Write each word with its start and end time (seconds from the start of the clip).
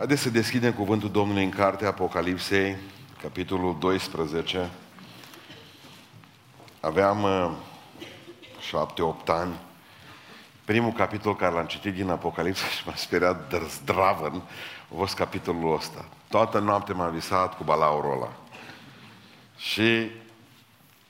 Haideți 0.00 0.22
să 0.22 0.30
deschidem 0.30 0.72
cuvântul 0.72 1.10
Domnului 1.10 1.44
în 1.44 1.50
cartea 1.50 1.88
Apocalipsei, 1.88 2.76
capitolul 3.22 3.76
12. 3.78 4.70
Aveam 6.80 7.22
uh, 7.22 7.50
șapte-opt 8.60 9.28
ani. 9.28 9.54
Primul 10.64 10.92
capitol 10.92 11.36
care 11.36 11.54
l-am 11.54 11.66
citit 11.66 11.94
din 11.94 12.08
Apocalipsa 12.08 12.66
și 12.66 12.82
m-a 12.86 12.94
speriat 12.94 13.54
zdravăn 13.68 14.42
a 14.92 14.94
fost 14.96 15.14
capitolul 15.14 15.74
ăsta. 15.74 16.08
Toată 16.28 16.58
noaptea 16.58 16.94
m-am 16.94 17.12
visat 17.12 17.56
cu 17.56 17.64
balaurul 17.64 18.12
ăla. 18.12 18.32
Și 19.56 20.10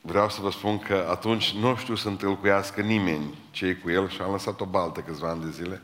vreau 0.00 0.28
să 0.28 0.40
vă 0.40 0.50
spun 0.50 0.78
că 0.78 1.06
atunci 1.10 1.52
nu 1.52 1.76
știu 1.76 1.94
să 1.94 2.08
întâlcuiască 2.08 2.80
nimeni 2.80 3.34
cei 3.50 3.78
cu 3.78 3.90
el 3.90 4.08
și 4.08 4.20
am 4.20 4.30
lăsat 4.30 4.60
o 4.60 4.64
baltă 4.64 5.00
câțiva 5.00 5.28
ani 5.28 5.42
de 5.42 5.50
zile. 5.50 5.82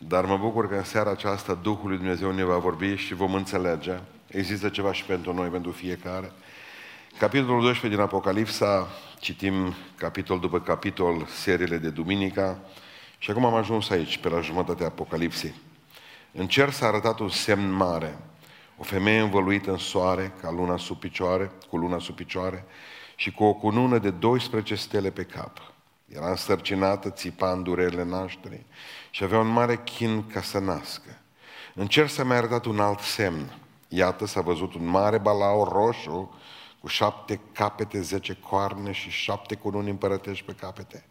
Dar 0.00 0.24
mă 0.24 0.36
bucur 0.36 0.68
că 0.68 0.74
în 0.74 0.84
seara 0.84 1.10
aceasta 1.10 1.54
Duhul 1.54 1.88
lui 1.88 1.96
Dumnezeu 1.96 2.30
ne 2.30 2.44
va 2.44 2.56
vorbi 2.56 2.94
și 2.94 3.14
vom 3.14 3.34
înțelege. 3.34 3.98
Există 4.26 4.68
ceva 4.68 4.92
și 4.92 5.04
pentru 5.04 5.32
noi, 5.34 5.48
pentru 5.48 5.70
fiecare. 5.70 6.32
Capitolul 7.18 7.60
12 7.60 7.88
din 7.88 8.00
Apocalipsa, 8.00 8.88
citim 9.18 9.74
capitol 9.96 10.38
după 10.38 10.60
capitol 10.60 11.26
seriile 11.26 11.78
de 11.78 11.88
duminica 11.88 12.58
și 13.18 13.30
acum 13.30 13.44
am 13.44 13.54
ajuns 13.54 13.90
aici, 13.90 14.18
pe 14.18 14.28
la 14.28 14.40
jumătatea 14.40 14.86
Apocalipsei. 14.86 15.54
În 16.32 16.46
cer 16.46 16.70
s-a 16.70 16.86
arătat 16.86 17.18
un 17.18 17.28
semn 17.28 17.70
mare, 17.70 18.18
o 18.76 18.82
femeie 18.82 19.20
învăluită 19.20 19.70
în 19.70 19.78
soare, 19.78 20.32
ca 20.40 20.50
luna 20.50 20.76
sub 20.76 20.98
picioare, 20.98 21.50
cu 21.68 21.76
luna 21.76 21.98
sub 21.98 22.14
picioare, 22.14 22.64
și 23.16 23.32
cu 23.32 23.44
o 23.44 23.54
cunună 23.54 23.98
de 23.98 24.10
12 24.10 24.74
stele 24.74 25.10
pe 25.10 25.22
cap. 25.22 25.72
Era 26.08 26.30
însărcinată, 26.30 27.10
țipa 27.10 27.52
în 27.52 27.62
durerile 27.62 28.04
nașterii 28.04 28.66
și 29.10 29.24
avea 29.24 29.38
un 29.38 29.48
mare 29.48 29.80
chin 29.84 30.26
ca 30.26 30.42
să 30.42 30.58
nască. 30.58 31.18
În 31.74 31.86
cer 31.86 32.08
s-a 32.08 32.24
mai 32.24 32.36
arătat 32.36 32.64
un 32.64 32.80
alt 32.80 33.00
semn. 33.00 33.58
Iată, 33.88 34.26
s-a 34.26 34.40
văzut 34.40 34.74
un 34.74 34.86
mare 34.86 35.18
balaur 35.18 35.68
roșu 35.68 36.34
cu 36.80 36.86
șapte 36.86 37.40
capete, 37.52 38.00
zece 38.00 38.38
coarne 38.48 38.92
și 38.92 39.10
șapte 39.10 39.54
cununi 39.54 39.90
împărătești 39.90 40.44
pe 40.44 40.52
capete. 40.52 41.04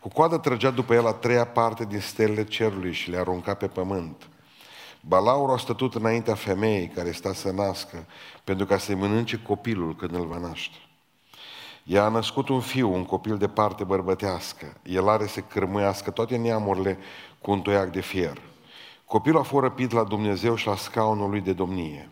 Cu 0.00 0.08
coadă 0.08 0.38
trăgea 0.38 0.70
după 0.70 0.94
el 0.94 1.06
a 1.06 1.12
treia 1.12 1.46
parte 1.46 1.84
din 1.84 2.00
stelele 2.00 2.44
cerului 2.44 2.92
și 2.92 3.10
le 3.10 3.16
arunca 3.16 3.54
pe 3.54 3.66
pământ. 3.66 4.28
Balaur 5.00 5.50
a 5.50 5.56
stătut 5.56 5.94
înaintea 5.94 6.34
femeii 6.34 6.88
care 6.88 7.12
sta 7.12 7.32
să 7.32 7.50
nască, 7.50 8.06
pentru 8.44 8.66
ca 8.66 8.78
să-i 8.78 8.94
mănânce 8.94 9.42
copilul 9.42 9.96
când 9.96 10.14
îl 10.14 10.26
va 10.26 10.38
naște. 10.38 10.76
Ea 11.88 12.04
a 12.04 12.08
născut 12.08 12.48
un 12.48 12.60
fiu, 12.60 12.92
un 12.92 13.04
copil 13.04 13.36
de 13.36 13.48
parte 13.48 13.84
bărbătească. 13.84 14.76
El 14.82 15.08
are 15.08 15.26
să 15.26 15.40
cârmuiască 15.40 16.10
toate 16.10 16.36
neamurile 16.36 16.98
cu 17.40 17.50
un 17.50 17.60
toiac 17.60 17.92
de 17.92 18.00
fier. 18.00 18.40
Copilul 19.04 19.40
a 19.40 19.42
fost 19.42 19.62
răpit 19.62 19.92
la 19.92 20.04
Dumnezeu 20.04 20.54
și 20.54 20.66
la 20.66 20.76
scaunul 20.76 21.30
lui 21.30 21.40
de 21.40 21.52
domnie. 21.52 22.08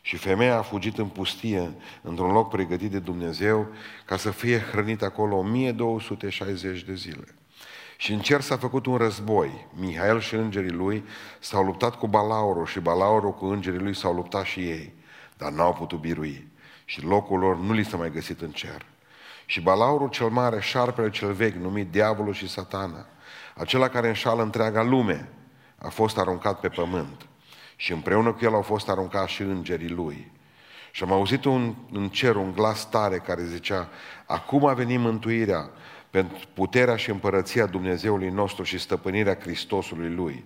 Și 0.00 0.16
femeia 0.16 0.58
a 0.58 0.62
fugit 0.62 0.98
în 0.98 1.06
pustie, 1.06 1.74
într-un 2.02 2.32
loc 2.32 2.48
pregătit 2.48 2.90
de 2.90 2.98
Dumnezeu, 2.98 3.66
ca 4.04 4.16
să 4.16 4.30
fie 4.30 4.58
hrănit 4.58 5.02
acolo 5.02 5.36
1260 5.36 6.82
de 6.82 6.94
zile. 6.94 7.34
Și 7.96 8.12
în 8.12 8.20
cer 8.20 8.40
s-a 8.40 8.56
făcut 8.56 8.86
un 8.86 8.96
război. 8.96 9.66
Mihail 9.74 10.20
și 10.20 10.34
îngerii 10.34 10.70
lui 10.70 11.04
s-au 11.40 11.64
luptat 11.64 11.98
cu 11.98 12.08
Balaurul 12.08 12.66
și 12.66 12.80
Balaurul 12.80 13.34
cu 13.34 13.46
îngerii 13.46 13.80
lui 13.80 13.94
s-au 13.94 14.14
luptat 14.14 14.44
și 14.44 14.60
ei, 14.60 14.94
dar 15.36 15.52
n-au 15.52 15.72
putut 15.72 16.00
birui. 16.00 16.48
Și 16.84 17.04
locul 17.04 17.38
lor 17.38 17.56
nu 17.56 17.72
li 17.72 17.84
s-a 17.84 17.96
mai 17.96 18.10
găsit 18.10 18.40
în 18.40 18.50
cer. 18.50 18.92
Și 19.46 19.60
Balaurul 19.60 20.08
cel 20.08 20.28
mare, 20.28 20.60
șarpele 20.60 21.10
cel 21.10 21.32
vechi, 21.32 21.54
numit 21.54 21.90
Diavolul 21.90 22.32
și 22.32 22.48
Satana, 22.48 23.06
acela 23.54 23.88
care 23.88 24.08
înșală 24.08 24.42
întreaga 24.42 24.82
lume, 24.82 25.28
a 25.78 25.88
fost 25.88 26.18
aruncat 26.18 26.60
pe 26.60 26.68
pământ. 26.68 27.26
Și 27.76 27.92
împreună 27.92 28.32
cu 28.32 28.44
el 28.44 28.54
au 28.54 28.62
fost 28.62 28.88
aruncați 28.88 29.32
și 29.32 29.42
îngerii 29.42 29.88
lui. 29.88 30.32
Și 30.90 31.02
am 31.02 31.12
auzit 31.12 31.44
un, 31.44 31.74
în 31.92 32.08
cer 32.08 32.36
un 32.36 32.52
glas 32.52 32.88
tare 32.88 33.18
care 33.18 33.44
zicea, 33.44 33.88
acum 34.26 34.66
a 34.66 34.72
venit 34.72 34.98
mântuirea, 34.98 35.70
pentru 36.10 36.38
puterea 36.54 36.96
și 36.96 37.10
împărăția 37.10 37.66
Dumnezeului 37.66 38.28
nostru 38.28 38.62
și 38.62 38.78
stăpânirea 38.78 39.38
Hristosului 39.40 40.10
Lui. 40.10 40.44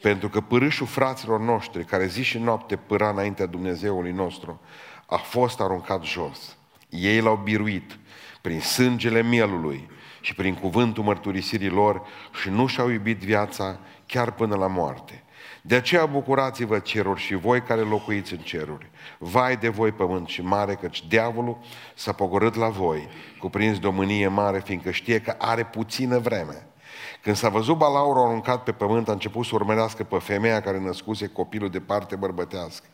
Pentru 0.00 0.28
că 0.28 0.40
pârâșul 0.40 0.86
fraților 0.86 1.40
noștri, 1.40 1.84
care 1.84 2.06
zi 2.06 2.22
și 2.22 2.38
noapte 2.38 2.76
pâra 2.76 3.08
înaintea 3.08 3.46
Dumnezeului 3.46 4.12
nostru, 4.12 4.60
a 5.06 5.16
fost 5.16 5.60
aruncat 5.60 6.04
jos. 6.04 6.56
Ei 6.88 7.20
l-au 7.20 7.36
biruit 7.36 7.98
prin 8.42 8.60
sângele 8.60 9.22
mielului 9.22 9.90
și 10.20 10.34
prin 10.34 10.54
cuvântul 10.54 11.04
mărturisirii 11.04 11.68
lor 11.68 12.02
și 12.40 12.50
nu 12.50 12.66
și-au 12.66 12.88
iubit 12.88 13.18
viața 13.18 13.78
chiar 14.06 14.30
până 14.30 14.56
la 14.56 14.66
moarte. 14.66 15.22
De 15.62 15.74
aceea 15.74 16.06
bucurați-vă 16.06 16.78
ceruri 16.78 17.20
și 17.20 17.34
voi 17.34 17.62
care 17.62 17.80
locuiți 17.80 18.32
în 18.32 18.38
ceruri. 18.38 18.90
Vai 19.18 19.56
de 19.56 19.68
voi 19.68 19.92
pământ 19.92 20.28
și 20.28 20.42
mare, 20.42 20.74
căci 20.74 21.06
diavolul 21.06 21.58
s-a 21.94 22.12
pogorât 22.12 22.54
la 22.54 22.68
voi, 22.68 23.08
cuprins 23.38 23.78
de 23.78 23.86
o 23.86 23.90
mânie 23.90 24.28
mare, 24.28 24.60
fiindcă 24.64 24.90
știe 24.90 25.20
că 25.20 25.34
are 25.38 25.64
puțină 25.64 26.18
vreme. 26.18 26.66
Când 27.22 27.36
s-a 27.36 27.48
văzut 27.48 27.76
balaurul 27.76 28.24
aruncat 28.24 28.62
pe 28.62 28.72
pământ, 28.72 29.08
a 29.08 29.12
început 29.12 29.46
să 29.46 29.54
urmărească 29.54 30.04
pe 30.04 30.18
femeia 30.18 30.60
care 30.60 30.78
născuse 30.78 31.26
copilul 31.26 31.70
de 31.70 31.80
parte 31.80 32.16
bărbătească. 32.16 32.86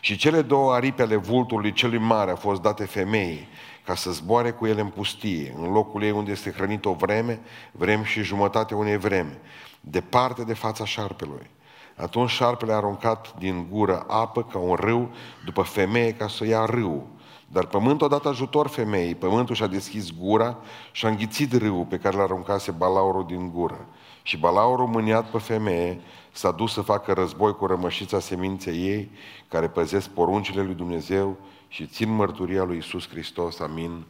Și 0.00 0.16
cele 0.16 0.42
două 0.42 0.72
aripi 0.72 1.02
ale 1.02 1.16
vultului 1.16 1.72
celui 1.72 1.98
mare 1.98 2.30
au 2.30 2.36
fost 2.36 2.62
date 2.62 2.84
femeii, 2.84 3.48
ca 3.84 3.94
să 3.94 4.10
zboare 4.10 4.50
cu 4.50 4.66
ele 4.66 4.80
în 4.80 4.88
pustie, 4.88 5.54
în 5.58 5.72
locul 5.72 6.02
ei 6.02 6.10
unde 6.10 6.30
este 6.30 6.50
hrănit 6.50 6.84
o 6.84 6.92
vreme, 6.92 7.40
vrem 7.72 8.02
și 8.02 8.22
jumătate 8.22 8.74
unei 8.74 8.96
vreme, 8.96 9.40
departe 9.80 10.44
de 10.44 10.54
fața 10.54 10.84
șarpelui. 10.84 11.50
Atunci 11.96 12.30
șarpele 12.30 12.72
a 12.72 12.76
aruncat 12.76 13.34
din 13.38 13.66
gură 13.70 14.04
apă 14.08 14.42
ca 14.42 14.58
un 14.58 14.74
râu 14.74 15.10
după 15.44 15.62
femeie 15.62 16.12
ca 16.12 16.28
să 16.28 16.46
ia 16.46 16.64
râu. 16.64 17.08
Dar 17.48 17.66
pământul 17.66 18.06
a 18.06 18.10
dat 18.10 18.26
ajutor 18.26 18.66
femeii, 18.66 19.14
pământul 19.14 19.54
și-a 19.54 19.66
deschis 19.66 20.10
gura 20.10 20.56
și 20.92 21.06
a 21.06 21.08
înghițit 21.08 21.52
râul 21.52 21.84
pe 21.84 21.98
care 21.98 22.16
l-a 22.16 22.22
aruncase 22.22 22.70
balaurul 22.70 23.26
din 23.26 23.50
gură. 23.52 23.86
Și 24.22 24.38
balaurul 24.38 24.86
mâniat 24.86 25.30
pe 25.30 25.38
femeie 25.38 26.00
s-a 26.32 26.50
dus 26.50 26.72
să 26.72 26.80
facă 26.80 27.12
război 27.12 27.54
cu 27.54 27.66
rămășița 27.66 28.20
seminței 28.20 28.86
ei, 28.86 29.10
care 29.48 29.68
păzesc 29.68 30.08
poruncile 30.08 30.62
lui 30.62 30.74
Dumnezeu 30.74 31.36
și 31.68 31.86
țin 31.86 32.14
mărturia 32.14 32.64
lui 32.64 32.76
Isus 32.76 33.08
Hristos. 33.08 33.60
Amin. 33.60 34.04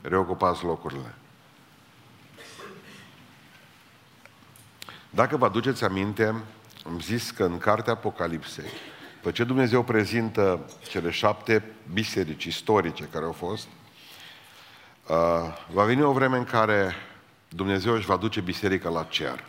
Reocupați 0.00 0.64
locurile. 0.64 1.14
Dacă 5.10 5.36
vă 5.36 5.44
aduceți 5.44 5.84
aminte, 5.84 6.24
am 6.86 7.00
zis 7.00 7.30
că 7.30 7.44
în 7.44 7.58
cartea 7.58 7.92
Apocalipsei, 7.92 8.70
după 9.24 9.36
ce 9.36 9.44
Dumnezeu 9.44 9.82
prezintă 9.82 10.60
cele 10.88 11.10
șapte 11.10 11.62
biserici 11.92 12.44
istorice 12.44 13.08
care 13.12 13.24
au 13.24 13.32
fost, 13.32 13.66
uh, 15.06 15.16
va 15.72 15.84
veni 15.84 16.02
o 16.02 16.12
vreme 16.12 16.36
în 16.36 16.44
care 16.44 16.94
Dumnezeu 17.48 17.94
își 17.94 18.06
va 18.06 18.16
duce 18.16 18.40
biserica 18.40 18.88
la 18.88 19.06
cer. 19.08 19.44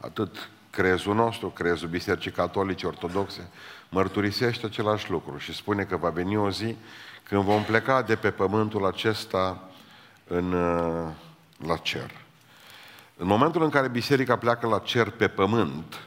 Atât 0.00 0.48
crezul 0.70 1.14
nostru, 1.14 1.48
crezul 1.48 1.88
bisericii 1.88 2.30
catolice, 2.30 2.86
ortodoxe, 2.86 3.50
mărturisește 3.88 4.66
același 4.66 5.10
lucru 5.10 5.38
și 5.38 5.54
spune 5.54 5.84
că 5.84 5.96
va 5.96 6.10
veni 6.10 6.36
o 6.36 6.50
zi 6.50 6.76
când 7.22 7.42
vom 7.42 7.62
pleca 7.62 8.02
de 8.02 8.16
pe 8.16 8.30
pământul 8.30 8.86
acesta 8.86 9.68
în, 10.26 10.52
uh, 10.52 11.12
la 11.66 11.76
cer. 11.76 12.10
În 13.16 13.26
momentul 13.26 13.62
în 13.62 13.70
care 13.70 13.88
biserica 13.88 14.36
pleacă 14.36 14.66
la 14.66 14.78
cer 14.78 15.10
pe 15.10 15.28
pământ, 15.28 16.00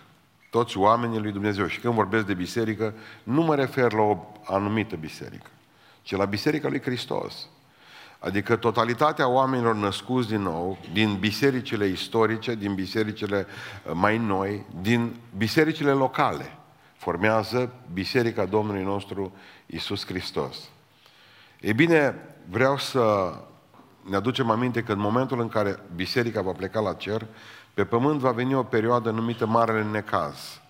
toți 0.49 0.77
oamenii 0.77 1.19
lui 1.19 1.31
Dumnezeu, 1.31 1.67
și 1.67 1.79
când 1.79 1.93
vorbesc 1.93 2.25
de 2.25 2.33
biserică, 2.33 2.93
nu 3.23 3.41
mă 3.41 3.55
refer 3.55 3.93
la 3.93 4.01
o 4.01 4.17
anumită 4.45 4.95
biserică, 4.95 5.49
ci 6.01 6.15
la 6.15 6.25
biserica 6.25 6.69
lui 6.69 6.81
Hristos. 6.81 7.47
Adică 8.19 8.55
totalitatea 8.55 9.27
oamenilor 9.27 9.75
născuți 9.75 10.27
din 10.27 10.41
nou, 10.41 10.77
din 10.93 11.15
bisericile 11.19 11.85
istorice, 11.85 12.55
din 12.55 12.73
bisericile 12.75 13.45
uh, 13.47 13.91
mai 13.93 14.17
noi, 14.17 14.65
din 14.81 15.15
bisericile 15.37 15.91
locale, 15.91 16.57
formează 16.97 17.73
Biserica 17.93 18.45
Domnului 18.45 18.83
nostru 18.83 19.33
Isus 19.65 20.05
Hristos. 20.05 20.57
Ei 21.59 21.73
bine, 21.73 22.15
vreau 22.49 22.77
să 22.77 23.33
ne 24.01 24.15
aducem 24.15 24.49
aminte 24.49 24.83
că 24.83 24.91
în 24.91 24.99
momentul 24.99 25.39
în 25.39 25.47
care 25.47 25.79
biserica 25.95 26.41
va 26.41 26.51
pleca 26.51 26.79
la 26.79 26.93
cer, 26.93 27.25
pe 27.79 27.85
pământ 27.85 28.19
va 28.19 28.31
veni 28.31 28.55
o 28.55 28.63
perioadă 28.63 29.09
numită 29.09 29.45
Marele 29.45 29.83
Necaz, 29.83 30.61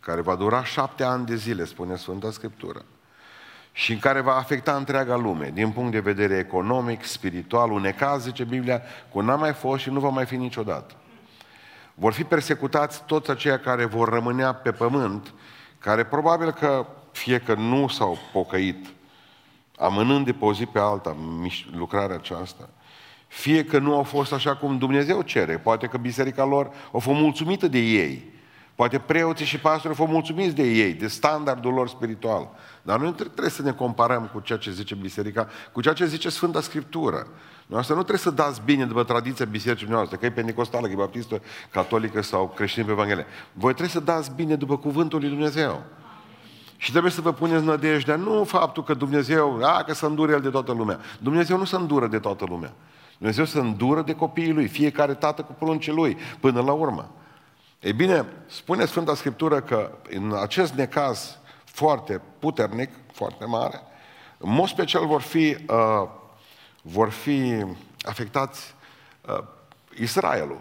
care 0.00 0.20
va 0.20 0.34
dura 0.34 0.64
șapte 0.64 1.04
ani 1.04 1.26
de 1.26 1.36
zile, 1.36 1.64
spune 1.64 1.96
Sfânta 1.96 2.30
Scriptură, 2.30 2.84
și 3.72 3.92
în 3.92 3.98
care 3.98 4.20
va 4.20 4.34
afecta 4.34 4.76
întreaga 4.76 5.16
lume, 5.16 5.50
din 5.54 5.70
punct 5.70 5.92
de 5.92 6.00
vedere 6.00 6.38
economic, 6.38 7.04
spiritual, 7.04 7.70
un 7.70 7.80
necaz, 7.80 8.22
zice 8.22 8.44
Biblia, 8.44 8.82
cu 9.12 9.20
n-a 9.20 9.36
mai 9.36 9.52
fost 9.52 9.82
și 9.82 9.90
nu 9.90 10.00
va 10.00 10.08
mai 10.08 10.26
fi 10.26 10.36
niciodată. 10.36 10.94
Vor 11.94 12.12
fi 12.12 12.24
persecutați 12.24 13.04
toți 13.04 13.30
aceia 13.30 13.58
care 13.58 13.84
vor 13.84 14.08
rămânea 14.08 14.54
pe 14.54 14.72
pământ, 14.72 15.34
care 15.78 16.04
probabil 16.04 16.52
că 16.52 16.86
fie 17.12 17.38
că 17.38 17.54
nu 17.54 17.88
s-au 17.88 18.18
pocăit 18.32 18.86
amânând 19.76 20.24
de 20.24 20.32
pe 20.32 20.44
o 20.44 20.52
zi 20.52 20.66
pe 20.66 20.78
alta 20.78 21.16
lucrarea 21.72 22.16
aceasta, 22.16 22.68
fie 23.34 23.64
că 23.64 23.78
nu 23.78 23.94
au 23.94 24.02
fost 24.02 24.32
așa 24.32 24.56
cum 24.56 24.78
Dumnezeu 24.78 25.22
cere, 25.22 25.58
poate 25.58 25.86
că 25.86 25.96
biserica 25.96 26.44
lor 26.44 26.70
a 26.92 26.98
fost 26.98 27.20
mulțumită 27.20 27.68
de 27.68 27.78
ei, 27.78 28.32
Poate 28.74 28.98
preoții 28.98 29.44
și 29.44 29.58
pastorii 29.58 29.96
fost 29.96 30.10
mulțumiți 30.10 30.54
de 30.54 30.62
ei, 30.62 30.92
de 30.92 31.06
standardul 31.06 31.72
lor 31.72 31.88
spiritual. 31.88 32.48
Dar 32.82 33.00
noi 33.00 33.12
trebuie 33.12 33.50
să 33.50 33.62
ne 33.62 33.72
comparăm 33.72 34.30
cu 34.32 34.40
ceea 34.40 34.58
ce 34.58 34.70
zice 34.70 34.94
Biserica, 34.94 35.48
cu 35.72 35.80
ceea 35.80 35.94
ce 35.94 36.06
zice 36.06 36.28
Sfânta 36.28 36.60
Scriptură. 36.60 37.26
Noastră 37.66 37.94
nu 37.94 38.00
trebuie 38.00 38.20
să 38.20 38.30
dați 38.30 38.60
bine 38.64 38.86
după 38.86 39.04
tradiția 39.04 39.44
bisericii 39.44 39.86
noastre, 39.86 40.16
că 40.16 40.26
e 40.26 40.30
pentecostală, 40.30 40.86
că 40.86 40.92
e 40.92 40.96
baptistă, 40.96 41.42
catolică 41.70 42.22
sau 42.22 42.52
creștină 42.56 42.84
pe 42.84 42.92
Evanghelie. 42.92 43.26
Voi 43.52 43.70
trebuie 43.70 43.88
să 43.88 44.00
dați 44.00 44.30
bine 44.36 44.54
după 44.54 44.78
cuvântul 44.78 45.20
lui 45.20 45.28
Dumnezeu. 45.28 45.82
Și 46.76 46.90
trebuie 46.90 47.12
să 47.12 47.20
vă 47.20 47.32
puneți 47.32 47.64
nădejdea, 47.64 48.16
nu 48.16 48.44
faptul 48.44 48.82
că 48.84 48.94
Dumnezeu, 48.94 49.60
a, 49.62 49.82
că 49.82 49.94
să 49.94 50.06
îndure 50.06 50.32
El 50.32 50.40
de 50.40 50.50
toată 50.50 50.72
lumea. 50.72 51.00
Dumnezeu 51.18 51.58
nu 51.58 51.64
se 51.64 51.76
îndură 51.76 52.06
de 52.06 52.18
toată 52.18 52.44
lumea. 52.48 52.72
Dumnezeu 53.18 53.44
se 53.44 53.58
îndură 53.58 54.02
de 54.02 54.14
copiii 54.14 54.52
Lui, 54.52 54.66
fiecare 54.66 55.14
tată 55.14 55.42
cu 55.42 55.52
pruncii 55.52 55.92
Lui, 55.92 56.16
până 56.40 56.60
la 56.60 56.72
urmă. 56.72 57.10
Ei 57.80 57.92
bine, 57.92 58.26
spune 58.46 58.84
Sfânta 58.84 59.14
Scriptură 59.14 59.60
că 59.60 59.98
în 60.10 60.34
acest 60.42 60.72
necaz 60.72 61.38
foarte 61.64 62.20
puternic, 62.38 62.90
foarte 63.12 63.44
mare, 63.44 63.80
în 64.38 64.52
mod 64.52 64.68
special 64.68 65.06
vor 65.06 65.20
fi, 65.20 65.56
uh, 65.68 66.08
vor 66.82 67.08
fi 67.08 67.64
afectați 68.02 68.74
uh, 69.28 69.44
Israelul. 70.00 70.60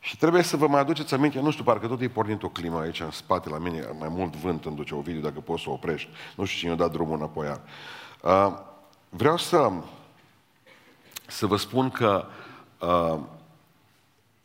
Și 0.00 0.16
trebuie 0.16 0.42
să 0.42 0.56
vă 0.56 0.66
mai 0.66 0.80
aduceți 0.80 1.14
aminte, 1.14 1.40
nu 1.40 1.50
știu, 1.50 1.64
parcă 1.64 1.86
tot 1.86 2.00
e 2.00 2.08
pornit 2.08 2.42
o 2.42 2.48
climă 2.48 2.80
aici 2.80 3.00
în 3.00 3.10
spate 3.10 3.48
la 3.48 3.58
mine, 3.58 3.84
mai 3.98 4.08
mult 4.08 4.36
vânt 4.36 4.64
îmi 4.64 4.76
duce 4.76 4.94
o 4.94 5.00
video, 5.00 5.20
dacă 5.20 5.40
poți 5.40 5.62
să 5.62 5.70
o 5.70 5.72
oprești. 5.72 6.08
Nu 6.36 6.44
știu 6.44 6.58
cine 6.58 6.72
a 6.72 6.74
dat 6.74 6.92
drumul 6.92 7.16
înapoi. 7.16 7.46
Uh, 8.22 8.52
vreau 9.08 9.36
să, 9.36 9.72
să 11.26 11.46
vă 11.46 11.56
spun 11.56 11.90
că 11.90 12.26
uh, 12.78 13.18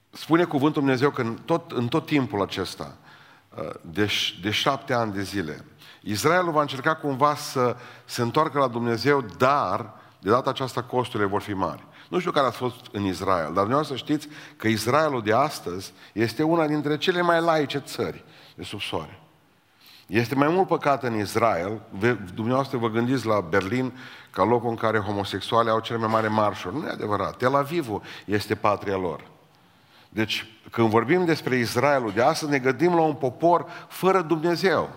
spune 0.10 0.44
cuvântul 0.44 0.82
Dumnezeu 0.82 1.10
că 1.10 1.22
în 1.22 1.38
tot, 1.46 1.72
în 1.72 1.88
tot 1.88 2.06
timpul 2.06 2.42
acesta, 2.42 2.98
uh, 3.58 3.70
de, 3.82 4.12
de 4.42 4.50
șapte 4.50 4.94
ani 4.94 5.14
de 5.14 5.22
zile, 5.22 5.66
Israelul 6.02 6.52
va 6.52 6.62
încerca 6.62 6.96
cumva 6.96 7.36
să 7.36 7.76
se 8.06 8.22
întoarcă 8.22 8.60
la 8.60 8.68
Dumnezeu, 8.68 9.26
dar 9.38 9.94
de 10.20 10.30
data 10.30 10.50
aceasta 10.50 10.84
costurile 10.84 11.30
vor 11.30 11.42
fi 11.42 11.54
mari. 11.54 11.88
Nu 12.10 12.20
știu 12.20 12.32
care 12.32 12.48
a 12.48 12.52
fost 12.52 12.86
în 12.92 13.06
Israel, 13.06 13.54
dar 13.54 13.66
vreau 13.66 13.84
să 13.84 13.96
știți 13.96 14.28
că 14.58 14.68
Israelul 14.68 15.22
de 15.22 15.34
astăzi 15.34 15.94
este 16.14 16.44
una 16.44 16.68
dintre 16.68 16.98
cele 16.98 17.22
mai 17.22 17.42
laice 17.42 17.78
țări 17.78 18.24
de 18.56 18.64
sub 18.64 18.82
soare. 18.82 19.20
Este 20.10 20.36
mai 20.36 20.48
mult 20.48 20.68
păcat 20.68 21.04
în 21.04 21.20
Israel, 21.20 21.82
dumneavoastră 22.34 22.78
vă 22.78 22.90
gândiți 22.90 23.26
la 23.26 23.40
Berlin 23.40 23.94
ca 24.30 24.44
locul 24.44 24.70
în 24.70 24.76
care 24.76 25.00
homosexuali 25.00 25.70
au 25.70 25.80
cele 25.80 26.00
mai 26.00 26.08
mari 26.08 26.30
marșuri. 26.30 26.76
Nu 26.76 26.86
e 26.86 26.90
adevărat. 26.90 27.38
Tel 27.38 27.56
Avivul 27.56 28.02
este 28.26 28.56
patria 28.56 28.96
lor. 28.96 29.22
Deci, 30.10 30.46
când 30.72 30.90
vorbim 30.90 31.26
despre 31.26 31.56
Israelul 31.56 32.12
de 32.12 32.22
astăzi, 32.22 32.52
ne 32.52 32.60
gândim 32.60 32.96
la 32.96 33.02
un 33.02 33.14
popor 33.14 33.66
fără 33.88 34.22
Dumnezeu. 34.22 34.90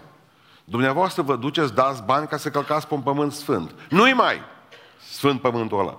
Dumneavoastră 0.65 1.23
vă 1.23 1.37
duceți, 1.37 1.75
dați 1.75 2.03
bani 2.03 2.27
ca 2.27 2.37
să 2.37 2.51
călcați 2.51 2.87
pe 2.87 2.95
un 2.95 3.01
pământ 3.01 3.33
sfânt. 3.33 3.75
Nu-i 3.89 4.13
mai 4.13 4.41
sfânt 5.11 5.41
pământul 5.41 5.79
ăla. 5.79 5.99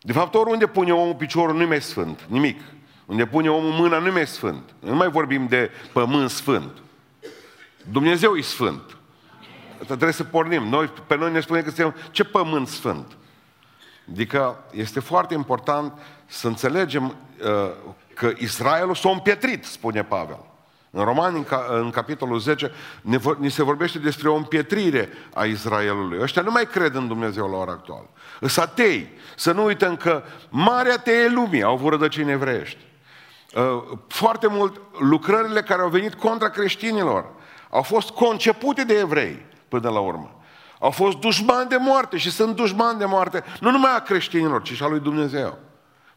De 0.00 0.12
fapt, 0.12 0.34
oriunde 0.34 0.66
pune 0.66 0.92
omul 0.92 1.14
piciorul, 1.14 1.56
nu 1.56 1.66
mai 1.66 1.82
sfânt, 1.82 2.20
nimic. 2.26 2.60
Unde 3.06 3.26
pune 3.26 3.50
omul 3.50 3.70
mâna, 3.70 3.98
nu 3.98 4.12
mai 4.12 4.26
sfânt. 4.26 4.74
Nu 4.78 4.94
mai 4.94 5.10
vorbim 5.10 5.46
de 5.46 5.70
pământ 5.92 6.30
sfânt. 6.30 6.82
Dumnezeu 7.90 8.34
e 8.34 8.40
sfânt. 8.40 8.96
Trebuie 9.86 10.12
să 10.12 10.24
pornim. 10.24 10.62
Noi, 10.62 10.92
pe 11.06 11.16
noi 11.16 11.32
ne 11.32 11.40
spune 11.40 11.60
că 11.60 11.70
suntem 11.70 11.94
ce 12.10 12.24
pământ 12.24 12.68
sfânt. 12.68 13.16
Adică 14.10 14.64
este 14.70 15.00
foarte 15.00 15.34
important 15.34 15.92
să 16.26 16.46
înțelegem 16.46 17.04
uh, 17.04 17.70
că 18.14 18.32
Israelul 18.38 18.94
s-a 18.94 19.10
împietrit, 19.10 19.64
spune 19.64 20.04
Pavel. 20.04 20.38
În 20.90 21.04
Romani, 21.04 21.36
în, 21.36 21.44
ca, 21.44 21.66
în 21.68 21.90
capitolul 21.90 22.38
10, 22.38 22.70
ne, 23.00 23.18
ni 23.38 23.50
se 23.50 23.62
vorbește 23.62 23.98
despre 23.98 24.28
o 24.28 24.34
împietrire 24.34 25.08
a 25.34 25.44
Israelului. 25.44 26.20
Ăștia 26.20 26.42
nu 26.42 26.50
mai 26.50 26.66
cred 26.66 26.94
în 26.94 27.08
Dumnezeu 27.08 27.50
la 27.50 27.56
ora 27.56 27.72
actuală. 27.72 28.10
Îs 28.40 28.56
atei. 28.56 29.08
Să 29.36 29.52
nu 29.52 29.64
uităm 29.64 29.96
că 29.96 30.22
marea 30.48 30.98
teie 30.98 31.28
lumii 31.28 31.62
au 31.62 31.72
avut 31.72 31.90
rădăcini 31.90 32.30
evreiești. 32.30 32.78
Uh, 33.54 33.98
foarte 34.08 34.46
mult 34.46 34.80
lucrările 34.98 35.62
care 35.62 35.82
au 35.82 35.88
venit 35.88 36.14
contra 36.14 36.48
creștinilor 36.48 37.26
au 37.74 37.82
fost 37.82 38.10
concepute 38.10 38.84
de 38.84 38.98
evrei 38.98 39.46
până 39.68 39.90
la 39.90 40.00
urmă. 40.00 40.40
Au 40.78 40.90
fost 40.90 41.16
dușmani 41.16 41.68
de 41.68 41.76
moarte 41.76 42.16
și 42.16 42.30
sunt 42.30 42.56
dușmani 42.56 42.98
de 42.98 43.04
moarte, 43.04 43.44
nu 43.60 43.70
numai 43.70 43.94
a 43.94 44.00
creștinilor, 44.00 44.62
ci 44.62 44.72
și 44.72 44.82
a 44.82 44.86
lui 44.86 45.00
Dumnezeu. 45.00 45.58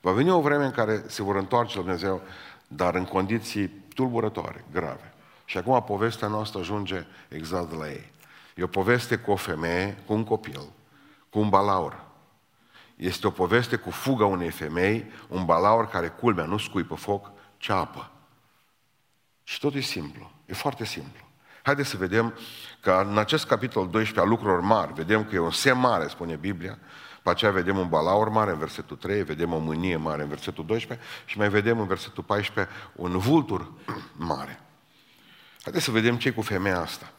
Va 0.02 0.12
veni 0.12 0.30
o 0.30 0.42
vreme 0.42 0.66
în 0.66 0.72
care 0.72 1.04
se 1.08 1.24
vor 1.24 1.36
întoarce 1.36 1.76
la 1.76 1.82
Dumnezeu, 1.82 2.22
dar 2.68 2.96
în 2.96 3.06
condiții 3.06 3.68
tulburătoare, 3.96 4.66
grave. 4.72 5.14
Și 5.46 5.58
acum 5.58 5.84
povestea 5.84 6.28
noastră 6.28 6.60
ajunge 6.60 7.06
exact 7.28 7.70
de 7.70 7.76
la 7.76 7.90
ei. 7.90 8.12
E 8.56 8.64
o 8.64 8.68
poveste 8.68 9.18
cu 9.18 9.32
o 9.32 9.36
femeie, 9.36 9.98
cu 10.06 10.14
un 10.14 10.24
copil, 10.24 10.62
cu 11.30 11.40
un 11.40 11.50
balaur. 11.50 12.04
Este 12.96 13.28
o 13.28 13.32
poveste 13.32 13.76
cu 13.76 13.90
fuga 13.90 14.26
unei 14.26 14.50
femei, 14.50 15.12
un 15.28 15.46
balaur 15.46 15.88
care 15.88 16.08
culmea, 16.08 16.46
nu 16.46 16.58
scuipă 16.58 16.96
foc, 16.96 17.32
ci 17.58 17.70
apă. 17.70 18.12
Și 19.44 19.60
tot 19.60 19.76
e 19.76 19.80
simplu. 19.80 20.32
E 20.46 20.54
foarte 20.54 20.86
simplu. 20.86 21.27
Haideți 21.68 21.90
să 21.90 21.98
vedem 21.98 22.34
că 22.80 23.06
în 23.10 23.18
acest 23.18 23.46
capitol 23.46 23.90
12 23.90 24.20
a 24.20 24.24
lucrurilor 24.24 24.62
mari, 24.62 24.94
vedem 24.94 25.24
că 25.24 25.36
e 25.36 25.40
un 25.40 25.52
semn 25.52 25.80
mare, 25.80 26.08
spune 26.08 26.36
Biblia, 26.36 26.78
pe 27.24 27.30
aceea 27.30 27.52
vedem 27.52 27.78
un 27.78 27.88
balaur 27.90 28.30
mare 28.30 28.52
în 28.52 28.58
versetul 28.58 28.98
3, 28.98 29.24
vedem 29.24 29.54
o 29.54 29.58
mânie 29.58 29.96
mare 29.96 30.22
în 30.22 30.28
versetul 30.28 30.66
12 30.66 31.08
și 31.26 31.38
mai 31.38 31.50
vedem 31.50 31.80
în 31.80 31.88
versetul 31.88 32.24
14 32.24 32.74
un 32.96 33.18
vultur 33.18 33.72
mare. 34.12 34.60
Haideți 35.62 35.86
să 35.86 35.92
vedem 35.92 36.18
ce 36.18 36.32
cu 36.32 36.42
femeia 36.42 36.80
asta. 36.80 37.12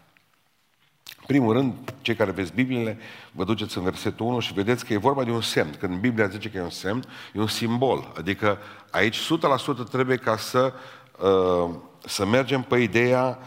În 1.18 1.24
primul 1.26 1.52
rând, 1.52 1.74
cei 2.00 2.14
care 2.14 2.30
veți 2.30 2.52
Bibliile, 2.52 2.98
vă 3.32 3.44
duceți 3.44 3.76
în 3.76 3.84
versetul 3.84 4.26
1 4.26 4.38
și 4.38 4.52
vedeți 4.52 4.84
că 4.84 4.92
e 4.92 4.96
vorba 4.96 5.24
de 5.24 5.30
un 5.30 5.40
semn. 5.40 5.74
Când 5.78 5.98
Biblia 5.98 6.28
zice 6.28 6.50
că 6.50 6.56
e 6.56 6.62
un 6.62 6.70
semn, 6.70 7.04
e 7.32 7.40
un 7.40 7.46
simbol. 7.46 8.12
Adică 8.16 8.58
aici 8.90 9.18
100% 9.18 9.90
trebuie 9.90 10.16
ca 10.16 10.36
să, 10.36 10.72
uh, 11.18 11.74
să 12.06 12.26
mergem 12.26 12.62
pe 12.62 12.76
ideea 12.76 13.38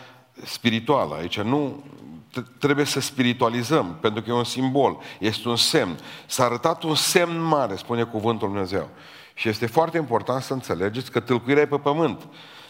spirituală. 0.43 1.15
Aici 1.15 1.39
nu 1.39 1.83
trebuie 2.59 2.85
să 2.85 2.99
spiritualizăm, 2.99 3.97
pentru 4.01 4.21
că 4.21 4.29
e 4.29 4.33
un 4.33 4.43
simbol, 4.43 4.97
este 5.19 5.49
un 5.49 5.55
semn. 5.55 5.97
S-a 6.25 6.43
arătat 6.43 6.83
un 6.83 6.95
semn 6.95 7.41
mare, 7.41 7.75
spune 7.75 8.03
cuvântul 8.03 8.47
Dumnezeu. 8.47 8.89
Și 9.33 9.49
este 9.49 9.65
foarte 9.65 9.97
important 9.97 10.41
să 10.41 10.53
înțelegeți 10.53 11.11
că 11.11 11.19
tâlcuirea 11.19 11.63
e 11.63 11.65
pe 11.65 11.77
pământ. 11.77 12.27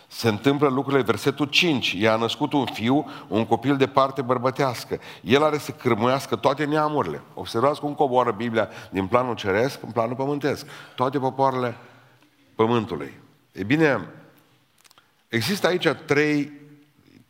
Se 0.08 0.28
întâmplă 0.28 0.68
lucrurile, 0.68 1.04
versetul 1.04 1.46
5, 1.46 1.92
i-a 1.92 2.16
născut 2.16 2.54
un 2.54 2.66
fiu, 2.66 3.10
un 3.28 3.46
copil 3.46 3.78
de 3.78 3.88
parte 3.88 4.22
bărbătească. 4.22 5.00
El 5.22 5.44
are 5.44 5.58
să 5.58 5.72
cârmuiască 5.72 6.36
toate 6.36 6.66
neamurile. 6.66 7.22
Observați 7.34 7.80
cum 7.80 7.94
coboară 7.94 8.32
Biblia 8.32 8.70
din 8.90 9.08
planul 9.08 9.36
ceresc 9.36 9.84
în 9.84 9.92
planul 9.92 10.16
pământesc. 10.16 10.66
Toate 10.96 11.20
popoarele 11.20 11.78
pământului. 12.56 13.20
E 13.52 13.64
bine, 13.64 14.10
există 15.28 15.68
aici 15.68 15.88
trei 16.06 16.61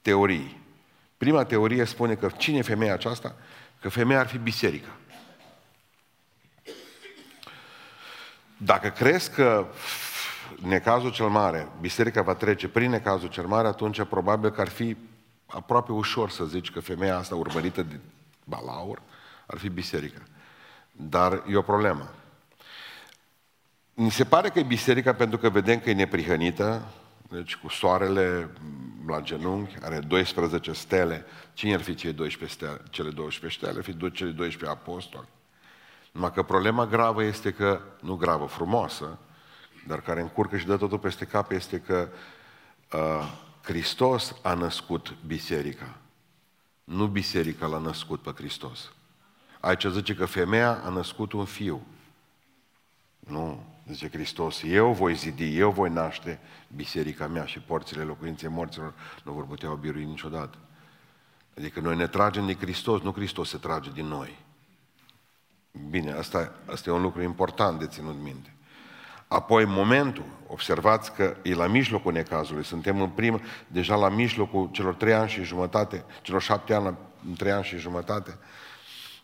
teorii. 0.01 0.59
Prima 1.17 1.43
teorie 1.43 1.83
spune 1.83 2.15
că 2.15 2.29
cine 2.37 2.57
e 2.57 2.61
femeia 2.61 2.93
aceasta? 2.93 3.35
Că 3.81 3.89
femeia 3.89 4.19
ar 4.19 4.27
fi 4.27 4.37
biserica. 4.37 4.89
Dacă 8.57 8.89
crezi 8.89 9.31
că 9.31 9.67
necazul 10.61 11.11
cel 11.11 11.27
mare, 11.27 11.67
biserica 11.79 12.21
va 12.21 12.33
trece 12.33 12.67
prin 12.67 12.89
necazul 12.89 13.29
cel 13.29 13.45
mare, 13.45 13.67
atunci 13.67 14.03
probabil 14.03 14.49
că 14.49 14.61
ar 14.61 14.69
fi 14.69 14.97
aproape 15.45 15.91
ușor 15.91 16.29
să 16.29 16.45
zici 16.45 16.71
că 16.71 16.79
femeia 16.79 17.17
asta 17.17 17.35
urmărită 17.35 17.83
de 17.83 17.99
balaur 18.43 19.01
ar 19.45 19.57
fi 19.57 19.69
biserica. 19.69 20.21
Dar 20.91 21.43
e 21.49 21.55
o 21.55 21.61
problemă. 21.61 22.11
Mi 23.93 24.11
se 24.11 24.23
pare 24.23 24.49
că 24.49 24.59
e 24.59 24.63
biserica 24.63 25.13
pentru 25.13 25.37
că 25.37 25.49
vedem 25.49 25.79
că 25.79 25.89
e 25.89 25.93
neprihănită, 25.93 26.87
deci 27.29 27.55
cu 27.55 27.69
soarele 27.69 28.49
la 29.07 29.21
genunchi, 29.21 29.75
are 29.81 29.99
12 29.99 30.71
stele. 30.73 31.25
Cine 31.53 31.73
ar 31.73 31.81
fi 31.81 31.95
cei 31.95 32.13
12 32.13 32.57
stele? 32.57 32.81
cele 32.89 33.09
12 33.09 33.59
stele? 33.59 33.77
Ar 33.77 33.83
fi 33.83 34.11
cele 34.11 34.31
12 34.31 34.79
apostoli. 34.79 35.27
Numai 36.11 36.31
că 36.31 36.43
problema 36.43 36.85
gravă 36.85 37.23
este 37.23 37.51
că, 37.51 37.81
nu 38.01 38.15
gravă, 38.15 38.45
frumoasă, 38.45 39.17
dar 39.87 40.01
care 40.01 40.21
încurcă 40.21 40.57
și 40.57 40.65
dă 40.65 40.77
totul 40.77 40.99
peste 40.99 41.25
cap, 41.25 41.51
este 41.51 41.79
că 41.79 42.09
uh, 42.93 43.31
Hristos 43.61 44.35
a 44.41 44.53
născut 44.53 45.15
biserica. 45.25 45.97
Nu 46.83 47.07
biserica 47.07 47.67
l-a 47.67 47.77
născut 47.77 48.21
pe 48.21 48.31
Hristos. 48.35 48.91
Aici 49.59 49.85
zice 49.85 50.15
că 50.15 50.25
femeia 50.25 50.81
a 50.83 50.89
născut 50.89 51.31
un 51.31 51.45
fiu. 51.45 51.85
Nu, 53.27 53.63
zice 53.87 54.09
Hristos, 54.09 54.61
eu 54.65 54.91
voi 54.93 55.15
zidi, 55.15 55.57
eu 55.57 55.71
voi 55.71 55.89
naște 55.89 56.39
biserica 56.75 57.27
mea 57.27 57.45
și 57.45 57.59
porțile 57.59 58.03
locuinței 58.03 58.49
morților 58.49 58.93
nu 59.23 59.31
vor 59.31 59.45
putea 59.45 59.69
birui 59.69 60.05
niciodată. 60.05 60.57
Adică 61.57 61.79
noi 61.79 61.95
ne 61.95 62.07
tragem 62.07 62.45
de 62.45 62.55
Hristos, 62.55 63.01
nu 63.01 63.11
Hristos 63.11 63.49
se 63.49 63.57
trage 63.57 63.91
din 63.93 64.05
noi. 64.05 64.39
Bine, 65.89 66.11
asta, 66.11 66.51
asta 66.65 66.89
e 66.89 66.93
un 66.93 67.01
lucru 67.01 67.21
important 67.21 67.79
de 67.79 67.87
ținut 67.87 68.15
minte. 68.21 68.53
Apoi 69.27 69.65
momentul, 69.65 70.25
observați 70.47 71.13
că 71.13 71.35
e 71.41 71.53
la 71.53 71.67
mijlocul 71.67 72.11
necazului, 72.11 72.63
suntem 72.63 73.01
în 73.01 73.09
prim, 73.09 73.41
deja 73.67 73.95
la 73.95 74.09
mijlocul 74.09 74.69
celor 74.71 74.93
trei 74.93 75.13
ani 75.13 75.29
și 75.29 75.43
jumătate, 75.43 76.05
celor 76.21 76.41
șapte 76.41 76.73
ani, 76.73 76.97
în 77.27 77.33
trei 77.33 77.51
ani 77.51 77.63
și 77.63 77.77
jumătate, 77.77 78.37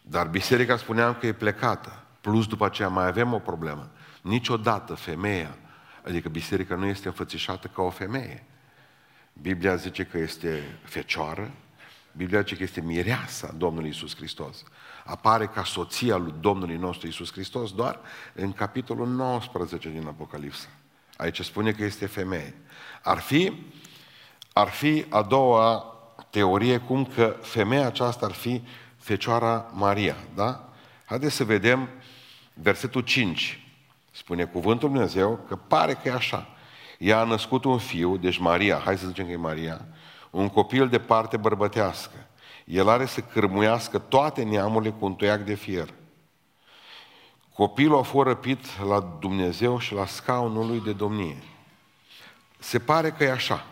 dar 0.01 0.27
biserica 0.27 0.77
spuneam 0.77 1.15
că 1.19 1.27
e 1.27 1.33
plecată, 1.33 2.03
plus 2.27 2.47
după 2.47 2.65
aceea 2.65 2.87
mai 2.87 3.07
avem 3.07 3.33
o 3.33 3.39
problemă. 3.39 3.89
Niciodată 4.21 4.93
femeia, 4.93 5.57
adică 6.05 6.29
biserica 6.29 6.75
nu 6.75 6.85
este 6.85 7.07
înfățișată 7.07 7.67
ca 7.67 7.81
o 7.81 7.89
femeie. 7.89 8.45
Biblia 9.33 9.75
zice 9.75 10.03
că 10.03 10.17
este 10.17 10.79
fecioară, 10.83 11.51
Biblia 12.11 12.39
zice 12.39 12.55
că 12.55 12.63
este 12.63 12.81
mireasa 12.81 13.53
Domnului 13.57 13.89
Isus 13.89 14.15
Hristos. 14.15 14.63
Apare 15.05 15.45
ca 15.45 15.63
soția 15.63 16.17
lui 16.17 16.33
Domnului 16.39 16.75
nostru 16.75 17.07
Isus 17.07 17.31
Hristos 17.31 17.71
doar 17.73 17.99
în 18.33 18.53
capitolul 18.53 19.07
19 19.07 19.89
din 19.89 20.07
Apocalipsa. 20.07 20.67
Aici 21.17 21.41
spune 21.41 21.71
că 21.71 21.83
este 21.83 22.05
femeie. 22.05 22.55
Ar 23.03 23.19
fi, 23.19 23.65
ar 24.53 24.67
fi 24.67 25.05
a 25.09 25.21
doua 25.21 25.95
teorie 26.29 26.77
cum 26.77 27.05
că 27.05 27.35
femeia 27.41 27.85
aceasta 27.85 28.25
ar 28.25 28.33
fi 28.33 28.63
Fecioara 28.97 29.71
Maria, 29.73 30.15
da? 30.35 30.69
Haideți 31.05 31.35
să 31.35 31.43
vedem 31.43 31.89
versetul 32.61 33.01
5. 33.01 33.61
Spune 34.11 34.45
cuvântul 34.45 34.89
Dumnezeu 34.89 35.39
că 35.47 35.55
pare 35.55 35.93
că 35.93 36.07
e 36.07 36.11
așa. 36.11 36.47
Ea 36.97 37.19
a 37.19 37.23
născut 37.23 37.63
un 37.63 37.77
fiu, 37.77 38.17
deci 38.17 38.37
Maria, 38.37 38.81
hai 38.83 38.97
să 38.97 39.07
zicem 39.07 39.25
că 39.25 39.31
e 39.31 39.35
Maria, 39.35 39.85
un 40.29 40.49
copil 40.49 40.87
de 40.89 40.99
parte 40.99 41.37
bărbătească. 41.37 42.27
El 42.65 42.89
are 42.89 43.05
să 43.05 43.21
cârmuiască 43.21 43.97
toate 43.97 44.43
neamurile 44.43 44.91
cu 44.91 45.05
un 45.05 45.13
toiac 45.13 45.39
de 45.39 45.53
fier. 45.53 45.89
Copilul 47.53 47.97
a 47.97 48.01
fost 48.01 48.27
răpit 48.27 48.79
la 48.87 49.17
Dumnezeu 49.19 49.79
și 49.79 49.93
la 49.93 50.05
scaunul 50.05 50.67
lui 50.67 50.81
de 50.81 50.93
domnie. 50.93 51.43
Se 52.59 52.79
pare 52.79 53.11
că 53.11 53.23
e 53.23 53.31
așa. 53.31 53.65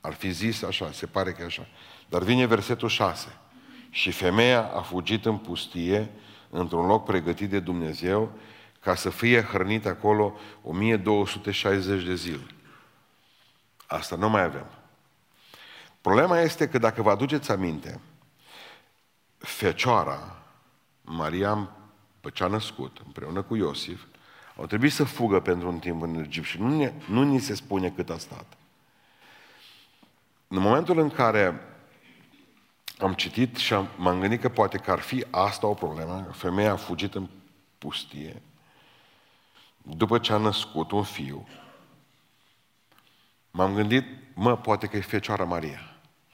Ar 0.00 0.12
fi 0.12 0.30
zis 0.30 0.62
așa, 0.62 0.90
se 0.92 1.06
pare 1.06 1.32
că 1.32 1.42
e 1.42 1.44
așa. 1.44 1.66
Dar 2.08 2.22
vine 2.22 2.46
versetul 2.46 2.88
6. 2.88 3.36
Și 3.90 4.10
femeia 4.10 4.70
a 4.74 4.80
fugit 4.80 5.26
în 5.26 5.36
pustie, 5.36 6.10
într-un 6.50 6.86
loc 6.86 7.04
pregătit 7.04 7.50
de 7.50 7.60
Dumnezeu, 7.60 8.32
ca 8.80 8.94
să 8.94 9.10
fie 9.10 9.42
hrănită 9.42 9.88
acolo 9.88 10.38
1260 10.62 12.04
de 12.04 12.14
zile. 12.14 12.46
Asta 13.86 14.16
nu 14.16 14.28
mai 14.28 14.42
avem. 14.42 14.66
Problema 16.00 16.40
este 16.40 16.68
că 16.68 16.78
dacă 16.78 17.02
vă 17.02 17.10
aduceți 17.10 17.50
aminte, 17.50 18.00
Fecioara, 19.38 20.36
Maria, 21.02 21.70
pe 22.20 22.30
ce 22.30 22.44
a 22.44 22.46
născut, 22.46 22.98
împreună 23.04 23.42
cu 23.42 23.56
Iosif, 23.56 24.02
au 24.56 24.66
trebuit 24.66 24.92
să 24.92 25.04
fugă 25.04 25.40
pentru 25.40 25.68
un 25.68 25.78
timp 25.78 26.02
în 26.02 26.14
Egipt 26.14 26.46
și 26.46 26.60
nu, 26.60 26.76
ne, 26.76 26.92
nu 27.08 27.22
ni 27.22 27.40
se 27.40 27.54
spune 27.54 27.90
cât 27.90 28.10
a 28.10 28.18
stat. 28.18 28.46
În 30.48 30.60
momentul 30.60 30.98
în 30.98 31.10
care 31.10 31.60
am 33.02 33.14
citit 33.14 33.56
și 33.56 33.74
am, 33.74 33.88
m-am 33.96 34.20
gândit 34.20 34.40
că 34.40 34.48
poate 34.48 34.78
că 34.78 34.90
ar 34.90 34.98
fi 34.98 35.24
asta 35.30 35.66
o 35.66 35.74
problemă, 35.74 36.30
femeia 36.32 36.72
a 36.72 36.76
fugit 36.76 37.14
în 37.14 37.28
pustie, 37.78 38.42
după 39.82 40.18
ce 40.18 40.32
a 40.32 40.36
născut 40.36 40.90
un 40.90 41.02
fiu, 41.02 41.48
m-am 43.50 43.74
gândit, 43.74 44.04
mă, 44.34 44.56
poate 44.56 44.86
că 44.86 44.96
e 44.96 45.00
Fecioara 45.00 45.44
Maria. 45.44 45.80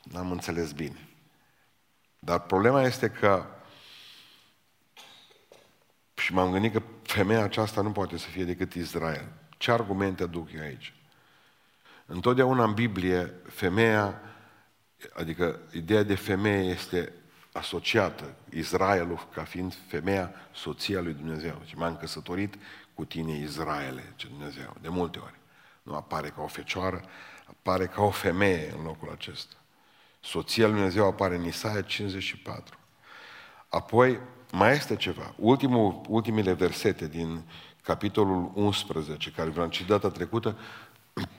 N-am 0.02 0.30
înțeles 0.30 0.72
bine. 0.72 1.08
Dar 2.18 2.40
problema 2.40 2.82
este 2.82 3.08
că 3.10 3.46
și 6.14 6.32
m-am 6.32 6.52
gândit 6.52 6.72
că 6.72 6.82
femeia 7.02 7.42
aceasta 7.42 7.80
nu 7.80 7.92
poate 7.92 8.16
să 8.16 8.28
fie 8.28 8.44
decât 8.44 8.74
Israel. 8.74 9.28
Ce 9.56 9.70
argumente 9.70 10.22
aduc 10.22 10.52
eu 10.52 10.60
aici? 10.60 10.94
Întotdeauna 12.06 12.64
în 12.64 12.72
Biblie, 12.72 13.32
femeia, 13.48 14.20
adică 15.14 15.60
ideea 15.72 16.02
de 16.02 16.14
femeie 16.14 16.70
este 16.70 17.12
asociată, 17.52 18.34
Israelul 18.50 19.28
ca 19.34 19.44
fiind 19.44 19.74
femeia, 19.88 20.34
soția 20.54 21.00
lui 21.00 21.12
Dumnezeu. 21.12 21.62
Și 21.64 21.76
m-am 21.76 21.96
căsătorit 21.96 22.54
cu 22.94 23.04
tine, 23.04 23.38
Israele, 23.38 24.12
ce 24.16 24.26
Dumnezeu, 24.26 24.76
de 24.80 24.88
multe 24.88 25.18
ori. 25.18 25.38
Nu 25.82 25.94
apare 25.94 26.28
ca 26.28 26.42
o 26.42 26.46
fecioară, 26.46 27.04
apare 27.46 27.86
ca 27.86 28.02
o 28.02 28.10
femeie 28.10 28.74
în 28.78 28.84
locul 28.84 29.10
acesta. 29.10 29.54
Soția 30.20 30.66
lui 30.66 30.74
Dumnezeu 30.74 31.06
apare 31.06 31.36
în 31.36 31.44
Isaia 31.44 31.82
54. 31.82 32.78
Apoi 33.68 34.20
mai 34.52 34.72
este 34.72 34.96
ceva. 34.96 35.34
Ultimul, 35.36 36.00
ultimele 36.08 36.52
versete 36.52 37.08
din 37.08 37.42
capitolul 37.82 38.50
11, 38.54 39.30
care 39.30 39.50
v-am 39.50 39.68
citit 39.68 39.88
data 39.88 40.08
trecută, 40.08 40.58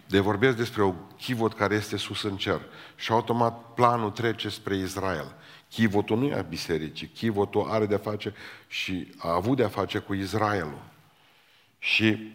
de 0.07 0.19
vorbesc 0.19 0.57
despre 0.57 0.81
o 0.81 0.93
chivot 1.17 1.53
care 1.53 1.75
este 1.75 1.97
sus 1.97 2.23
în 2.23 2.37
cer. 2.37 2.61
Și 2.95 3.11
automat 3.11 3.73
planul 3.73 4.11
trece 4.11 4.49
spre 4.49 4.75
Israel. 4.75 5.35
Chivotul 5.69 6.17
nu 6.17 6.25
e 6.25 6.33
a 6.33 6.41
bisericii, 6.41 7.07
chivotul 7.07 7.69
are 7.69 7.85
de-a 7.85 7.97
face 7.97 8.33
și 8.67 9.13
a 9.17 9.33
avut 9.33 9.57
de-a 9.57 9.67
face 9.67 9.99
cu 9.99 10.13
Israelul. 10.13 10.83
Și 11.79 12.33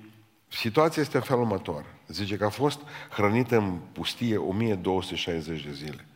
situația 0.48 1.02
este 1.02 1.16
în 1.16 1.22
felul 1.22 1.42
următor. 1.42 1.84
Zice 2.08 2.36
că 2.36 2.44
a 2.44 2.48
fost 2.48 2.80
hrănită 3.10 3.56
în 3.56 3.78
pustie 3.92 4.36
1260 4.36 5.64
de 5.64 5.72
zile. 5.72 6.06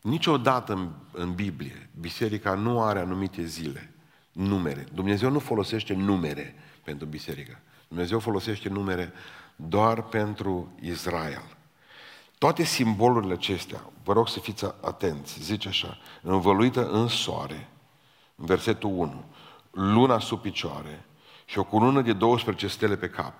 Niciodată 0.00 0.72
în, 0.72 0.90
în 1.12 1.34
Biblie, 1.34 1.90
biserica 2.00 2.54
nu 2.54 2.82
are 2.82 2.98
anumite 2.98 3.44
zile, 3.44 3.94
numere. 4.32 4.86
Dumnezeu 4.92 5.30
nu 5.30 5.38
folosește 5.38 5.94
numere 5.94 6.54
pentru 6.84 7.06
biserică. 7.06 7.58
Dumnezeu 7.88 8.18
folosește 8.18 8.68
numere 8.68 9.12
doar 9.56 10.02
pentru 10.02 10.72
Israel. 10.80 11.56
Toate 12.38 12.62
simbolurile 12.62 13.32
acestea, 13.32 13.90
vă 14.04 14.12
rog 14.12 14.28
să 14.28 14.38
fiți 14.38 14.64
atenți, 14.80 15.42
zice 15.42 15.68
așa, 15.68 15.98
învăluită 16.22 16.88
în 16.90 17.08
soare, 17.08 17.68
în 18.34 18.46
versetul 18.46 18.90
1, 18.90 19.24
luna 19.70 20.18
sub 20.18 20.40
picioare 20.40 21.04
și 21.44 21.58
o 21.58 21.64
cunună 21.64 22.02
de 22.02 22.12
12 22.12 22.66
stele 22.66 22.96
pe 22.96 23.08
cap. 23.08 23.34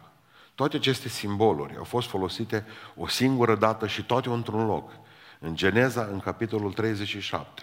Toate 0.54 0.76
aceste 0.76 1.08
simboluri 1.08 1.76
au 1.76 1.84
fost 1.84 2.08
folosite 2.08 2.66
o 2.96 3.06
singură 3.06 3.54
dată 3.54 3.86
și 3.86 4.04
toate 4.04 4.28
într-un 4.28 4.66
loc. 4.66 4.90
În 5.38 5.56
Geneza, 5.56 6.08
în 6.12 6.20
capitolul 6.20 6.72
37, 6.72 7.62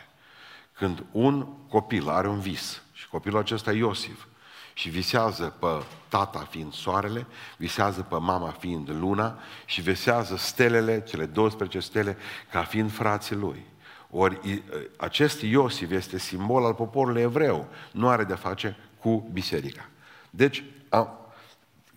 când 0.73 1.05
un 1.11 1.47
copil 1.69 2.09
are 2.09 2.27
un 2.27 2.39
vis 2.39 2.81
și 2.91 3.07
copilul 3.07 3.39
acesta 3.39 3.71
e 3.71 3.77
Iosif 3.77 4.25
și 4.73 4.89
visează 4.89 5.53
pe 5.59 5.83
tata 6.07 6.47
fiind 6.49 6.73
soarele, 6.73 7.25
visează 7.57 8.01
pe 8.01 8.15
mama 8.15 8.49
fiind 8.49 8.89
luna 8.89 9.39
și 9.65 9.81
visează 9.81 10.35
stelele, 10.35 11.03
cele 11.03 11.25
12 11.25 11.79
stele, 11.79 12.17
ca 12.51 12.63
fiind 12.63 12.91
frații 12.91 13.35
lui. 13.35 13.65
Ori 14.09 14.63
acest 14.97 15.41
Iosif 15.41 15.91
este 15.91 16.17
simbol 16.17 16.65
al 16.65 16.73
poporului 16.73 17.21
evreu, 17.21 17.67
nu 17.91 18.09
are 18.09 18.23
de-a 18.23 18.35
face 18.35 18.77
cu 18.99 19.29
biserica. 19.31 19.89
Deci, 20.29 20.63
a, 20.89 21.31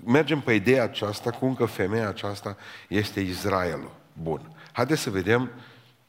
mergem 0.05 0.41
pe 0.41 0.53
ideea 0.53 0.83
aceasta, 0.83 1.31
cum 1.31 1.55
că 1.55 1.65
femeia 1.65 2.09
aceasta 2.09 2.57
este 2.89 3.21
Israelul. 3.21 3.95
Bun. 4.13 4.57
Haideți 4.73 5.01
să 5.01 5.11
vedem 5.11 5.51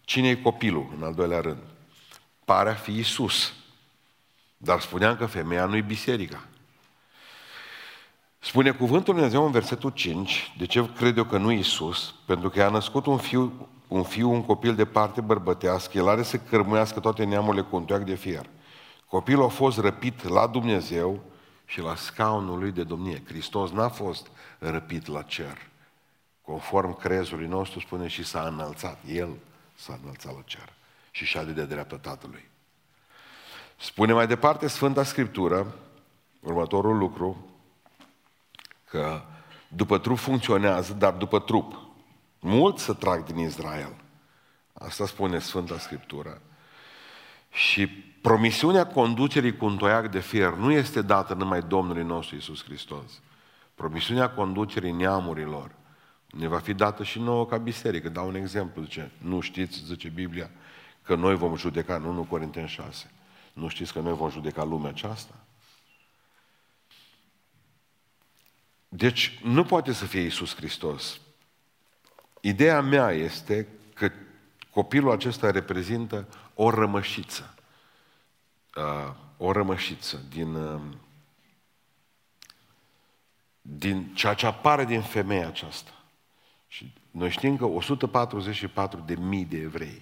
cine 0.01 0.29
e 0.29 0.35
copilul, 0.35 0.93
în 0.97 1.03
al 1.03 1.13
doilea 1.13 1.39
rând. 1.39 1.61
Pare 2.45 2.69
a 2.69 2.73
fi 2.73 2.97
Isus. 2.97 3.53
Dar 4.57 4.79
spuneam 4.79 5.15
că 5.15 5.25
femeia 5.25 5.65
nu 5.65 5.75
e 5.75 5.81
biserica. 5.81 6.43
Spune 8.47 8.71
cuvântul 8.71 9.13
Dumnezeu 9.13 9.45
în 9.45 9.51
versetul 9.51 9.89
5, 9.89 10.53
de 10.57 10.65
ce 10.65 10.89
cred 10.93 11.17
eu 11.17 11.23
că 11.23 11.37
nu 11.37 11.51
Isus? 11.51 12.13
Pentru 12.25 12.49
că 12.49 12.63
a 12.63 12.69
născut 12.69 13.05
un 13.05 13.17
fiu, 13.17 13.67
un 13.87 14.03
fiu, 14.03 14.31
un 14.31 14.43
copil 14.45 14.75
de 14.75 14.85
parte 14.85 15.21
bărbătească, 15.21 15.97
el 15.97 16.07
are 16.07 16.23
să 16.23 16.37
cărmuiască 16.37 16.99
toate 16.99 17.23
neamurile 17.23 17.61
cu 17.61 17.75
un 17.75 18.03
de 18.05 18.15
fier. 18.15 18.45
Copilul 19.07 19.43
a 19.43 19.47
fost 19.47 19.77
răpit 19.77 20.27
la 20.27 20.47
Dumnezeu 20.47 21.19
și 21.65 21.81
la 21.81 21.95
scaunul 21.95 22.59
lui 22.59 22.71
de 22.71 22.83
domnie. 22.83 23.23
Hristos 23.25 23.71
n-a 23.71 23.89
fost 23.89 24.27
răpit 24.59 25.07
la 25.07 25.21
cer. 25.21 25.57
Conform 26.41 26.97
crezului 26.97 27.47
nostru 27.47 27.79
spune 27.79 28.07
și 28.07 28.23
s-a 28.23 28.41
înălțat. 28.41 28.99
El 29.07 29.29
s-a 29.75 29.99
înălțat 30.01 30.33
la 30.33 30.41
cer 30.45 30.73
și 31.11 31.25
șade 31.25 31.51
de 31.51 31.65
dreapta 31.65 31.95
Tatălui. 31.95 32.49
Spune 33.77 34.13
mai 34.13 34.27
departe 34.27 34.67
Sfânta 34.67 35.03
Scriptură, 35.03 35.75
următorul 36.41 36.97
lucru, 36.97 37.46
că 38.97 39.21
după 39.67 39.97
trup 39.97 40.17
funcționează, 40.17 40.93
dar 40.93 41.13
după 41.13 41.39
trup. 41.39 41.79
Mulți 42.39 42.83
să 42.83 42.93
trag 42.93 43.23
din 43.23 43.37
Israel. 43.37 43.93
Asta 44.73 45.05
spune 45.05 45.39
Sfânta 45.39 45.77
Scriptură. 45.77 46.41
Și 47.49 47.87
promisiunea 48.21 48.87
conducerii 48.87 49.57
cu 49.57 49.65
un 49.65 49.77
toiac 49.77 50.11
de 50.11 50.19
fier 50.19 50.53
nu 50.53 50.71
este 50.71 51.01
dată 51.01 51.33
numai 51.33 51.61
Domnului 51.61 52.03
nostru 52.03 52.35
Isus 52.35 52.63
Hristos. 52.63 53.21
Promisiunea 53.75 54.29
conducerii 54.29 54.91
neamurilor 54.91 55.71
ne 56.25 56.47
va 56.47 56.59
fi 56.59 56.73
dată 56.73 57.03
și 57.03 57.19
nouă 57.19 57.45
ca 57.45 57.57
biserică. 57.57 58.09
Dau 58.09 58.27
un 58.27 58.35
exemplu, 58.35 58.81
zice, 58.81 59.11
nu 59.17 59.39
știți, 59.39 59.83
zice 59.85 60.07
Biblia, 60.09 60.49
că 61.01 61.15
noi 61.15 61.35
vom 61.35 61.55
judeca 61.55 61.95
în 61.95 62.03
1 62.03 62.23
Corinteni 62.23 62.67
6. 62.67 63.11
Nu 63.53 63.67
știți 63.67 63.93
că 63.93 63.99
noi 63.99 64.13
vom 64.13 64.29
judeca 64.29 64.63
lumea 64.63 64.89
aceasta? 64.89 65.33
Deci 68.89 69.39
nu 69.43 69.63
poate 69.63 69.91
să 69.93 70.05
fie 70.05 70.21
Isus 70.21 70.55
Hristos. 70.55 71.19
Ideea 72.41 72.81
mea 72.81 73.11
este 73.11 73.67
că 73.93 74.11
copilul 74.71 75.11
acesta 75.11 75.51
reprezintă 75.51 76.27
o 76.53 76.69
rămășiță. 76.69 77.55
Uh, 78.75 79.13
o 79.37 79.51
rămășiță 79.51 80.21
din, 80.29 80.53
uh, 80.53 80.81
din 83.61 84.13
ceea 84.13 84.33
ce 84.33 84.45
apare 84.45 84.85
din 84.85 85.01
femeia 85.01 85.47
aceasta. 85.47 85.91
Și 86.67 86.93
noi 87.11 87.29
știm 87.29 87.57
că 87.57 87.65
144 87.65 89.03
de 89.05 89.15
mii 89.15 89.45
de 89.45 89.57
evrei 89.57 90.01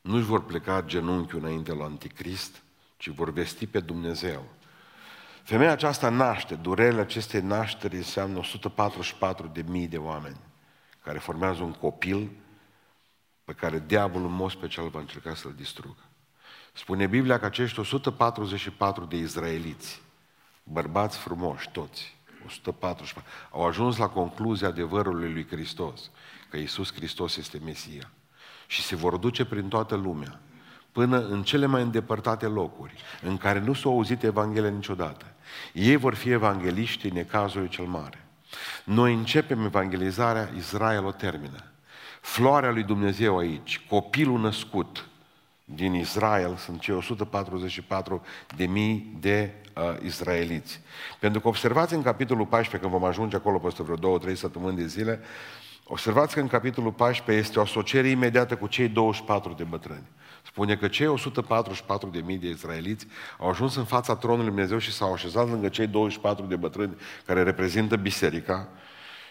nu-și 0.00 0.24
vor 0.24 0.44
pleca 0.44 0.82
genunchiul 0.82 1.38
înainte 1.38 1.74
la 1.74 1.84
Anticrist, 1.84 2.62
ci 2.96 3.08
vor 3.08 3.30
vesti 3.30 3.66
pe 3.66 3.80
Dumnezeu. 3.80 4.44
Femeia 5.44 5.70
aceasta 5.70 6.08
naște, 6.08 6.54
durerile 6.54 7.00
acestei 7.00 7.40
nașteri 7.40 7.96
înseamnă 7.96 8.38
144 8.38 9.46
de 9.46 9.64
mii 9.66 9.88
de 9.88 9.98
oameni 9.98 10.40
care 11.02 11.18
formează 11.18 11.62
un 11.62 11.72
copil 11.72 12.30
pe 13.44 13.52
care 13.52 13.82
diavolul 13.86 14.26
în 14.26 14.34
mod 14.34 14.50
special 14.50 14.88
va 14.88 14.98
încerca 14.98 15.34
să-l 15.34 15.54
distrugă. 15.56 16.02
Spune 16.72 17.06
Biblia 17.06 17.38
că 17.38 17.44
acești 17.44 17.80
144 17.80 19.04
de 19.04 19.16
izraeliți, 19.16 20.02
bărbați 20.62 21.18
frumoși 21.18 21.70
toți, 21.70 22.16
144, 22.44 23.30
au 23.50 23.66
ajuns 23.66 23.96
la 23.96 24.08
concluzia 24.08 24.68
adevărului 24.68 25.32
lui 25.32 25.46
Hristos, 25.46 26.10
că 26.50 26.56
Iisus 26.56 26.92
Hristos 26.94 27.36
este 27.36 27.58
Mesia. 27.64 28.10
Și 28.66 28.82
se 28.82 28.96
vor 28.96 29.16
duce 29.16 29.44
prin 29.44 29.68
toată 29.68 29.94
lumea, 29.94 30.40
până 30.94 31.26
în 31.26 31.42
cele 31.42 31.66
mai 31.66 31.82
îndepărtate 31.82 32.46
locuri, 32.46 32.94
în 33.22 33.36
care 33.36 33.60
nu 33.60 33.72
s-a 33.72 33.88
auzit 33.88 34.22
Evanghelia 34.22 34.70
niciodată. 34.70 35.24
Ei 35.72 35.96
vor 35.96 36.14
fi 36.14 36.30
evangeliștii 36.30 37.10
necazului 37.10 37.68
cel 37.68 37.84
mare. 37.84 38.26
Noi 38.84 39.14
începem 39.14 39.64
evangelizarea, 39.64 40.50
Israel 40.56 41.04
o 41.04 41.10
termină. 41.10 41.64
Floarea 42.20 42.70
lui 42.70 42.82
Dumnezeu 42.82 43.38
aici, 43.38 43.80
copilul 43.88 44.40
născut 44.40 45.08
din 45.64 45.94
Israel, 45.94 46.56
sunt 46.56 46.80
cei 46.80 46.94
144 46.94 48.22
de 48.56 48.66
mii 48.66 49.16
de 49.20 49.54
uh, 49.76 49.82
izraeliți. 50.02 50.80
Pentru 51.18 51.40
că 51.40 51.48
observați 51.48 51.94
în 51.94 52.02
capitolul 52.02 52.46
14, 52.46 52.88
când 52.88 53.00
vom 53.00 53.08
ajunge 53.08 53.36
acolo 53.36 53.58
peste 53.58 53.82
vreo 53.82 53.96
două, 53.96 54.18
trei 54.18 54.36
săptămâni 54.36 54.76
de 54.76 54.86
zile, 54.86 55.20
observați 55.84 56.34
că 56.34 56.40
în 56.40 56.48
capitolul 56.48 56.92
14 56.92 57.44
este 57.44 57.58
o 57.58 57.62
asociere 57.62 58.08
imediată 58.08 58.56
cu 58.56 58.66
cei 58.66 58.88
24 58.88 59.52
de 59.52 59.64
bătrâni. 59.64 60.08
Spune 60.46 60.76
că 60.76 60.88
cei 60.88 61.06
144 61.06 62.08
de 62.08 62.20
mii 62.24 62.38
de 62.38 62.48
izraeliți 62.48 63.06
au 63.38 63.48
ajuns 63.48 63.76
în 63.76 63.84
fața 63.84 64.16
tronului 64.16 64.46
Dumnezeu 64.46 64.78
și 64.78 64.92
s-au 64.92 65.12
așezat 65.12 65.48
lângă 65.48 65.68
cei 65.68 65.86
24 65.86 66.44
de 66.44 66.56
bătrâni 66.56 66.96
care 67.26 67.42
reprezintă 67.42 67.96
biserica 67.96 68.68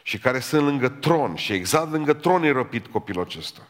și 0.03 0.17
care 0.17 0.39
sunt 0.39 0.63
lângă 0.63 0.89
tron 0.89 1.35
și 1.35 1.53
exact 1.53 1.91
lângă 1.91 2.13
tron 2.13 2.43
e 2.43 2.51
răpit 2.51 2.87
copilul 2.87 3.23
acesta. 3.23 3.67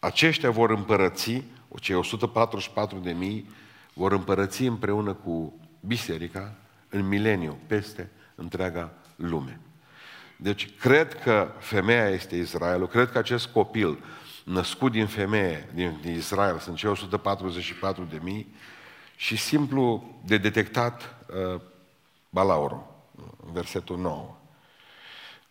Aceștia 0.00 0.50
vor 0.50 0.70
împărăți, 0.70 1.42
cei 1.80 1.94
144 1.94 2.98
de 2.98 3.12
mii, 3.12 3.50
vor 3.92 4.12
împărăți 4.12 4.62
împreună 4.62 5.12
cu 5.12 5.60
biserica 5.80 6.54
în 6.88 7.08
mileniu, 7.08 7.58
peste 7.66 8.10
întreaga 8.34 8.92
lume. 9.16 9.60
Deci 10.36 10.70
cred 10.78 11.22
că 11.22 11.52
femeia 11.58 12.08
este 12.08 12.36
Israelul, 12.36 12.88
cred 12.88 13.10
că 13.10 13.18
acest 13.18 13.46
copil 13.46 13.98
născut 14.44 14.92
din 14.92 15.06
femeie, 15.06 15.68
din, 15.74 15.98
din 16.00 16.14
Israel, 16.14 16.58
sunt 16.58 16.76
cei 16.76 16.90
144 16.90 18.04
de 18.04 18.18
mii, 18.22 18.54
și 19.16 19.36
simplu 19.36 20.04
de 20.24 20.38
detectat 20.38 21.24
uh, 21.54 21.60
balaurul, 22.28 22.86
versetul 23.52 23.98
9. 23.98 24.34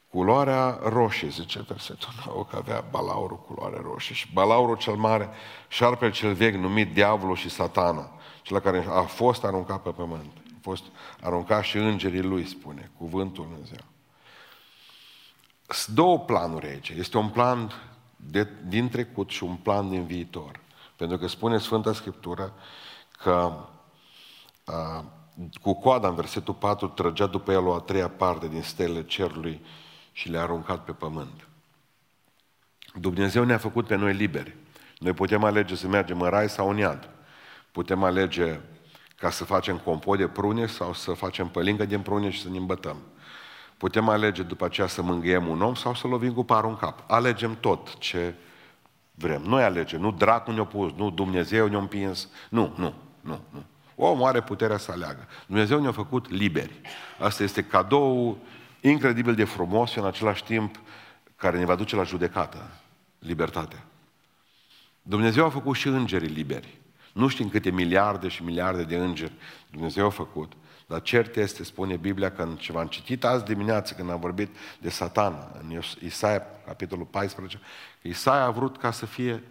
Culoarea 0.10 0.80
roșie, 0.84 1.28
zice 1.30 1.66
versetul 1.68 2.10
9, 2.26 2.46
că 2.46 2.56
avea 2.56 2.86
balaurul 2.90 3.40
culoare 3.40 3.80
roșie. 3.82 4.16
Și 4.16 4.28
balaurul 4.34 4.78
cel 4.78 4.96
mare, 4.96 5.30
șarpele 5.68 6.12
cel 6.12 6.34
vechi, 6.34 6.56
numit 6.56 6.94
diavolul 6.94 7.36
și 7.36 7.50
satana, 7.50 8.12
cel 8.42 8.60
care 8.60 8.86
a 8.90 9.02
fost 9.02 9.44
aruncat 9.44 9.82
pe 9.82 9.90
pământ. 9.90 10.32
A 10.48 10.58
fost 10.62 10.84
aruncat 11.22 11.64
și 11.64 11.78
îngerii 11.78 12.22
lui, 12.22 12.46
spune, 12.46 12.92
cuvântul 12.98 13.48
Dumnezeu. 13.50 13.86
Sunt 15.68 15.96
două 15.96 16.20
planuri 16.20 16.68
aici. 16.68 16.90
Este 16.90 17.18
un 17.18 17.30
plan 17.30 17.72
de, 18.26 18.48
din 18.68 18.90
trecut 18.90 19.30
și 19.30 19.44
un 19.44 19.56
plan 19.56 19.90
din 19.90 20.06
viitor. 20.06 20.60
Pentru 20.96 21.18
că 21.18 21.28
spune 21.28 21.58
Sfânta 21.58 21.94
Scriptură 21.94 22.54
că 23.12 23.52
a, 24.64 25.06
cu 25.62 25.74
coada 25.74 26.08
în 26.08 26.16
versetul 26.16 26.54
4 26.54 26.88
trăgea 26.88 27.26
după 27.26 27.52
el 27.52 27.66
o 27.66 27.74
a 27.74 27.80
treia 27.80 28.10
parte 28.10 28.48
din 28.48 28.62
stelele 28.62 29.04
cerului 29.06 29.62
și 30.12 30.30
le-a 30.30 30.42
aruncat 30.42 30.84
pe 30.84 30.92
pământ. 30.92 31.48
Dumnezeu 33.00 33.44
ne-a 33.44 33.58
făcut 33.58 33.88
pe 33.88 33.96
noi 33.96 34.14
liberi. 34.14 34.56
Noi 34.98 35.14
putem 35.14 35.44
alege 35.44 35.76
să 35.76 35.88
mergem 35.88 36.22
în 36.22 36.30
rai 36.30 36.50
sau 36.50 36.70
în 36.70 36.78
iad. 36.78 37.10
Putem 37.72 38.04
alege 38.04 38.60
ca 39.16 39.30
să 39.30 39.44
facem 39.44 39.78
compot 39.78 40.18
de 40.18 40.28
prune 40.28 40.66
sau 40.66 40.94
să 40.94 41.12
facem 41.12 41.48
pălingă 41.48 41.86
din 41.86 42.02
prune 42.02 42.30
și 42.30 42.42
să 42.42 42.50
ne 42.50 42.58
îmbătăm. 42.58 42.98
Putem 43.80 44.10
alege 44.10 44.44
după 44.44 44.66
aceea 44.66 44.88
să 44.88 45.02
mângâiem 45.02 45.48
un 45.48 45.62
om 45.62 45.76
sau 45.76 45.96
să 45.96 46.08
lovim 46.08 46.34
cu 46.34 46.44
parul 46.44 46.70
în 46.70 46.76
cap. 46.76 47.04
Alegem 47.08 47.58
tot 47.60 47.98
ce 47.98 48.34
vrem. 49.14 49.42
Noi 49.42 49.64
alegem, 49.64 50.00
nu 50.00 50.12
dracu 50.12 50.52
ne-a 50.52 50.64
pus, 50.64 50.92
nu 50.92 51.10
Dumnezeu 51.10 51.68
ne-a 51.68 51.80
împins. 51.80 52.30
Nu, 52.50 52.74
nu, 52.78 52.94
nu, 53.22 53.40
nu. 53.50 53.64
Omul 53.96 54.28
are 54.28 54.42
puterea 54.42 54.78
să 54.78 54.92
aleagă. 54.92 55.28
Dumnezeu 55.46 55.82
ne-a 55.82 55.92
făcut 55.92 56.30
liberi. 56.30 56.82
Asta 57.20 57.44
este 57.44 57.64
cadou 57.64 58.38
incredibil 58.82 59.36
de 59.36 59.44
frumos 59.44 59.90
și 59.90 59.98
în 59.98 60.06
același 60.06 60.44
timp 60.44 60.80
care 61.36 61.58
ne 61.58 61.66
va 61.66 61.76
duce 61.76 61.96
la 61.96 62.04
judecată. 62.04 62.72
Libertatea. 63.20 63.84
Dumnezeu 65.02 65.46
a 65.46 65.50
făcut 65.50 65.76
și 65.76 65.88
îngerii 65.88 66.28
liberi. 66.28 66.78
Nu 67.14 67.28
știm 67.28 67.50
câte 67.50 67.72
miliarde 67.72 68.28
și 68.28 68.44
miliarde 68.44 68.84
de 68.84 68.96
îngeri 68.96 69.34
Dumnezeu 69.72 70.06
a 70.06 70.10
făcut. 70.10 70.54
Dar 70.90 71.02
cert 71.02 71.36
este, 71.36 71.64
spune 71.64 71.96
Biblia, 71.96 72.32
că 72.32 72.42
în 72.42 72.56
ce 72.56 72.72
v-am 72.72 72.88
citit 72.88 73.24
azi 73.24 73.44
dimineață, 73.44 73.94
când 73.94 74.10
am 74.10 74.20
vorbit 74.20 74.56
de 74.80 74.90
satana, 74.90 75.52
în 75.62 75.82
Isaia, 76.04 76.44
capitolul 76.66 77.06
14, 77.06 77.60
Isaia 78.02 78.44
a 78.44 78.50
vrut 78.50 78.78
ca 78.78 78.92
să 78.92 79.06
fie, 79.06 79.44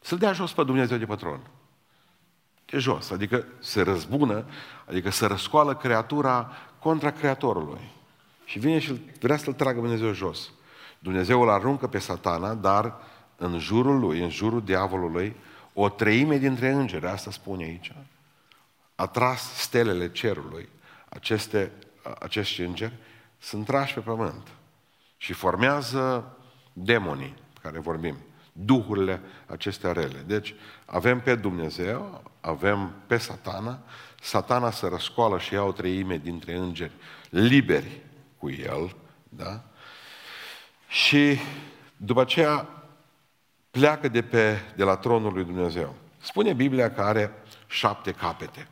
să 0.00 0.16
dea 0.16 0.32
jos 0.32 0.52
pe 0.52 0.64
Dumnezeu 0.64 0.96
de 0.96 1.04
patron. 1.04 1.40
De 2.66 2.78
jos, 2.78 3.10
adică 3.10 3.46
să 3.58 3.82
răzbună, 3.82 4.44
adică 4.88 5.10
să 5.10 5.26
răscoală 5.26 5.76
creatura 5.76 6.52
contra 6.78 7.10
Creatorului. 7.10 7.90
Și 8.44 8.58
vine 8.58 8.78
și 8.78 9.00
vrea 9.20 9.36
să-l 9.36 9.52
tragă 9.52 9.80
Dumnezeu 9.80 10.12
jos. 10.12 10.50
Dumnezeu 10.98 11.40
îl 11.40 11.50
aruncă 11.50 11.86
pe 11.86 11.98
satana, 11.98 12.54
dar 12.54 12.94
în 13.36 13.58
jurul 13.58 13.98
lui, 13.98 14.22
în 14.22 14.30
jurul 14.30 14.62
diavolului, 14.62 15.36
o 15.72 15.88
treime 15.88 16.38
dintre 16.38 16.70
îngeri, 16.70 17.06
asta 17.06 17.30
spune 17.30 17.64
aici, 17.64 17.92
a 18.94 19.06
tras 19.06 19.54
stelele 19.54 20.10
cerului, 20.10 20.68
aceste, 21.08 21.72
acești 22.20 22.60
îngeri, 22.60 22.92
sunt 23.38 23.66
trași 23.66 23.94
pe 23.94 24.00
pământ 24.00 24.48
și 25.16 25.32
formează 25.32 26.36
demonii 26.72 27.34
care 27.62 27.78
vorbim, 27.78 28.16
duhurile 28.52 29.20
acestea 29.46 29.92
rele. 29.92 30.22
Deci 30.26 30.54
avem 30.84 31.20
pe 31.20 31.34
Dumnezeu, 31.34 32.22
avem 32.40 32.92
pe 33.06 33.16
satana, 33.16 33.78
satana 34.20 34.70
se 34.70 34.88
răscoală 34.88 35.38
și 35.38 35.54
ia 35.54 35.62
o 35.62 35.72
treime 35.72 36.16
dintre 36.16 36.54
îngeri 36.54 36.92
liberi 37.30 38.00
cu 38.38 38.50
el, 38.50 38.96
da? 39.28 39.62
Și 40.88 41.38
după 41.96 42.20
aceea 42.20 42.68
pleacă 43.70 44.08
de, 44.08 44.22
pe, 44.22 44.60
de 44.76 44.84
la 44.84 44.96
tronul 44.96 45.32
lui 45.32 45.44
Dumnezeu. 45.44 45.94
Spune 46.20 46.52
Biblia 46.52 46.92
că 46.92 47.00
are 47.00 47.32
șapte 47.66 48.12
capete. 48.12 48.68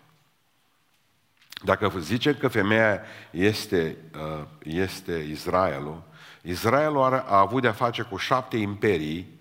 Dacă 1.65 1.93
zicem 1.99 2.35
că 2.35 2.49
femeia 2.49 3.01
este, 3.31 3.97
uh, 4.15 4.45
este 4.63 5.13
Israelul, 5.13 6.03
Israelul 6.43 7.03
a 7.03 7.39
avut 7.39 7.63
de-a 7.63 7.73
face 7.73 8.03
cu 8.03 8.17
șapte 8.17 8.57
imperii, 8.57 9.41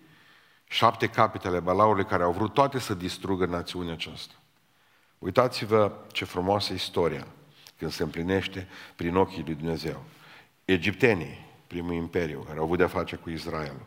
șapte 0.67 1.07
capitale 1.07 1.60
balaurului 1.60 2.05
care 2.05 2.23
au 2.23 2.31
vrut 2.31 2.53
toate 2.53 2.79
să 2.79 2.93
distrugă 2.93 3.45
națiunea 3.45 3.93
aceasta. 3.93 4.34
Uitați-vă 5.19 5.91
ce 6.12 6.25
frumoasă 6.25 6.73
istoria 6.73 7.27
când 7.77 7.91
se 7.91 8.03
împlinește 8.03 8.67
prin 8.95 9.15
ochii 9.15 9.43
lui 9.45 9.55
Dumnezeu. 9.55 10.03
Egiptenii, 10.65 11.45
primul 11.67 11.93
imperiu, 11.93 12.39
care 12.39 12.57
au 12.57 12.63
avut 12.63 12.77
de-a 12.77 12.88
face 12.88 13.15
cu 13.15 13.29
Israelul, 13.29 13.86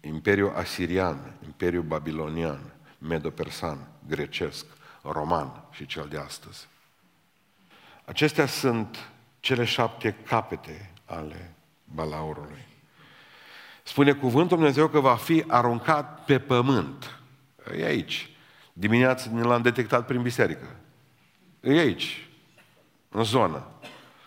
Imperiul 0.00 0.54
Asirian, 0.56 1.34
Imperiul 1.44 1.82
Babilonian, 1.82 2.74
Medo-Persan, 2.98 3.88
Grecesc, 4.08 4.66
Roman 5.02 5.64
și 5.70 5.86
cel 5.86 6.06
de 6.10 6.18
astăzi. 6.18 6.68
Acestea 8.06 8.46
sunt 8.46 9.10
cele 9.40 9.64
șapte 9.64 10.16
capete 10.26 10.92
ale 11.04 11.54
balaurului. 11.84 12.64
Spune 13.82 14.12
cuvântul 14.12 14.56
Dumnezeu 14.56 14.88
că 14.88 15.00
va 15.00 15.16
fi 15.16 15.44
aruncat 15.46 16.24
pe 16.24 16.38
pământ. 16.38 17.20
E 17.78 17.84
aici. 17.84 18.30
Dimineața 18.72 19.30
ne 19.32 19.42
l-am 19.42 19.62
detectat 19.62 20.06
prin 20.06 20.22
biserică. 20.22 20.76
E 21.60 21.70
aici, 21.70 22.28
în 23.08 23.24
zonă. 23.24 23.66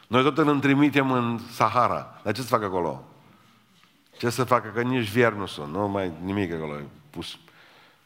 Noi 0.07 0.23
tot 0.23 0.37
îl 0.37 0.59
trimitem 0.59 1.11
în 1.11 1.39
Sahara. 1.51 2.19
Dar 2.23 2.33
ce 2.33 2.41
să 2.41 2.47
facă 2.47 2.65
acolo? 2.65 3.03
Ce 4.17 4.29
să 4.29 4.43
facă? 4.43 4.69
Că 4.69 4.81
nici 4.81 5.09
vier 5.09 5.33
nu 5.33 5.45
sunt. 5.45 5.73
Nu 5.73 5.87
mai 5.87 6.11
nimic 6.23 6.53
acolo. 6.53 6.77
E 6.77 6.85
pus 7.09 7.37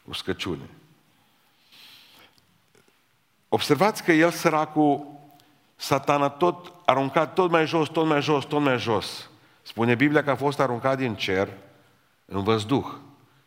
uscăciune. 0.04 0.68
Observați 3.48 4.02
că 4.02 4.12
el, 4.12 4.30
săracul, 4.30 5.06
satana, 5.76 6.28
tot 6.28 6.72
aruncat 6.84 7.34
tot 7.34 7.50
mai 7.50 7.66
jos, 7.66 7.88
tot 7.88 8.06
mai 8.06 8.22
jos, 8.22 8.44
tot 8.44 8.60
mai 8.60 8.78
jos. 8.78 9.30
Spune 9.62 9.94
Biblia 9.94 10.22
că 10.22 10.30
a 10.30 10.36
fost 10.36 10.60
aruncat 10.60 10.96
din 10.96 11.14
cer 11.14 11.48
în 12.24 12.42
văzduh. 12.42 12.86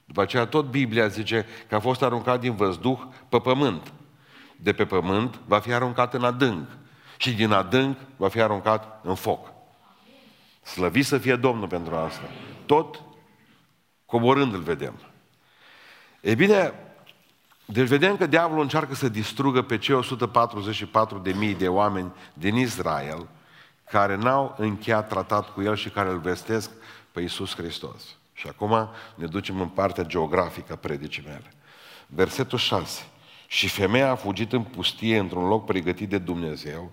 După 0.05 0.21
aceea 0.21 0.45
tot 0.45 0.65
Biblia 0.65 1.07
zice 1.07 1.45
că 1.67 1.75
a 1.75 1.79
fost 1.79 2.01
aruncat 2.01 2.39
din 2.39 2.55
văzduh 2.55 2.99
pe 3.29 3.39
pământ. 3.39 3.93
De 4.55 4.73
pe 4.73 4.85
pământ 4.85 5.39
va 5.45 5.59
fi 5.59 5.73
aruncat 5.73 6.13
în 6.13 6.23
adânc. 6.23 6.67
Și 7.17 7.33
din 7.33 7.51
adânc 7.51 7.97
va 8.17 8.27
fi 8.27 8.41
aruncat 8.41 8.99
în 9.03 9.15
foc. 9.15 9.53
Slăvit 10.61 11.05
să 11.05 11.17
fie 11.17 11.35
Domnul 11.35 11.67
pentru 11.67 11.95
asta. 11.95 12.29
Tot 12.65 13.01
coborând 14.05 14.53
îl 14.53 14.61
vedem. 14.61 14.93
E 16.21 16.35
bine, 16.35 16.73
deci 17.69 17.87
vedem 17.87 18.17
că 18.17 18.25
diavolul 18.25 18.61
încearcă 18.61 18.95
să 18.95 19.09
distrugă 19.09 19.61
pe 19.61 19.77
cei 19.77 19.95
144 19.95 21.17
de 21.17 21.31
mii 21.31 21.55
de 21.55 21.67
oameni 21.67 22.11
din 22.33 22.55
Israel 22.55 23.27
care 23.89 24.15
n-au 24.15 24.55
încheiat 24.57 25.07
tratat 25.07 25.53
cu 25.53 25.61
el 25.61 25.75
și 25.75 25.89
care 25.89 26.09
îl 26.09 26.19
vestesc 26.19 26.71
pe 27.11 27.21
Iisus 27.21 27.55
Hristos. 27.55 28.15
Și 28.33 28.47
acum 28.47 28.89
ne 29.15 29.25
ducem 29.25 29.61
în 29.61 29.67
partea 29.67 30.03
geografică 30.03 30.73
a 30.73 30.75
predicii 30.75 31.23
mele. 31.25 31.53
Versetul 32.05 32.57
6. 32.57 33.05
Și 33.47 33.67
femeia 33.67 34.11
a 34.11 34.15
fugit 34.15 34.53
în 34.53 34.63
pustie 34.63 35.17
într-un 35.17 35.47
loc 35.47 35.65
pregătit 35.65 36.09
de 36.09 36.17
Dumnezeu 36.17 36.91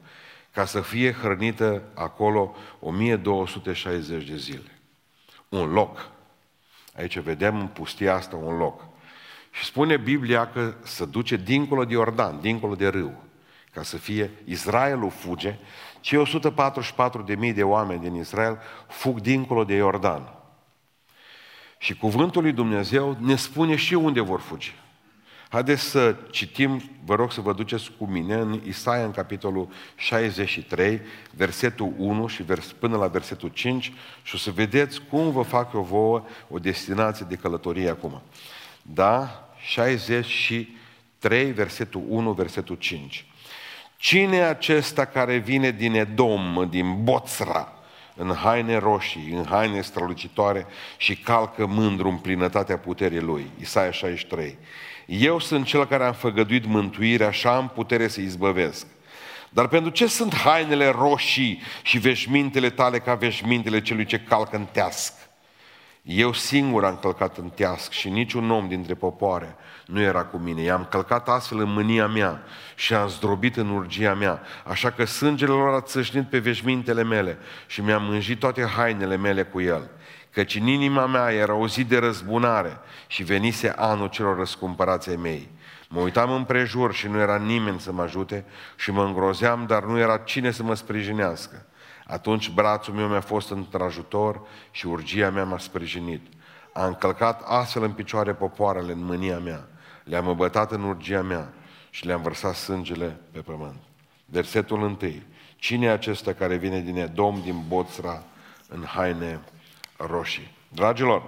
ca 0.53 0.65
să 0.65 0.81
fie 0.81 1.13
hrănită 1.13 1.83
acolo 1.95 2.55
1260 2.81 4.25
de 4.25 4.37
zile. 4.37 4.81
Un 5.49 5.73
loc. 5.73 6.09
Aici 6.97 7.19
vedem 7.19 7.59
în 7.59 7.67
pustia 7.67 8.15
asta 8.15 8.37
un 8.37 8.57
loc. 8.57 8.93
Și 9.55 9.65
spune 9.65 9.97
Biblia 9.97 10.51
că 10.51 10.75
se 10.83 11.05
duce 11.05 11.37
dincolo 11.37 11.85
de 11.85 11.93
Iordan, 11.93 12.41
dincolo 12.41 12.75
de 12.75 12.89
râu, 12.89 13.23
ca 13.73 13.83
să 13.83 13.97
fie, 13.97 14.31
Israelul 14.45 15.11
fuge, 15.11 15.59
cei 16.01 16.19
144 16.19 17.23
de 17.23 17.35
mii 17.35 17.53
de 17.53 17.63
oameni 17.63 18.01
din 18.01 18.15
Israel 18.15 18.59
fug 18.89 19.21
dincolo 19.21 19.65
de 19.65 19.75
Iordan. 19.75 20.35
Și 21.79 21.97
cuvântul 21.97 22.43
lui 22.43 22.53
Dumnezeu 22.53 23.17
ne 23.21 23.37
spune 23.37 23.77
și 23.77 23.95
unde 23.95 24.21
vor 24.21 24.41
fugi. 24.41 24.75
Haideți 25.49 25.83
să 25.83 26.17
citim, 26.31 26.83
vă 27.05 27.15
rog 27.15 27.33
să 27.33 27.41
vă 27.41 27.53
duceți 27.53 27.91
cu 27.99 28.07
mine 28.07 28.35
în 28.35 28.61
Isaia, 28.67 29.05
în 29.05 29.11
capitolul 29.11 29.69
63, 29.97 31.01
versetul 31.31 31.93
1 31.97 32.27
și 32.27 32.43
vers, 32.43 32.73
până 32.73 32.97
la 32.97 33.07
versetul 33.07 33.49
5 33.49 33.93
și 34.23 34.35
o 34.35 34.39
să 34.39 34.51
vedeți 34.51 35.01
cum 35.11 35.31
vă 35.31 35.43
fac 35.43 35.73
eu 35.75 35.83
vouă 35.83 36.25
o 36.49 36.59
destinație 36.59 37.27
de 37.29 37.37
călătorie 37.37 37.89
acum. 37.89 38.23
Da? 38.93 39.49
63, 39.61 41.53
versetul 41.53 42.03
1, 42.09 42.33
versetul 42.33 42.77
5. 42.77 43.27
Cine 43.97 44.37
e 44.37 44.45
acesta 44.45 45.05
care 45.05 45.37
vine 45.37 45.71
din 45.71 45.95
Edom, 45.95 46.67
din 46.71 47.05
Boțra, 47.05 47.73
în 48.17 48.35
haine 48.35 48.77
roșii, 48.77 49.33
în 49.33 49.45
haine 49.45 49.81
strălucitoare 49.81 50.67
și 50.97 51.17
calcă 51.17 51.67
mândru 51.67 52.09
în 52.09 52.17
plinătatea 52.17 52.79
puterii 52.79 53.21
lui? 53.21 53.51
Isaia 53.61 53.91
63. 53.91 54.59
Eu 55.07 55.39
sunt 55.39 55.67
cel 55.67 55.87
care 55.87 56.05
am 56.05 56.13
făgăduit 56.13 56.67
mântuirea 56.67 57.31
și 57.31 57.47
am 57.47 57.69
putere 57.69 58.09
să 58.09 58.21
izbăvesc. 58.21 58.87
Dar 59.51 59.69
pentru 59.69 59.91
ce 59.91 60.07
sunt 60.07 60.35
hainele 60.35 60.89
roșii 60.89 61.63
și 61.83 61.99
veșmintele 61.99 62.71
tale 62.71 62.99
ca 62.99 63.15
veșmintele 63.15 63.83
celui 63.83 64.05
ce 64.05 64.21
calcă 64.21 64.57
în 64.57 64.67
teasc? 64.73 65.13
Eu 66.05 66.33
singur 66.33 66.85
am 66.85 66.97
călcat 66.97 67.37
în 67.37 67.49
teasc 67.49 67.91
și 67.91 68.09
niciun 68.09 68.51
om 68.51 68.69
dintre 68.69 68.95
popoare 68.95 69.57
nu 69.87 70.01
era 70.01 70.25
cu 70.25 70.37
mine. 70.37 70.63
I-am 70.63 70.87
călcat 70.91 71.29
astfel 71.29 71.59
în 71.59 71.73
mânia 71.73 72.07
mea 72.07 72.43
și 72.75 72.95
am 72.95 73.09
zdrobit 73.09 73.57
în 73.57 73.69
urgia 73.69 74.15
mea. 74.15 74.43
Așa 74.65 74.91
că 74.91 75.05
sângele 75.05 75.53
lor 75.53 75.75
a 75.75 75.81
țâșnit 75.81 76.29
pe 76.29 76.39
veșmintele 76.39 77.03
mele 77.03 77.39
și 77.67 77.81
mi-am 77.81 78.05
mânjit 78.05 78.39
toate 78.39 78.65
hainele 78.65 79.17
mele 79.17 79.43
cu 79.43 79.61
el. 79.61 79.91
Căci 80.31 80.55
în 80.55 80.67
inima 80.67 81.07
mea 81.07 81.31
era 81.31 81.55
o 81.55 81.69
zi 81.69 81.85
de 81.85 81.99
răzbunare 81.99 82.79
și 83.07 83.23
venise 83.23 83.73
anul 83.77 84.09
celor 84.09 84.37
răscumpărați 84.37 85.09
ai 85.09 85.17
mei. 85.17 85.51
Mă 85.89 86.01
uitam 86.01 86.31
împrejur 86.31 86.95
și 86.95 87.09
nu 87.09 87.19
era 87.19 87.37
nimeni 87.37 87.81
să 87.81 87.93
mă 87.93 88.03
ajute 88.03 88.45
și 88.77 88.91
mă 88.91 89.05
îngrozeam, 89.05 89.65
dar 89.67 89.85
nu 89.85 89.99
era 89.99 90.17
cine 90.17 90.51
să 90.51 90.63
mă 90.63 90.75
sprijinească. 90.75 91.67
Atunci 92.07 92.51
brațul 92.51 92.95
meu 92.95 93.09
mi-a 93.09 93.21
fost 93.21 93.51
într-ajutor 93.51 94.41
și 94.71 94.87
urgia 94.87 95.31
mea 95.31 95.45
m-a 95.45 95.59
sprijinit. 95.59 96.27
A 96.73 96.87
încălcat 96.87 97.43
astfel 97.45 97.83
în 97.83 97.93
picioare 97.93 98.35
popoarele 98.35 98.93
în 98.93 99.05
mânia 99.05 99.39
mea. 99.39 99.69
Le-am 100.05 100.29
îmbătat 100.29 100.73
în 100.73 100.83
urgia 100.83 101.23
mea 101.23 101.53
și 101.91 102.07
le-am 102.07 102.23
vărsat 102.23 102.55
sângele 102.55 103.21
pe 103.31 103.41
pământ. 103.41 103.77
Versetul 104.25 104.83
întâi. 104.83 105.27
Cine 105.57 105.87
e 105.87 105.91
acesta 105.91 106.33
care 106.33 106.57
vine 106.57 106.81
din 106.81 106.97
Edom, 106.97 107.41
din 107.43 107.63
Boțra, 107.69 108.23
în 108.69 108.85
haine 108.85 109.41
roșii? 109.97 110.51
Dragilor, 110.69 111.23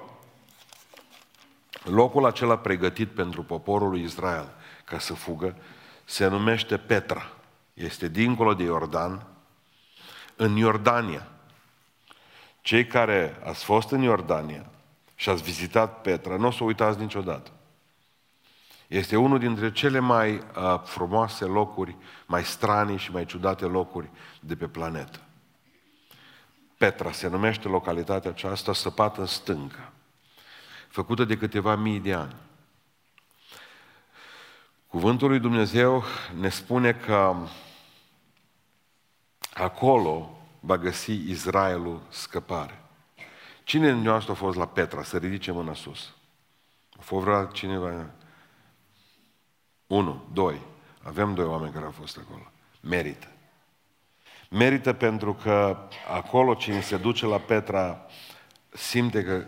locul 1.84 2.26
acela 2.26 2.58
pregătit 2.58 3.08
pentru 3.08 3.42
poporul 3.42 3.90
lui 3.90 4.02
Israel 4.02 4.48
ca 4.84 4.98
să 4.98 5.14
fugă 5.14 5.56
se 6.04 6.26
numește 6.26 6.76
Petra. 6.76 7.32
Este 7.74 8.08
dincolo 8.08 8.54
de 8.54 8.62
Iordan, 8.62 9.26
în 10.36 10.56
Iordania. 10.56 11.26
Cei 12.60 12.86
care 12.86 13.36
ați 13.44 13.64
fost 13.64 13.90
în 13.90 14.02
Iordania 14.02 14.70
și 15.14 15.28
ați 15.28 15.42
vizitat 15.42 16.00
Petra, 16.00 16.36
nu 16.36 16.46
o 16.46 16.50
să 16.50 16.64
uitați 16.64 16.98
niciodată. 16.98 17.50
Este 18.86 19.16
unul 19.16 19.38
dintre 19.38 19.72
cele 19.72 19.98
mai 19.98 20.34
uh, 20.34 20.80
frumoase 20.84 21.44
locuri, 21.44 21.96
mai 22.26 22.44
stranii 22.44 22.96
și 22.96 23.12
mai 23.12 23.26
ciudate 23.26 23.64
locuri 23.64 24.10
de 24.40 24.56
pe 24.56 24.66
planetă. 24.66 25.20
Petra 26.76 27.12
se 27.12 27.28
numește 27.28 27.68
localitatea 27.68 28.30
aceasta, 28.30 28.72
săpată 28.72 29.20
în 29.20 29.26
stâncă, 29.26 29.92
făcută 30.88 31.24
de 31.24 31.36
câteva 31.36 31.74
mii 31.74 32.00
de 32.00 32.12
ani. 32.12 32.34
Cuvântul 34.86 35.28
lui 35.28 35.38
Dumnezeu 35.38 36.04
ne 36.38 36.48
spune 36.48 36.92
că 36.92 37.36
acolo 39.62 40.30
va 40.60 40.78
găsi 40.78 41.12
Israelul 41.12 42.00
scăpare. 42.08 42.82
Cine 43.64 43.92
din 43.92 44.02
noastră 44.02 44.32
a 44.32 44.34
fost 44.34 44.56
la 44.56 44.66
Petra? 44.66 45.02
Să 45.02 45.16
ridice 45.16 45.50
mâna 45.50 45.74
sus. 45.74 46.14
A 46.98 47.00
fost 47.00 47.24
vrea 47.24 47.44
cineva? 47.44 48.10
Unu, 49.86 50.24
doi. 50.32 50.60
Avem 51.02 51.34
doi 51.34 51.44
oameni 51.44 51.72
care 51.72 51.84
au 51.84 51.90
fost 51.90 52.18
acolo. 52.18 52.50
Merită. 52.80 53.26
Merită 54.50 54.92
pentru 54.92 55.34
că 55.34 55.78
acolo 56.14 56.54
cine 56.54 56.80
se 56.80 56.96
duce 56.96 57.26
la 57.26 57.38
Petra 57.38 58.06
simte 58.68 59.22
că 59.22 59.44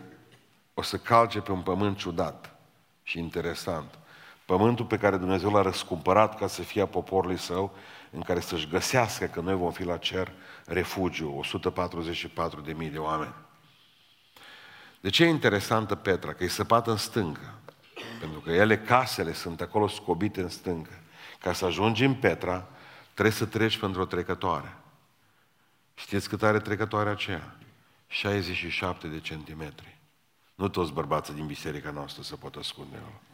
o 0.75 0.83
să 0.83 0.97
calce 0.97 1.41
pe 1.41 1.53
un 1.53 1.61
pământ 1.61 1.97
ciudat 1.97 2.59
și 3.03 3.19
interesant. 3.19 3.99
Pământul 4.45 4.85
pe 4.85 4.99
care 4.99 5.17
Dumnezeu 5.17 5.51
l-a 5.51 5.63
răscumpărat 5.63 6.39
ca 6.39 6.47
să 6.47 6.63
fie 6.63 6.83
a 6.83 6.87
poporului 6.87 7.39
său, 7.39 7.75
în 8.11 8.23
care 8.23 8.41
să-și 8.41 8.69
găsească 8.69 9.27
că 9.27 9.41
noi 9.41 9.55
vom 9.55 9.73
fi 9.73 9.85
la 9.85 9.97
cer 9.97 10.33
refugiu, 10.67 11.39
144 11.39 12.61
de 12.61 12.73
mii 12.73 12.89
de 12.89 12.99
oameni. 12.99 13.35
De 15.01 15.11
ce 15.11 15.25
e 15.25 15.29
interesantă 15.29 15.95
Petra? 15.95 16.33
Că 16.33 16.45
e 16.45 16.49
săpată 16.49 16.91
în 16.91 16.97
stâncă. 16.97 17.55
Pentru 18.21 18.41
că 18.41 18.51
ele, 18.51 18.79
casele, 18.79 19.33
sunt 19.33 19.61
acolo 19.61 19.89
scobite 19.89 20.41
în 20.41 20.49
stâncă. 20.49 20.93
Ca 21.41 21.53
să 21.53 21.65
ajungi 21.65 22.05
în 22.05 22.15
Petra, 22.15 22.67
trebuie 23.13 23.35
să 23.35 23.47
treci 23.47 23.79
pentru 23.79 24.01
o 24.01 24.05
trecătoare. 24.05 24.77
Știți 25.95 26.29
cât 26.29 26.43
are 26.43 26.59
trecătoarea 26.59 27.13
aceea? 27.13 27.57
67 28.07 29.09
de 29.09 29.21
centimetri. 29.21 29.99
Nu 30.55 30.69
toți 30.69 30.93
bărbații 30.93 31.35
din 31.35 31.47
biserica 31.47 31.91
noastră 31.91 32.23
se 32.23 32.37
pot 32.37 32.55
ascunde 32.55 32.97
acolo. 32.97 33.28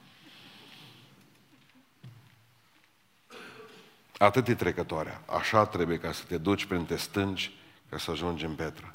Atât 4.19 4.49
e 4.49 4.55
trecătoarea. 4.55 5.23
Așa 5.27 5.67
trebuie 5.67 5.99
ca 5.99 6.13
să 6.13 6.25
te 6.25 6.39
duci 6.39 6.65
printre 6.65 6.97
stânci 6.97 7.53
ca 7.89 7.99
să 7.99 8.11
ajungi 8.11 8.45
în 8.45 8.55
Petra. 8.55 8.91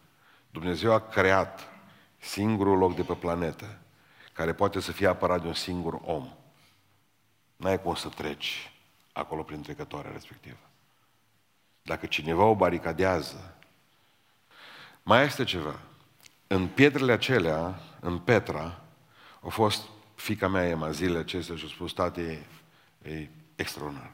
Dumnezeu 0.51 0.93
a 0.93 0.99
creat 0.99 1.67
singurul 2.17 2.77
loc 2.77 2.95
de 2.95 3.03
pe 3.03 3.13
planetă 3.13 3.77
care 4.33 4.53
poate 4.53 4.79
să 4.79 4.91
fie 4.91 5.07
apărat 5.07 5.41
de 5.41 5.47
un 5.47 5.53
singur 5.53 5.99
om. 6.03 6.33
N-ai 7.55 7.81
cum 7.81 7.95
să 7.95 8.07
treci 8.07 8.71
acolo 9.11 9.43
prin 9.43 9.61
trecătoarea 9.61 10.11
respectivă. 10.11 10.57
Dacă 11.81 12.05
cineva 12.05 12.43
o 12.43 12.55
baricadează, 12.55 13.57
mai 15.03 15.25
este 15.25 15.43
ceva. 15.43 15.79
În 16.47 16.67
pietrele 16.67 17.11
acelea, 17.11 17.79
în 17.99 18.19
Petra, 18.19 18.81
a 19.41 19.47
fost 19.47 19.87
fica 20.15 20.47
mea 20.47 20.67
Ema 20.67 20.91
zilele 20.91 21.19
acestea 21.19 21.55
și 21.55 21.65
a 21.65 21.67
spus, 21.67 21.93
tate, 21.93 22.45
e, 23.01 23.09
e 23.09 23.29
extraordinar. 23.55 24.11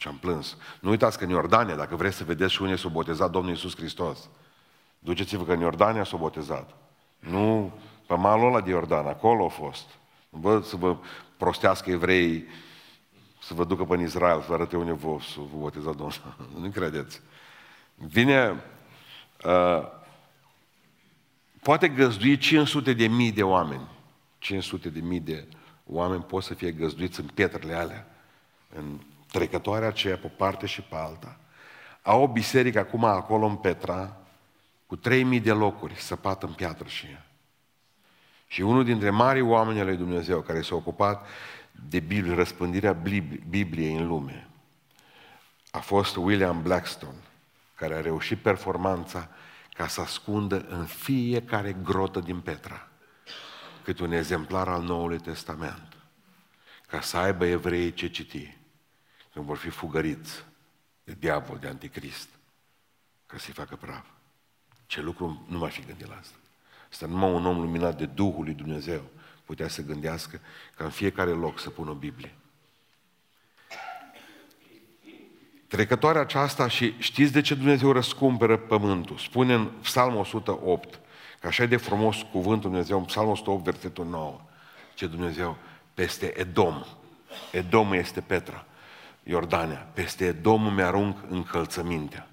Ce 0.00 0.08
am 0.08 0.16
plâns. 0.16 0.56
Nu 0.80 0.90
uitați 0.90 1.18
că 1.18 1.24
în 1.24 1.30
Iordania, 1.30 1.74
dacă 1.76 1.96
vreți 1.96 2.16
să 2.16 2.24
vedeți 2.24 2.52
și 2.52 2.62
unde 2.62 2.76
s-a 2.76 2.88
botezat 2.88 3.30
Domnul 3.30 3.50
Iisus 3.50 3.76
Hristos, 3.76 4.28
duceți-vă 4.98 5.44
că 5.44 5.52
în 5.52 5.60
Iordania 5.60 6.04
s-a 6.04 6.16
botezat. 6.16 6.76
Nu 7.18 7.72
pe 8.06 8.14
malul 8.14 8.46
ăla 8.46 8.60
de 8.60 8.70
Iordan, 8.70 9.06
acolo 9.06 9.44
a 9.44 9.48
fost. 9.48 9.88
Vă, 10.30 10.60
să 10.60 10.76
vă 10.76 10.96
prostească 11.36 11.90
evreii, 11.90 12.46
să 13.42 13.54
vă 13.54 13.64
ducă 13.64 13.84
pe 13.84 14.02
Israel, 14.02 14.40
să 14.40 14.46
vă 14.48 14.54
arăte 14.54 14.76
unde 14.76 14.92
vă, 14.92 15.16
să 15.20 15.38
vă 15.38 15.58
boteza 15.58 15.92
Domnul. 15.92 16.36
nu 16.60 16.70
credeți. 16.70 17.20
Vine, 17.94 18.64
uh, 19.44 19.86
poate 21.62 21.88
găzdui 21.88 22.36
500 22.36 22.92
de 22.92 23.06
mii 23.06 23.32
de 23.32 23.42
oameni. 23.42 23.88
500 24.38 24.88
de 24.88 25.00
mii 25.00 25.20
de 25.20 25.48
oameni 25.86 26.22
pot 26.22 26.42
să 26.42 26.54
fie 26.54 26.70
găzduiți 26.70 27.20
în 27.20 27.26
pietrele 27.34 27.74
alea, 27.74 28.06
în 28.74 29.00
trecătoarea 29.32 29.88
aceea 29.88 30.16
pe 30.16 30.26
parte 30.26 30.66
și 30.66 30.80
pe 30.80 30.96
alta. 30.96 31.36
Au 32.02 32.22
o 32.22 32.28
biserică 32.28 32.78
acum 32.78 33.04
acolo 33.04 33.46
în 33.46 33.56
Petra, 33.56 34.16
cu 34.86 34.96
3000 34.96 35.40
de 35.40 35.52
locuri, 35.52 35.94
săpat 35.94 36.42
în 36.42 36.52
piatră 36.52 36.88
și 36.88 37.06
ea. 37.06 37.26
Și 38.46 38.60
unul 38.62 38.84
dintre 38.84 39.10
marii 39.10 39.42
oameni 39.42 39.80
al 39.80 39.86
lui 39.86 39.96
Dumnezeu 39.96 40.40
care 40.40 40.62
s-a 40.62 40.74
ocupat 40.74 41.26
de 41.88 42.00
Biblie, 42.00 42.34
răspândirea 42.34 42.92
Bibliei 43.48 43.96
în 43.96 44.06
lume, 44.06 44.48
a 45.70 45.78
fost 45.78 46.16
William 46.16 46.62
Blackstone, 46.62 47.18
care 47.74 47.94
a 47.94 48.00
reușit 48.00 48.38
performanța 48.38 49.28
ca 49.72 49.86
să 49.86 50.00
ascundă 50.00 50.66
în 50.68 50.84
fiecare 50.84 51.76
grotă 51.82 52.20
din 52.20 52.40
Petra 52.40 52.88
cât 53.82 53.98
un 53.98 54.12
exemplar 54.12 54.68
al 54.68 54.82
Noului 54.82 55.18
Testament, 55.18 55.96
ca 56.86 57.00
să 57.00 57.16
aibă 57.16 57.46
evreii 57.46 57.92
ce 57.92 58.08
citi 58.08 58.56
când 59.32 59.44
vor 59.44 59.56
fi 59.56 59.68
fugăriți 59.68 60.44
de 61.04 61.16
diavol, 61.18 61.58
de 61.58 61.66
anticrist, 61.66 62.28
ca 63.26 63.38
să-i 63.38 63.52
facă 63.52 63.76
praf. 63.76 64.06
Ce 64.86 65.00
lucru 65.00 65.44
nu 65.48 65.58
mai 65.58 65.70
fi 65.70 65.84
gândit 65.84 66.06
la 66.06 66.16
asta. 66.20 66.36
Asta 66.90 67.06
numai 67.06 67.32
un 67.32 67.46
om 67.46 67.60
luminat 67.60 67.98
de 67.98 68.06
Duhul 68.06 68.44
lui 68.44 68.54
Dumnezeu 68.54 69.02
putea 69.44 69.68
să 69.68 69.82
gândească 69.82 70.40
ca 70.76 70.84
în 70.84 70.90
fiecare 70.90 71.30
loc 71.30 71.60
să 71.60 71.70
pună 71.70 71.90
o 71.90 71.94
Biblie. 71.94 72.34
Trecătoarea 75.68 76.20
aceasta 76.20 76.68
și 76.68 76.94
știți 76.98 77.32
de 77.32 77.40
ce 77.40 77.54
Dumnezeu 77.54 77.92
răscumpără 77.92 78.56
pământul? 78.56 79.16
Spune 79.16 79.54
în 79.54 79.66
Psalmul 79.66 80.18
108, 80.18 81.00
că 81.40 81.46
așa 81.46 81.62
e 81.62 81.66
de 81.66 81.76
frumos 81.76 82.16
cuvântul 82.32 82.70
Dumnezeu, 82.70 82.98
în 82.98 83.04
Psalmul 83.04 83.32
108, 83.32 83.64
versetul 83.64 84.06
9, 84.06 84.40
ce 84.94 85.06
Dumnezeu 85.06 85.56
peste 85.94 86.38
Edom. 86.38 86.84
Edom 87.52 87.92
este 87.92 88.20
Petra. 88.20 88.66
Iordania, 89.22 89.86
peste 89.92 90.24
Edom 90.24 90.74
mi-arunc 90.74 91.18
încălțămintea. 91.28 92.28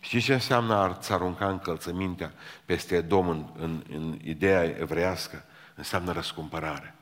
Știți 0.00 0.24
ce 0.24 0.32
înseamnă 0.32 0.74
a-ți 0.74 1.12
arunca 1.12 1.48
încălțămintea 1.48 2.32
peste 2.64 2.96
Edom 2.96 3.28
în, 3.28 3.44
în, 3.58 3.84
în 3.92 4.18
ideea 4.24 4.64
evreiască? 4.64 5.44
Înseamnă 5.74 6.12
răscumpărare. 6.12 6.94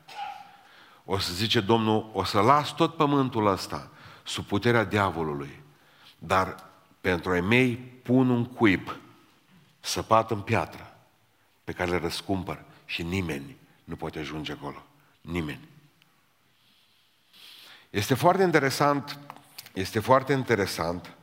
O 1.05 1.17
să 1.17 1.33
zice 1.33 1.59
Domnul, 1.59 2.09
o 2.13 2.23
să 2.23 2.39
las 2.41 2.75
tot 2.75 2.95
pământul 2.95 3.47
ăsta 3.47 3.89
sub 4.23 4.45
puterea 4.45 4.83
diavolului, 4.83 5.63
dar 6.19 6.69
pentru 7.01 7.31
ai 7.31 7.41
mei 7.41 7.75
pun 7.75 8.29
un 8.29 8.45
cuib 8.45 8.95
săpat 9.79 10.31
în 10.31 10.41
piatră 10.41 10.95
pe 11.63 11.71
care 11.71 11.89
le 11.89 11.97
răscumpăr 11.97 12.63
și 12.85 13.03
nimeni 13.03 13.57
nu 13.83 13.95
poate 13.95 14.19
ajunge 14.19 14.51
acolo. 14.51 14.83
Nimeni. 15.21 15.70
Este 17.91 18.13
foarte 18.13 18.43
interesant, 18.43 19.19
este 19.73 19.99
foarte 19.99 20.33
interesant 20.33 21.15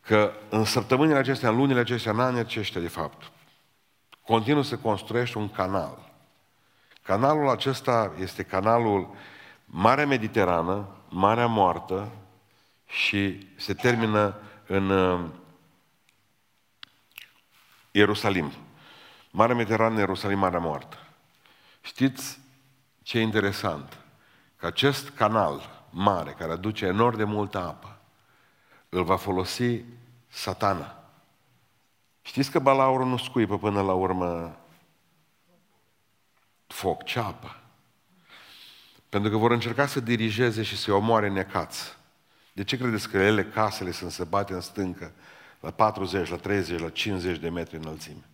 că 0.00 0.32
în 0.48 0.64
săptămânile 0.64 1.18
acestea, 1.18 1.48
în 1.48 1.56
lunile 1.56 1.80
acestea, 1.80 2.12
în 2.12 2.20
anii 2.20 2.40
aceștia, 2.40 2.80
de 2.80 2.88
fapt, 2.88 3.30
continuă 4.24 4.62
să 4.62 4.76
construiește 4.76 5.38
un 5.38 5.50
canal. 5.50 6.12
Canalul 7.02 7.48
acesta 7.48 8.12
este 8.20 8.42
canalul 8.42 9.14
Marea 9.64 10.06
Mediterană, 10.06 10.88
Marea 11.08 11.46
Moartă 11.46 12.12
și 12.86 13.48
se 13.56 13.74
termină 13.74 14.40
în 14.66 14.90
uh, 14.90 15.30
Ierusalim. 17.90 18.52
Marea 19.30 19.54
Mediterană, 19.54 19.98
Ierusalim, 19.98 20.38
Marea 20.38 20.58
Moartă. 20.58 20.96
Știți 21.80 22.40
ce 23.02 23.18
e 23.18 23.22
interesant? 23.22 24.07
Că 24.58 24.66
acest 24.66 25.08
canal 25.08 25.84
mare, 25.90 26.30
care 26.30 26.52
aduce 26.52 26.84
enorm 26.86 27.16
de 27.16 27.24
multă 27.24 27.58
apă, 27.58 27.98
îl 28.88 29.04
va 29.04 29.16
folosi 29.16 29.80
satana. 30.28 30.98
Știți 32.22 32.50
că 32.50 32.58
balaurul 32.58 33.06
nu 33.06 33.16
scuipă 33.16 33.58
până 33.58 33.82
la 33.82 33.92
urmă 33.92 34.58
foc, 36.66 37.04
ceapă. 37.04 37.56
Pentru 39.08 39.30
că 39.30 39.36
vor 39.36 39.50
încerca 39.50 39.86
să 39.86 40.00
dirigeze 40.00 40.62
și 40.62 40.76
să-i 40.76 40.94
omoare 40.94 41.28
necați. 41.28 41.96
De 42.52 42.64
ce 42.64 42.76
credeți 42.76 43.08
că 43.08 43.18
ele, 43.18 43.44
casele, 43.44 43.90
sunt 43.90 44.10
se 44.10 44.24
bate 44.24 44.52
în 44.52 44.60
stâncă 44.60 45.12
la 45.60 45.70
40, 45.70 46.28
la 46.28 46.36
30, 46.36 46.80
la 46.80 46.90
50 46.90 47.38
de 47.38 47.48
metri 47.48 47.76
înălțime? 47.76 48.24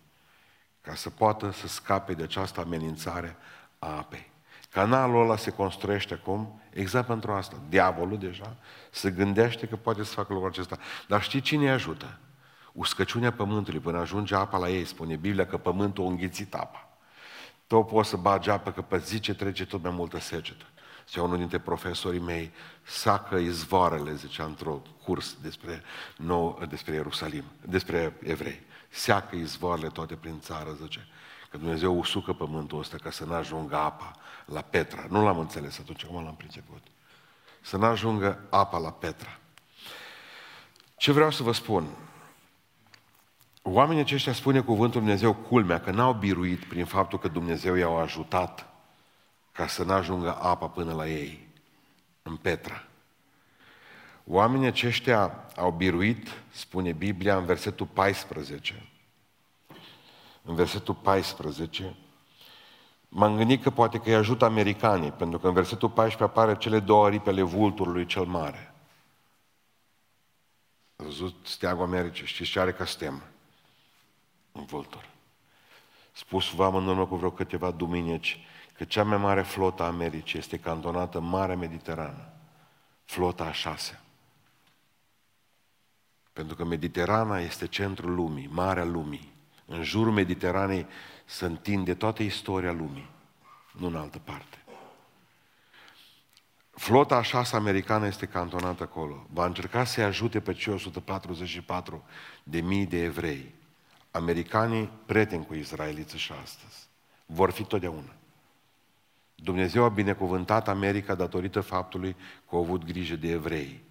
Ca 0.81 0.95
să 0.95 1.09
poată 1.09 1.51
să 1.51 1.67
scape 1.67 2.13
de 2.13 2.23
această 2.23 2.59
amenințare 2.59 3.35
a 3.79 3.87
apei. 3.87 4.33
Canalul 4.75 5.21
ăla 5.21 5.37
se 5.37 5.51
construiește 5.51 6.13
acum 6.13 6.61
exact 6.69 7.07
pentru 7.07 7.31
asta. 7.31 7.55
Diavolul 7.69 8.17
deja 8.17 8.55
se 8.91 9.11
gândește 9.11 9.67
că 9.67 9.75
poate 9.75 10.03
să 10.03 10.13
facă 10.13 10.33
lucrul 10.33 10.49
acesta. 10.51 10.77
Dar 11.07 11.21
știi 11.21 11.41
cine 11.41 11.63
îi 11.63 11.69
ajută? 11.69 12.17
Uscăciunea 12.71 13.31
pământului, 13.31 13.79
până 13.79 13.97
ajunge 13.97 14.35
apa 14.35 14.57
la 14.57 14.69
ei, 14.69 14.85
spune 14.85 15.15
Biblia 15.15 15.45
că 15.45 15.57
pământul 15.57 16.03
a 16.03 16.07
înghițit 16.07 16.53
apa. 16.53 16.89
Tot 17.67 17.87
poți 17.87 18.09
să 18.09 18.17
bagi 18.17 18.49
apă, 18.49 18.71
că 18.71 18.81
pe 18.81 18.97
zi 18.97 19.19
ce 19.19 19.33
trece 19.33 19.65
tot 19.65 19.83
mai 19.83 19.91
multă 19.91 20.19
secetă. 20.19 20.65
Zicea 21.07 21.21
unul 21.21 21.37
dintre 21.37 21.59
profesorii 21.59 22.19
mei, 22.19 22.51
sacă 22.83 23.35
izvoarele, 23.35 24.13
zicea 24.13 24.43
într-o 24.43 24.81
curs 25.03 25.37
despre, 25.41 25.81
nou, 26.17 26.61
despre 26.69 26.93
Ierusalim, 26.93 27.43
despre 27.61 28.17
evrei. 28.23 28.61
Seacă 28.89 29.35
izvoarele 29.35 29.87
toate 29.87 30.15
prin 30.15 30.39
țară, 30.39 30.77
zice. 30.81 31.07
Că 31.49 31.57
Dumnezeu 31.57 31.97
usucă 31.97 32.33
pământul 32.33 32.79
ăsta 32.79 32.97
ca 33.03 33.11
să 33.11 33.25
nu 33.25 33.33
ajungă 33.33 33.75
apa 33.75 34.15
la 34.45 34.61
Petra. 34.61 35.05
Nu 35.09 35.23
l-am 35.23 35.39
înțeles 35.39 35.79
atunci, 35.79 36.03
acum 36.03 36.23
l-am 36.23 36.35
priceput. 36.35 36.81
Să 37.61 37.77
nu 37.77 37.85
ajungă 37.85 38.39
apa 38.49 38.77
la 38.77 38.91
Petra. 38.91 39.39
Ce 40.97 41.11
vreau 41.11 41.31
să 41.31 41.43
vă 41.43 41.51
spun? 41.51 41.87
Oamenii 43.61 44.01
aceștia 44.01 44.33
spune 44.33 44.61
cuvântul 44.61 45.01
Dumnezeu 45.01 45.33
culmea, 45.33 45.79
că 45.79 45.91
n-au 45.91 46.13
biruit 46.13 46.65
prin 46.65 46.85
faptul 46.85 47.19
că 47.19 47.27
Dumnezeu 47.27 47.75
i-au 47.75 47.97
ajutat 47.97 48.69
ca 49.51 49.67
să 49.67 49.83
nu 49.83 49.93
ajungă 49.93 50.37
apa 50.41 50.67
până 50.67 50.93
la 50.93 51.07
ei, 51.07 51.47
în 52.21 52.35
Petra. 52.35 52.83
Oamenii 54.27 54.67
aceștia 54.67 55.45
au 55.55 55.71
biruit, 55.71 56.27
spune 56.51 56.91
Biblia 56.91 57.37
în 57.37 57.45
versetul 57.45 57.85
14, 57.85 58.89
în 60.41 60.55
versetul 60.55 60.93
14, 60.93 61.95
m-am 63.17 63.35
gândit 63.35 63.63
că 63.63 63.69
poate 63.69 63.97
că 63.97 64.09
îi 64.09 64.15
ajută 64.15 64.45
americanii, 64.45 65.11
pentru 65.11 65.39
că 65.39 65.47
în 65.47 65.53
versetul 65.53 65.89
14 65.89 66.39
apare 66.39 66.57
cele 66.57 66.79
două 66.79 67.05
aripi 67.05 67.29
ale 67.29 67.41
vulturului 67.41 68.05
cel 68.05 68.23
mare. 68.23 68.73
A 70.95 71.03
văzut 71.03 71.35
steagul 71.41 71.83
Americii, 71.83 72.25
știți 72.25 72.49
ce 72.49 72.59
are 72.59 72.73
ca 72.73 72.85
stem? 72.85 73.21
Un 74.51 74.65
vultur. 74.65 75.09
Spus 76.11 76.53
v-am 76.53 76.75
în 76.75 76.87
urmă 76.87 77.07
cu 77.07 77.15
vreo 77.15 77.31
câteva 77.31 77.71
duminici 77.71 78.45
că 78.73 78.83
cea 78.83 79.03
mai 79.03 79.17
mare 79.17 79.41
flotă 79.41 79.83
a 79.83 79.85
Americii 79.85 80.39
este 80.39 80.57
cantonată 80.57 81.17
în 81.17 81.25
Marea 81.25 81.55
Mediterană. 81.55 82.29
Flota 83.03 83.43
a 83.43 83.51
șasea. 83.51 84.01
Pentru 86.33 86.55
că 86.55 86.63
Mediterana 86.63 87.39
este 87.39 87.67
centrul 87.67 88.13
lumii, 88.13 88.49
Marea 88.51 88.85
Lumii. 88.85 89.33
În 89.65 89.83
jurul 89.83 90.11
Mediteranei 90.11 90.87
se 91.25 91.45
întinde 91.45 91.93
toată 91.93 92.23
istoria 92.23 92.71
lumii, 92.71 93.09
nu 93.71 93.87
în 93.87 93.95
altă 93.95 94.19
parte. 94.23 94.57
Flota 96.71 97.15
a 97.15 97.21
șasea 97.21 97.59
americană 97.59 98.05
este 98.05 98.25
cantonată 98.25 98.83
acolo. 98.83 99.25
Va 99.33 99.45
încerca 99.45 99.83
să-i 99.83 100.03
ajute 100.03 100.39
pe 100.39 100.53
cei 100.53 100.73
144 100.73 102.03
de 102.43 102.61
mii 102.61 102.85
de 102.85 103.03
evrei. 103.03 103.53
Americanii 104.11 104.89
prieteni 105.05 105.45
cu 105.45 105.53
israeliții 105.53 106.19
și 106.19 106.31
astăzi. 106.43 106.87
Vor 107.25 107.51
fi 107.51 107.63
totdeauna. 107.63 108.13
Dumnezeu 109.35 109.83
a 109.83 109.89
binecuvântat 109.89 110.67
America 110.67 111.15
datorită 111.15 111.61
faptului 111.61 112.15
că 112.49 112.55
au 112.55 112.61
avut 112.61 112.85
grijă 112.85 113.15
de 113.15 113.31
evrei. 113.31 113.83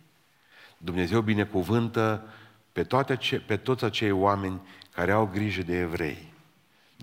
Dumnezeu 0.79 1.21
binecuvântă 1.21 2.29
pe, 2.73 2.85
toate 2.85 3.17
ce, 3.17 3.41
pe 3.41 3.57
toți 3.57 3.85
acei 3.85 4.11
oameni 4.11 4.61
care 4.91 5.13
au 5.13 5.27
grijă 5.27 5.63
de 5.63 5.79
evrei. 5.79 6.33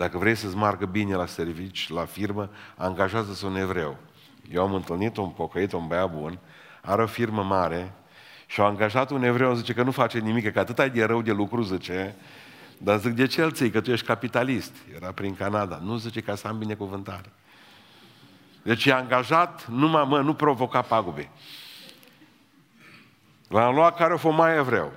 Dacă 0.01 0.17
vrei 0.17 0.35
să-ți 0.35 0.55
marcă 0.55 0.85
bine 0.85 1.15
la 1.15 1.25
servici, 1.25 1.89
la 1.89 2.05
firmă, 2.05 2.49
angajează-ți 2.75 3.45
un 3.45 3.55
evreu. 3.55 3.97
Eu 4.51 4.63
am 4.63 4.73
întâlnit 4.73 5.17
un 5.17 5.29
pocăit, 5.29 5.71
un 5.71 5.87
băiat 5.87 6.11
bun, 6.11 6.39
are 6.81 7.03
o 7.03 7.05
firmă 7.05 7.43
mare 7.43 7.93
Și 8.45 8.59
au 8.59 8.65
angajat 8.65 9.11
un 9.11 9.23
evreu, 9.23 9.53
zice 9.53 9.73
că 9.73 9.83
nu 9.83 9.91
face 9.91 10.19
nimic, 10.19 10.51
că 10.51 10.59
atât 10.59 10.79
ai 10.79 10.89
de 10.89 11.03
rău 11.03 11.21
de 11.21 11.31
lucru, 11.31 11.61
zice, 11.61 12.15
dar 12.77 12.99
zic, 12.99 13.11
de 13.11 13.27
ce 13.27 13.41
îl 13.41 13.51
ții? 13.51 13.69
Că 13.69 13.81
tu 13.81 13.91
ești 13.91 14.05
capitalist. 14.05 14.73
Era 14.95 15.11
prin 15.11 15.35
Canada. 15.35 15.79
Nu 15.83 15.97
zice 15.97 16.21
ca 16.21 16.35
să 16.35 16.47
am 16.47 16.57
binecuvântare. 16.57 17.31
Deci 18.61 18.85
e 18.85 18.93
angajat, 18.93 19.67
numai 19.67 20.05
mă, 20.07 20.21
nu 20.21 20.33
provoca 20.33 20.81
pagube. 20.81 21.29
L-am 23.47 23.75
luat 23.75 23.97
care 23.97 24.13
o 24.13 24.17
fost 24.17 24.37
mai 24.37 24.57
evreu. 24.57 24.91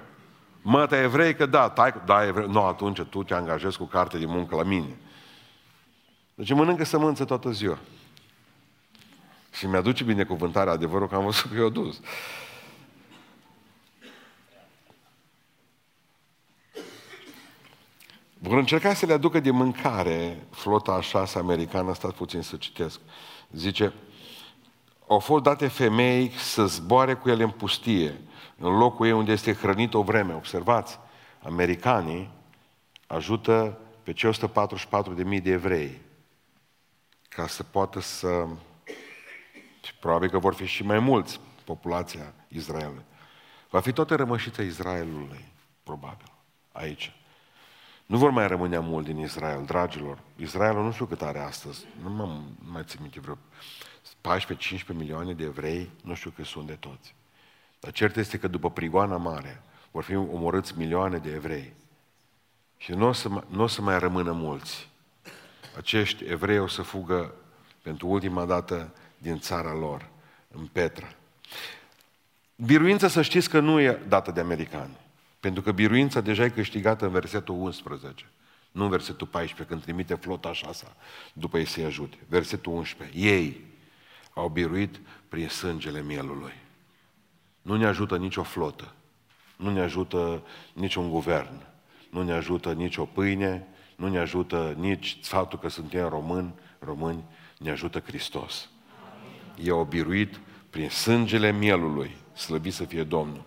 Mă, 0.66 0.86
te 0.86 0.96
evrei 0.96 1.34
că 1.34 1.46
da, 1.46 1.68
tai, 1.68 1.94
da, 2.04 2.26
evreu. 2.26 2.50
Nu, 2.50 2.62
atunci 2.62 3.00
tu 3.00 3.22
te 3.22 3.34
angajezi 3.34 3.76
cu 3.76 3.84
carte 3.84 4.18
de 4.18 4.26
muncă 4.26 4.56
la 4.56 4.62
mine. 4.62 4.96
Deci 6.34 6.52
mănâncă 6.52 6.84
sămânță 6.84 7.24
toată 7.24 7.50
ziua. 7.50 7.78
Și 9.52 9.66
mi-aduce 9.66 10.04
binecuvântarea, 10.04 10.72
adevărul 10.72 11.08
că 11.08 11.14
am 11.14 11.24
văzut 11.24 11.50
că 11.50 11.56
eu 11.56 11.68
dus. 11.68 12.00
Vor 18.38 18.58
încerca 18.58 18.94
să 18.94 19.06
le 19.06 19.12
aducă 19.12 19.40
de 19.40 19.50
mâncare 19.50 20.46
flota 20.50 20.92
a 20.92 21.00
șase 21.00 21.38
americană, 21.38 21.94
stați 21.94 22.14
puțin 22.14 22.42
să 22.42 22.56
citesc. 22.56 23.00
Zice, 23.52 23.92
au 25.08 25.18
fost 25.18 25.42
date 25.42 25.68
femei 25.68 26.30
să 26.30 26.66
zboare 26.66 27.14
cu 27.14 27.28
ele 27.28 27.42
în 27.42 27.50
pustie, 27.50 28.20
în 28.58 28.76
locul 28.76 29.06
ei 29.06 29.12
unde 29.12 29.32
este 29.32 29.52
hrănit 29.52 29.94
o 29.94 30.02
vreme. 30.02 30.34
Observați, 30.34 30.98
americanii 31.42 32.30
ajută 33.06 33.78
pe 34.02 34.12
cei 34.12 34.32
144.000 34.32 35.42
de 35.42 35.50
evrei 35.50 36.00
ca 37.28 37.46
să 37.46 37.62
poată 37.62 38.00
să... 38.00 38.46
Și 39.82 39.94
probabil 39.94 40.30
că 40.30 40.38
vor 40.38 40.54
fi 40.54 40.64
și 40.64 40.84
mai 40.84 40.98
mulți 40.98 41.40
populația 41.64 42.34
Israelului. 42.48 43.04
Va 43.70 43.80
fi 43.80 43.92
toată 43.92 44.14
rămășița 44.14 44.62
Israelului, 44.62 45.44
probabil, 45.82 46.32
aici. 46.72 47.12
Nu 48.06 48.18
vor 48.18 48.30
mai 48.30 48.46
rămâne 48.46 48.78
mult 48.78 49.04
din 49.04 49.18
Israel, 49.18 49.64
dragilor. 49.64 50.18
Israelul 50.36 50.84
nu 50.84 50.92
știu 50.92 51.04
cât 51.04 51.22
are 51.22 51.38
astăzi. 51.38 51.84
Nu 52.02 52.10
mă 52.10 52.40
mai 52.72 52.82
țin 52.84 52.98
minte 53.02 53.20
vreo 53.20 53.38
14-15 54.38 54.86
milioane 54.86 55.32
de 55.32 55.44
evrei, 55.44 55.90
nu 56.02 56.14
știu 56.14 56.30
cât 56.30 56.44
sunt 56.44 56.66
de 56.66 56.74
toți. 56.74 57.14
Dar 57.84 57.92
cert 57.92 58.16
este 58.16 58.38
că 58.38 58.48
după 58.48 58.70
prigoana 58.70 59.16
mare 59.16 59.62
vor 59.90 60.02
fi 60.02 60.14
omorâți 60.14 60.78
milioane 60.78 61.18
de 61.18 61.30
evrei. 61.30 61.72
Și 62.76 62.92
nu 62.92 63.06
o 63.06 63.12
să, 63.12 63.28
nu 63.48 63.62
o 63.62 63.66
să 63.66 63.82
mai 63.82 63.98
rămână 63.98 64.32
mulți. 64.32 64.88
Acești 65.76 66.24
evrei 66.24 66.58
o 66.58 66.66
să 66.66 66.82
fugă 66.82 67.34
pentru 67.82 68.06
ultima 68.06 68.44
dată 68.44 68.94
din 69.18 69.38
țara 69.38 69.72
lor, 69.74 70.08
în 70.48 70.66
Petra. 70.66 71.14
Biruința 72.56 73.08
să 73.08 73.22
știți 73.22 73.48
că 73.48 73.60
nu 73.60 73.80
e 73.80 74.00
dată 74.08 74.30
de 74.30 74.40
americani. 74.40 74.96
Pentru 75.40 75.62
că 75.62 75.72
biruința 75.72 76.20
deja 76.20 76.44
e 76.44 76.48
câștigată 76.48 77.04
în 77.04 77.12
versetul 77.12 77.54
11. 77.54 78.24
Nu 78.70 78.84
în 78.84 78.90
versetul 78.90 79.26
14, 79.26 79.68
când 79.68 79.82
trimite 79.82 80.14
flota 80.14 80.52
șasa 80.52 80.96
după 81.32 81.58
ei 81.58 81.64
să-i 81.64 81.84
ajute. 81.84 82.16
Versetul 82.28 82.72
11. 82.72 83.18
Ei 83.18 83.64
au 84.34 84.48
biruit 84.48 85.00
prin 85.28 85.48
sângele 85.48 86.02
mielului. 86.02 86.62
Nu 87.64 87.76
ne 87.76 87.86
ajută 87.86 88.16
nicio 88.16 88.42
flotă. 88.42 88.92
Nu 89.56 89.70
ne 89.70 89.80
ajută 89.80 90.42
niciun 90.72 91.10
guvern. 91.10 91.66
Nu 92.10 92.22
ne 92.22 92.32
ajută 92.32 92.72
nicio 92.72 93.04
pâine. 93.04 93.66
Nu 93.96 94.08
ne 94.08 94.18
ajută 94.18 94.74
nici 94.78 95.18
faptul 95.22 95.58
că 95.58 95.68
suntem 95.68 96.08
români, 96.08 96.54
români. 96.78 97.24
Ne 97.58 97.70
ajută 97.70 98.00
Hristos. 98.00 98.68
Ei 99.56 99.70
au 99.70 99.84
biruit 99.84 100.40
prin 100.70 100.88
sângele 100.88 101.52
mielului. 101.52 102.16
Slăvit 102.34 102.72
să 102.72 102.84
fie 102.84 103.02
Domnul. 103.02 103.44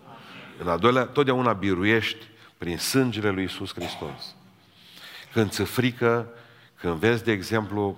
În 0.58 0.68
al 0.68 0.78
doilea, 0.78 1.04
totdeauna 1.04 1.52
biruiești 1.52 2.26
prin 2.58 2.78
sângele 2.78 3.30
lui 3.30 3.44
Isus 3.44 3.72
Hristos. 3.74 4.34
Când 5.32 5.50
ți 5.50 5.62
frică, 5.62 6.28
când 6.74 6.94
vezi, 6.94 7.24
de 7.24 7.32
exemplu, 7.32 7.96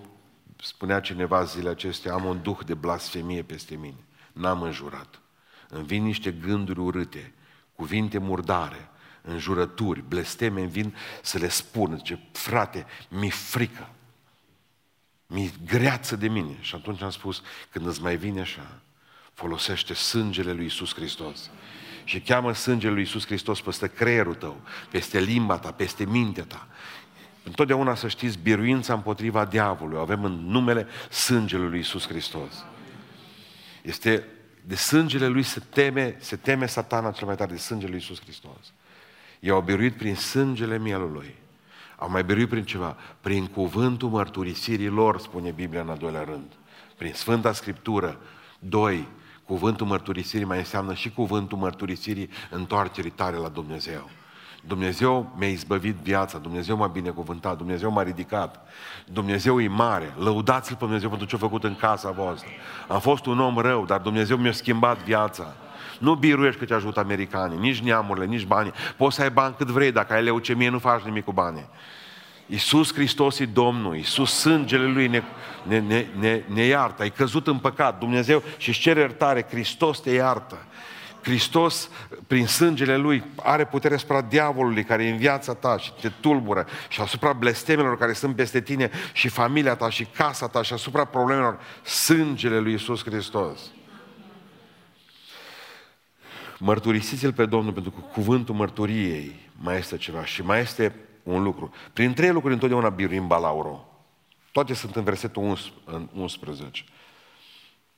spunea 0.56 1.00
cineva 1.00 1.44
zilele 1.44 1.70
acestea, 1.70 2.12
am 2.12 2.24
un 2.24 2.42
duh 2.42 2.59
de 2.66 2.74
blasfemie 2.74 3.42
peste 3.42 3.74
mine. 3.74 4.04
N-am 4.33 4.62
înjurat. 4.62 5.20
Îmi 5.70 5.85
vin 5.85 6.02
niște 6.02 6.30
gânduri 6.30 6.80
urâte, 6.80 7.33
cuvinte 7.74 8.18
murdare, 8.18 8.88
înjurături, 9.22 10.04
blesteme, 10.09 10.61
îmi 10.61 10.70
vin 10.70 10.96
să 11.22 11.38
le 11.38 11.48
spun. 11.48 11.96
Zice, 11.96 12.20
frate, 12.33 12.87
mi 13.09 13.30
frică. 13.30 13.88
Mi 15.26 15.52
greață 15.66 16.16
de 16.16 16.28
mine. 16.28 16.56
Și 16.61 16.74
atunci 16.74 17.02
am 17.02 17.11
spus, 17.11 17.42
când 17.70 17.87
îți 17.87 18.02
mai 18.02 18.16
vine 18.16 18.40
așa, 18.40 18.80
folosește 19.35 19.94
sângele 19.94 20.52
lui 20.52 20.64
Isus 20.64 20.94
Hristos 20.94 21.50
și 22.04 22.20
cheamă 22.20 22.52
sângele 22.52 22.92
lui 22.92 23.02
Iisus 23.02 23.26
Hristos 23.26 23.61
peste 23.61 23.88
creierul 23.88 24.35
tău, 24.35 24.61
peste 24.90 25.20
limba 25.20 25.59
ta, 25.59 25.72
peste 25.72 26.04
mintea 26.04 26.44
ta. 26.44 26.66
Întotdeauna 27.42 27.94
să 27.94 28.09
știți, 28.09 28.38
biruința 28.38 28.94
împotriva 28.94 29.44
diavolului 29.44 30.00
avem 30.00 30.24
în 30.24 30.33
numele 30.33 30.87
sângelui 31.11 31.68
lui 31.68 31.78
Iisus 31.78 32.06
Hristos. 32.06 32.64
Este 33.83 34.24
de 34.66 34.75
sângele 34.75 35.27
lui 35.27 35.42
se 35.42 35.61
teme, 35.70 36.16
se 36.18 36.37
teme 36.37 36.66
satana 36.66 37.11
cel 37.11 37.27
mai 37.27 37.37
tare 37.37 37.53
de 37.53 37.59
sângele 37.59 37.90
lui 37.90 38.01
Iisus 38.01 38.20
Hristos. 38.20 38.73
I 39.40 39.49
au 39.49 39.61
biruit 39.61 39.96
prin 39.96 40.14
sângele 40.14 40.79
mielului. 40.79 41.35
Au 41.96 42.11
mai 42.11 42.25
biruit 42.25 42.49
prin 42.49 42.64
ceva? 42.64 42.96
Prin 43.20 43.46
cuvântul 43.46 44.09
mărturisirii 44.09 44.88
lor, 44.88 45.20
spune 45.20 45.51
Biblia 45.51 45.81
în 45.81 45.88
al 45.88 45.99
doilea 45.99 46.25
rând. 46.25 46.53
Prin 46.96 47.12
Sfânta 47.12 47.53
Scriptură. 47.53 48.20
Doi, 48.59 49.09
Cuvântul 49.51 49.87
mărturisirii 49.87 50.46
mai 50.46 50.59
înseamnă 50.59 50.94
și 50.94 51.11
cuvântul 51.11 51.59
mărturisirii 51.59 52.31
întoarcerii 52.51 53.11
tare 53.11 53.37
la 53.37 53.49
Dumnezeu. 53.49 54.11
Dumnezeu 54.66 55.33
mi-a 55.37 55.49
izbăvit 55.49 55.94
viața, 55.94 56.38
Dumnezeu 56.38 56.77
m-a 56.77 56.87
binecuvântat, 56.87 57.57
Dumnezeu 57.57 57.90
m-a 57.90 58.03
ridicat, 58.03 58.61
Dumnezeu 59.05 59.61
e 59.61 59.68
mare, 59.68 60.14
lăudați-L 60.18 60.75
pe 60.75 60.85
Dumnezeu 60.85 61.09
pentru 61.09 61.27
ce 61.27 61.35
a 61.35 61.38
făcut 61.38 61.64
în 61.64 61.77
casa 61.77 62.11
voastră. 62.11 62.49
Am 62.88 63.01
fost 63.01 63.27
un 63.27 63.40
om 63.40 63.59
rău, 63.59 63.85
dar 63.85 64.01
Dumnezeu 64.01 64.37
mi-a 64.37 64.53
schimbat 64.53 65.05
viața. 65.05 65.55
Nu 65.99 66.14
biruiești 66.14 66.59
că 66.59 66.64
te 66.64 66.75
ajută 66.75 67.01
americanii, 67.01 67.59
nici 67.59 67.81
neamurile, 67.81 68.27
nici 68.27 68.46
banii. 68.46 68.73
Poți 68.96 69.16
să 69.16 69.23
ai 69.23 69.31
bani 69.31 69.55
cât 69.59 69.66
vrei, 69.66 69.92
dacă 69.92 70.12
ai 70.12 70.23
leucemie 70.23 70.68
nu 70.68 70.79
faci 70.79 71.03
nimic 71.03 71.25
cu 71.25 71.33
banii. 71.33 71.68
Iisus 72.46 72.94
Hristos 72.94 73.38
e 73.38 73.44
Domnul, 73.44 73.96
Iisus 73.96 74.33
sângele 74.33 74.87
Lui 74.87 75.07
ne, 75.07 75.23
ne, 75.62 75.81
ne, 75.81 76.07
ne, 76.18 76.42
ne 76.46 76.62
iartă, 76.62 77.03
ai 77.03 77.11
căzut 77.11 77.46
în 77.46 77.59
păcat, 77.59 77.99
Dumnezeu 77.99 78.42
și 78.57 78.68
își 78.68 78.81
cere 78.81 79.01
iertare, 79.01 79.46
Hristos 79.51 80.01
te 80.01 80.11
iartă. 80.11 80.59
Hristos, 81.22 81.90
prin 82.26 82.46
sângele 82.46 82.96
Lui, 82.96 83.24
are 83.37 83.66
putere 83.66 83.94
asupra 83.94 84.20
diavolului 84.20 84.85
care 84.85 85.04
e 85.04 85.11
în 85.11 85.16
viața 85.16 85.54
ta 85.54 85.78
și 85.78 85.92
te 86.00 86.09
tulbură 86.20 86.66
și 86.88 87.00
asupra 87.00 87.33
blestemelor 87.33 87.98
care 87.98 88.12
sunt 88.12 88.37
peste 88.37 88.61
tine 88.61 88.90
și 89.12 89.28
familia 89.28 89.74
ta 89.74 89.90
și 89.90 90.04
casa 90.04 90.48
ta 90.48 90.62
și 90.62 90.72
asupra 90.72 91.04
problemelor, 91.04 91.61
sângele 91.85 92.59
Lui 92.59 92.72
Iisus 92.72 93.04
Hristos. 93.04 93.61
Mărturisiți-L 96.59 97.33
pe 97.33 97.46
Domnul 97.46 97.72
pentru 97.72 97.90
că 97.90 98.00
cuvântul 98.00 98.54
mărturiei 98.54 99.50
mai 99.56 99.78
este 99.78 99.96
ceva 99.96 100.24
și 100.24 100.42
mai 100.42 100.61
este 100.61 100.94
un 101.22 101.42
lucru. 101.42 101.72
Prin 101.92 102.14
trei 102.14 102.30
lucruri 102.30 102.54
întotdeauna 102.54 102.88
biruim 102.88 103.26
balauro. 103.26 103.85
Toate 104.52 104.74
sunt 104.74 104.96
în 104.96 105.04
versetul 105.04 105.59
11. 106.12 106.85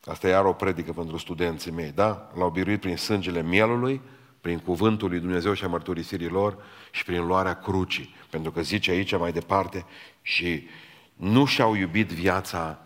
Asta 0.04 0.26
e 0.26 0.30
iar 0.30 0.44
o 0.44 0.52
predică 0.52 0.92
pentru 0.92 1.16
studenții 1.16 1.70
mei, 1.70 1.92
da? 1.92 2.30
L-au 2.34 2.50
biruit 2.50 2.80
prin 2.80 2.96
sângele 2.96 3.42
mielului, 3.42 4.00
prin 4.40 4.58
cuvântul 4.58 5.08
lui 5.08 5.18
Dumnezeu 5.18 5.52
și 5.52 5.64
a 5.64 5.68
mărturisirii 5.68 6.28
lor 6.28 6.64
și 6.90 7.04
prin 7.04 7.26
luarea 7.26 7.54
crucii. 7.54 8.14
Pentru 8.30 8.50
că 8.50 8.62
zice 8.62 8.90
aici 8.90 9.16
mai 9.16 9.32
departe 9.32 9.84
și 10.22 10.68
nu 11.14 11.44
și-au 11.44 11.74
iubit 11.74 12.08
viața 12.08 12.78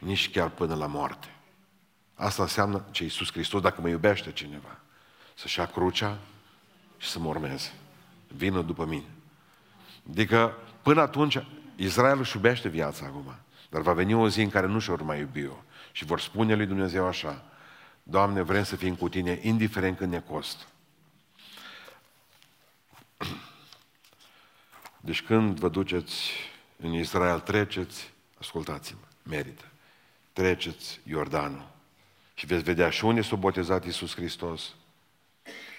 nici 0.00 0.30
chiar 0.30 0.48
până 0.48 0.74
la 0.74 0.86
moarte. 0.86 1.28
Asta 2.14 2.42
înseamnă 2.42 2.84
ce 2.90 3.02
Iisus 3.02 3.32
Hristos, 3.32 3.60
dacă 3.60 3.80
mă 3.80 3.88
iubește 3.88 4.32
cineva, 4.32 4.78
să-și 5.34 5.58
ia 5.58 5.66
crucea 5.66 6.18
și 6.96 7.08
să 7.08 7.18
mă 7.18 7.28
urmeze. 7.28 7.72
Vină 8.36 8.60
după 8.62 8.84
mine. 8.84 9.04
Adică, 10.10 10.52
până 10.82 11.00
atunci, 11.00 11.38
Israel 11.76 12.18
își 12.18 12.36
iubește 12.36 12.68
viața 12.68 13.06
acum. 13.06 13.34
Dar 13.70 13.80
va 13.80 13.92
veni 13.92 14.14
o 14.14 14.28
zi 14.28 14.40
în 14.42 14.50
care 14.50 14.66
nu 14.66 14.78
și-or 14.78 15.02
mai 15.02 15.18
iubi-o. 15.18 15.62
Și 15.98 16.04
vor 16.04 16.20
spune 16.20 16.54
lui 16.54 16.66
Dumnezeu 16.66 17.06
așa, 17.06 17.44
Doamne, 18.02 18.42
vrem 18.42 18.64
să 18.64 18.76
fim 18.76 18.94
cu 18.94 19.08
Tine, 19.08 19.38
indiferent 19.42 19.96
când 19.96 20.12
ne 20.12 20.20
costă. 20.20 20.64
Deci 25.00 25.22
când 25.22 25.58
vă 25.58 25.68
duceți 25.68 26.30
în 26.76 26.92
Israel, 26.92 27.40
treceți, 27.40 28.12
ascultați-mă, 28.40 29.00
merită, 29.22 29.64
treceți 30.32 31.00
Iordanul 31.04 31.68
și 32.34 32.46
veți 32.46 32.62
vedea 32.62 32.90
și 32.90 33.04
unde 33.04 33.22
s-a 33.22 33.36
botezat 33.36 33.84
Iisus 33.84 34.14
Hristos 34.14 34.74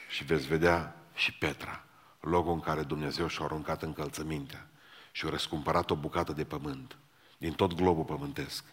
și 0.09 0.23
veți 0.23 0.47
vedea 0.47 0.95
și 1.15 1.33
Petra 1.33 1.83
locul 2.19 2.53
în 2.53 2.59
care 2.59 2.83
Dumnezeu 2.83 3.27
și-a 3.27 3.45
aruncat 3.45 3.81
încălțămintea 3.83 4.67
și 5.11 5.25
a 5.25 5.29
răscumpărat 5.29 5.89
o 5.89 5.95
bucată 5.95 6.31
de 6.31 6.43
pământ 6.43 6.97
din 7.37 7.53
tot 7.53 7.73
globul 7.73 8.03
pământesc 8.03 8.63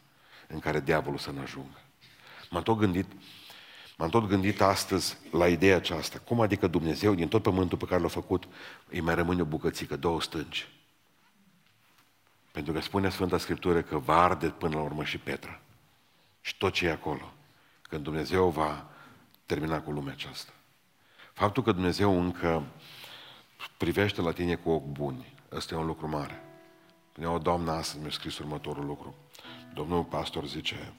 în 0.49 0.59
care 0.59 0.81
diavolul 0.81 1.19
să 1.19 1.33
ne 1.33 1.41
ajungă. 1.41 1.81
M-am 2.51 2.63
tot 2.63 2.79
gândit, 2.79 3.07
M-am 3.99 4.09
tot 4.09 4.27
gândit 4.27 4.61
astăzi 4.61 5.17
la 5.31 5.49
ideea 5.49 5.77
aceasta. 5.77 6.19
Cum 6.19 6.41
adică 6.41 6.67
Dumnezeu, 6.67 7.15
din 7.15 7.29
tot 7.29 7.43
pământul 7.43 7.79
pe 7.79 7.85
care 7.85 8.03
l-a 8.03 8.09
făcut, 8.09 8.45
îi 8.89 9.01
mai 9.01 9.15
rămâne 9.15 9.41
o 9.41 9.45
bucățică, 9.45 9.97
două 9.97 10.21
stânci? 10.21 10.69
Pentru 12.53 12.73
că 12.73 12.81
spune 12.81 13.11
Sfânta 13.11 13.39
Scriptură 13.39 13.83
că 13.83 13.99
va 13.99 14.23
arde 14.23 14.49
până 14.49 14.75
la 14.75 14.83
urmă 14.83 15.05
și 15.05 15.19
Petra. 15.19 15.61
Și 16.41 16.57
tot 16.57 16.73
ce 16.73 16.87
e 16.87 16.91
acolo. 16.91 17.33
Când 17.83 18.03
Dumnezeu 18.03 18.49
va 18.49 18.87
termina 19.47 19.81
cu 19.81 19.91
lumea 19.91 20.13
aceasta. 20.13 20.53
Faptul 21.33 21.63
că 21.63 21.73
Dumnezeu 21.73 22.21
încă 22.21 22.67
privește 23.77 24.21
la 24.21 24.33
tine 24.33 24.55
cu 24.55 24.71
ochi 24.71 24.87
buni, 24.87 25.35
ăsta 25.53 25.75
e 25.75 25.79
un 25.79 25.87
lucru 25.87 26.09
mare. 26.09 26.46
Până 27.17 27.29
o 27.29 27.39
doamnă 27.39 27.73
astăzi 27.73 28.03
mi-a 28.03 28.11
scris 28.11 28.39
următorul 28.39 28.85
lucru. 28.85 29.15
Domnul 29.75 30.05
pastor 30.05 30.47
zice, 30.47 30.93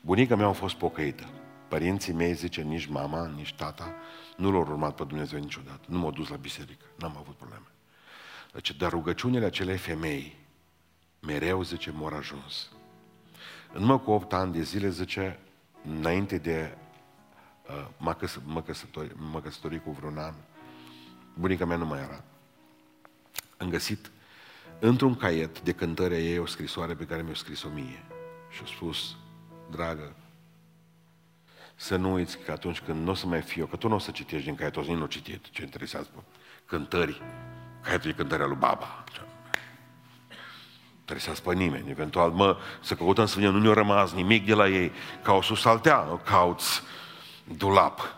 bunica 0.00 0.36
mea 0.36 0.46
a 0.46 0.52
fost 0.52 0.74
pocăită. 0.74 1.28
Părinții 1.68 2.12
mei, 2.12 2.34
zice, 2.34 2.62
nici 2.62 2.86
mama, 2.86 3.26
nici 3.26 3.54
tata, 3.54 3.94
nu 4.36 4.50
l-au 4.50 4.60
urmat 4.60 4.94
pe 4.94 5.04
Dumnezeu 5.04 5.38
niciodată. 5.38 5.80
Nu 5.86 5.98
m-au 5.98 6.10
dus 6.10 6.28
la 6.28 6.36
biserică, 6.36 6.84
n-am 6.98 7.16
avut 7.16 7.36
probleme. 7.36 7.64
Deci, 8.52 8.76
dar 8.76 8.90
rugăciunile 8.90 9.44
acelei 9.44 9.76
femei, 9.76 10.36
mereu, 11.20 11.62
zice, 11.62 11.90
m-au 11.90 12.16
ajuns. 12.16 12.70
În 13.72 13.80
urmă 13.80 13.98
cu 13.98 14.10
8 14.10 14.32
ani 14.32 14.52
de 14.52 14.62
zile, 14.62 14.90
zice, 14.90 15.38
înainte 15.84 16.38
de 16.38 16.76
uh, 17.68 17.86
mă, 17.98 18.14
căs- 18.14 18.40
mă, 18.44 18.62
căsători, 18.62 19.12
mă 19.32 19.40
căsători 19.40 19.82
cu 19.82 19.90
vreun 19.90 20.18
an, 20.18 20.34
bunica 21.34 21.64
mea 21.64 21.76
nu 21.76 21.86
mai 21.86 22.00
era. 22.00 22.24
Am 23.56 23.68
găsit 23.68 24.10
într-un 24.80 25.14
caiet 25.14 25.60
de 25.60 25.72
cântări 25.72 26.14
a 26.14 26.18
ei 26.18 26.38
o 26.38 26.46
scrisoare 26.46 26.94
pe 26.94 27.04
care 27.04 27.22
mi-a 27.22 27.34
scris-o 27.34 27.68
mie. 27.74 28.04
Și 28.50 28.60
a 28.64 28.66
spus, 28.66 29.16
dragă, 29.70 30.14
să 31.74 31.96
nu 31.96 32.12
uiți 32.12 32.38
că 32.38 32.52
atunci 32.52 32.80
când 32.80 33.04
nu 33.04 33.10
o 33.10 33.14
să 33.14 33.26
mai 33.26 33.40
fiu, 33.40 33.66
că 33.66 33.76
tu 33.76 33.88
nu 33.88 33.94
o 33.94 33.98
să 33.98 34.10
citești 34.10 34.44
din 34.44 34.54
caietul 34.54 34.82
ăsta, 34.82 34.94
nu 34.94 35.06
citit, 35.06 35.50
ce 35.50 35.62
interesează 35.62 36.08
pe 36.14 36.20
cântări, 36.66 37.22
caietul 37.82 38.10
de 38.10 38.16
cântări 38.16 38.42
al 38.42 38.48
lui 38.48 38.58
Baba. 38.58 39.04
Interesează 40.98 41.40
pe 41.44 41.54
nimeni. 41.54 41.90
Eventual, 41.90 42.30
mă, 42.30 42.56
să 42.80 42.94
căutăm 42.94 43.26
să 43.26 43.34
vedem, 43.38 43.52
nu 43.52 43.60
ne-a 43.60 43.72
rămas 43.72 44.12
nimic 44.12 44.46
de 44.46 44.54
la 44.54 44.68
ei. 44.68 44.92
Ca 45.22 45.32
o 45.32 45.42
susaltea, 45.42 46.04
nu 46.08 46.20
cauți 46.24 46.82
dulap. 47.44 48.14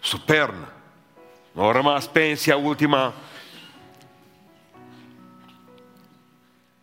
Supern. 0.00 0.54
Nu 1.52 1.64
a 1.64 1.72
rămas 1.72 2.06
pensia 2.06 2.56
ultima. 2.56 3.14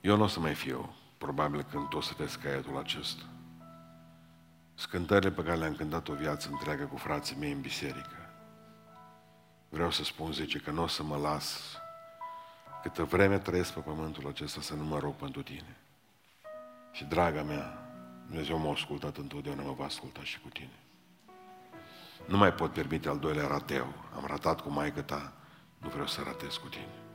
Eu 0.02 0.18
nu 0.18 0.24
o 0.24 0.28
să 0.28 0.39
mai 0.39 0.54
fiu, 0.54 0.95
probabil, 1.18 1.64
când 1.64 1.88
tu 1.88 1.97
o 1.97 2.02
să 2.02 2.14
vezi 2.18 2.38
caietul 2.38 2.78
acesta. 2.78 3.24
Scântările 4.76 5.32
pe 5.32 5.43
care 5.43 5.58
le-am 5.58 5.76
cântat 5.76 6.08
o 6.08 6.14
viață 6.14 6.50
întreagă 6.52 6.86
cu 6.86 6.97
frații 6.97 7.36
mei 7.39 7.52
în 7.52 7.62
biserică. 7.62 8.34
Vreau 9.70 9.91
să 9.91 10.04
spun, 10.04 10.32
zice, 10.32 10.60
că 10.60 10.72
nu 10.72 10.84
o 10.84 10.88
să 10.88 11.04
mă 11.04 11.18
las 11.18 11.78
câtă 12.82 13.04
vreme 13.04 13.38
trăiesc 13.38 13.74
pe 13.74 13.80
pământul 13.80 14.28
acesta 14.28 14.62
să 14.62 14.74
nu 14.74 14.84
mă 14.84 15.00
rog 15.00 15.16
pentru 15.16 15.43
tine. 15.43 15.78
Și 16.91 17.04
draga 17.04 17.43
mea, 17.43 17.89
Dumnezeu 18.26 18.58
m-a 18.58 18.72
ascultat 18.72 19.18
întotdeauna, 19.18 19.62
mă 19.62 19.74
va 19.74 19.86
asculta 19.86 20.24
și 20.24 20.39
cu 20.39 20.47
tine. 20.47 20.80
Nu 22.28 22.38
mai 22.38 22.54
pot 22.54 22.74
permite 22.74 23.10
al 23.10 23.20
doilea 23.20 23.47
rateu. 23.47 23.93
Am 24.16 24.26
ratat 24.28 24.62
cu 24.62 24.70
maică 24.70 25.02
ta, 25.02 25.34
nu 25.78 25.89
vreau 25.89 26.08
să 26.08 26.22
ratez 26.26 26.54
cu 26.56 26.68
tine. 26.68 27.09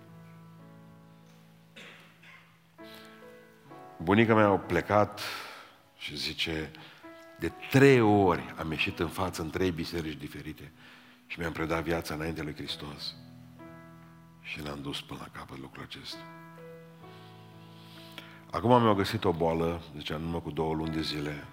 Bunica 3.96 4.34
mea 4.34 4.48
a 4.48 4.58
plecat 4.58 5.20
și 5.96 6.16
zice, 6.16 6.70
de 7.38 7.52
trei 7.70 8.00
ori 8.00 8.54
am 8.58 8.70
ieșit 8.70 8.98
în 8.98 9.08
față 9.08 9.42
în 9.42 9.50
trei 9.50 9.70
biserici 9.70 10.18
diferite 10.18 10.72
și 11.26 11.38
mi-am 11.38 11.52
predat 11.52 11.82
viața 11.82 12.14
înainte 12.14 12.42
lui 12.42 12.54
Hristos. 12.54 13.14
Și 14.40 14.62
l-am 14.62 14.80
dus 14.82 15.00
până 15.00 15.20
la 15.22 15.38
capăt 15.38 15.58
lucrul 15.58 15.82
acesta. 15.82 16.18
Acum 18.50 18.82
mi-au 18.82 18.94
găsit 18.94 19.24
o 19.24 19.32
boală, 19.32 19.80
zicea, 19.96 20.16
numai 20.16 20.42
cu 20.42 20.50
două 20.50 20.74
luni 20.74 20.94
de 20.94 21.00
zile, 21.00 21.44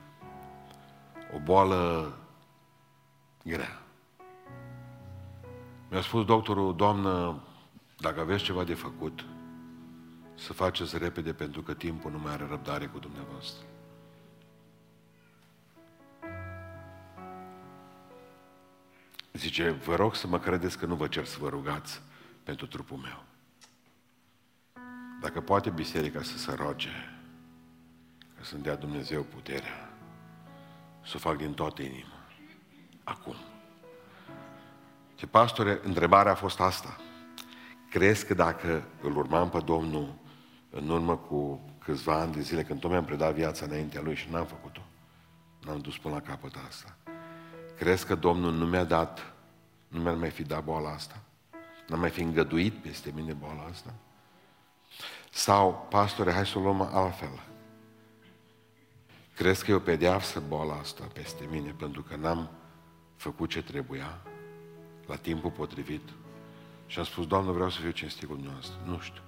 o 1.36 1.40
boală 1.40 2.14
grea. 3.44 3.82
Mi-a 5.90 6.02
spus 6.02 6.26
doctorul, 6.26 6.76
doamnă, 6.76 7.44
dacă 7.98 8.20
aveți 8.20 8.44
ceva 8.44 8.64
de 8.64 8.74
făcut, 8.74 9.26
să 10.46 10.54
faceți 10.54 10.98
repede 10.98 11.34
pentru 11.34 11.62
că 11.62 11.74
timpul 11.74 12.12
nu 12.12 12.20
mai 12.20 12.32
are 12.32 12.48
răbdare 12.50 12.86
cu 12.86 13.00
dumneavoastră. 13.00 13.66
Zice, 19.34 19.70
vă 19.70 19.96
rog 19.96 20.16
să 20.16 20.28
mă 20.28 20.40
credeți 20.40 20.78
că 20.78 20.86
nu 20.86 20.96
vă 20.96 21.08
cer 21.08 21.26
să 21.26 21.38
vă 21.40 21.50
rugați 21.50 22.02
pentru 22.44 22.68
trupul 22.68 22.98
meu. 22.98 23.24
Dacă 25.22 25.42
poate 25.42 25.70
biserica 25.70 26.22
să 26.22 26.38
se 26.38 26.54
roage, 26.54 26.90
ca 28.38 28.44
să-mi 28.44 28.64
dea 28.64 28.76
Dumnezeu 28.76 29.22
puterea, 29.22 29.90
să 31.06 31.14
o 31.16 31.20
fac 31.20 31.38
din 31.38 31.54
toată 31.54 31.82
inima. 31.82 32.20
Acum. 33.04 33.36
Ce 35.16 35.28
pastore, 35.28 35.80
întrebarea 35.84 36.32
a 36.32 36.36
fost 36.36 36.60
asta. 36.60 36.98
Crezi 37.90 38.26
că 38.26 38.34
dacă 38.34 38.84
îl 39.02 39.18
urmam 39.18 39.50
pe 39.50 39.60
Domnul 39.60 40.20
în 40.72 40.90
urmă 40.90 41.18
cu 41.18 41.60
câțiva 41.80 42.20
ani 42.20 42.34
de 42.34 42.42
zile, 42.42 42.64
când 42.64 42.80
tot 42.80 42.90
mi-am 42.90 43.06
predat 43.06 43.34
viața 43.34 43.66
înaintea 43.66 44.02
Lui 44.02 44.16
și 44.16 44.28
n-am 44.32 44.46
făcut-o, 44.46 44.82
n-am 45.66 45.80
dus 45.80 45.98
până 45.98 46.14
la 46.14 46.22
capăt 46.22 46.56
asta, 46.68 46.98
crezi 47.78 48.06
că 48.06 48.16
Domnul 48.16 48.54
nu 48.54 48.66
mi-a 48.66 48.84
dat, 48.84 49.34
nu 49.88 50.02
mi-ar 50.02 50.16
mai 50.16 50.30
fi 50.30 50.44
dat 50.44 50.64
boala 50.64 50.90
asta? 50.90 51.22
N-am 51.88 52.00
mai 52.00 52.10
fi 52.10 52.22
îngăduit 52.22 52.74
peste 52.74 53.12
mine 53.16 53.34
boala 53.34 53.68
asta? 53.72 53.94
Sau, 55.32 55.88
pastore, 55.90 56.32
hai 56.32 56.46
să 56.46 56.58
o 56.58 56.62
luăm 56.62 56.82
altfel. 56.82 57.40
Crezi 59.36 59.66
că 59.66 59.72
e 59.72 59.74
o 59.74 59.80
pedeapsă 59.80 60.44
boala 60.48 60.74
asta 60.74 61.08
peste 61.14 61.48
mine 61.52 61.72
pentru 61.72 62.02
că 62.02 62.16
n-am 62.16 62.50
făcut 63.16 63.50
ce 63.50 63.64
trebuia 63.64 64.22
la 65.06 65.16
timpul 65.16 65.52
potrivit? 65.52 66.10
Și 66.86 67.00
am 67.00 67.06
spus, 67.06 67.28
Doamne, 67.28 67.52
vreau 67.52 67.70
să 67.70 67.80
fiu 67.80 67.92
cinstit 67.92 68.28
cu 68.28 68.34
dumneavoastră. 68.34 68.80
Nu 68.86 69.00
știu. 69.00 69.22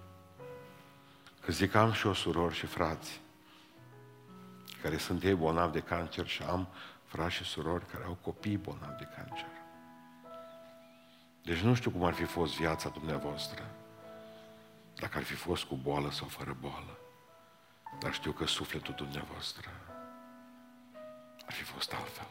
Că 1.46 1.52
zic, 1.52 1.74
am 1.74 1.92
și 1.92 2.08
o 2.08 2.14
surori 2.14 2.56
și 2.56 2.66
frați 2.66 3.22
care 4.82 4.98
sunt 4.98 5.24
ei 5.24 5.34
bolnavi 5.34 5.72
de 5.72 5.80
cancer 5.80 6.28
și 6.28 6.44
am 6.44 6.68
frați 7.06 7.34
și 7.36 7.44
surori 7.44 7.86
care 7.86 8.04
au 8.04 8.18
copii 8.22 8.58
bolnavi 8.58 8.98
de 8.98 9.08
cancer. 9.16 9.48
Deci 11.44 11.60
nu 11.60 11.74
știu 11.74 11.92
cum 11.92 12.04
ar 12.04 12.14
fi 12.14 12.24
fost 12.24 12.56
viața 12.56 12.90
dumneavoastră, 12.90 13.76
dacă 14.96 15.18
ar 15.18 15.24
fi 15.24 15.34
fost 15.34 15.64
cu 15.64 15.76
boală 15.76 16.12
sau 16.12 16.28
fără 16.28 16.58
boală. 16.60 16.98
Dar 18.00 18.14
știu 18.14 18.32
că 18.32 18.46
sufletul 18.46 18.96
dumneavoastră 18.96 19.70
ar 21.46 21.54
fi 21.54 21.64
fost 21.64 21.94
altfel. 21.94 22.28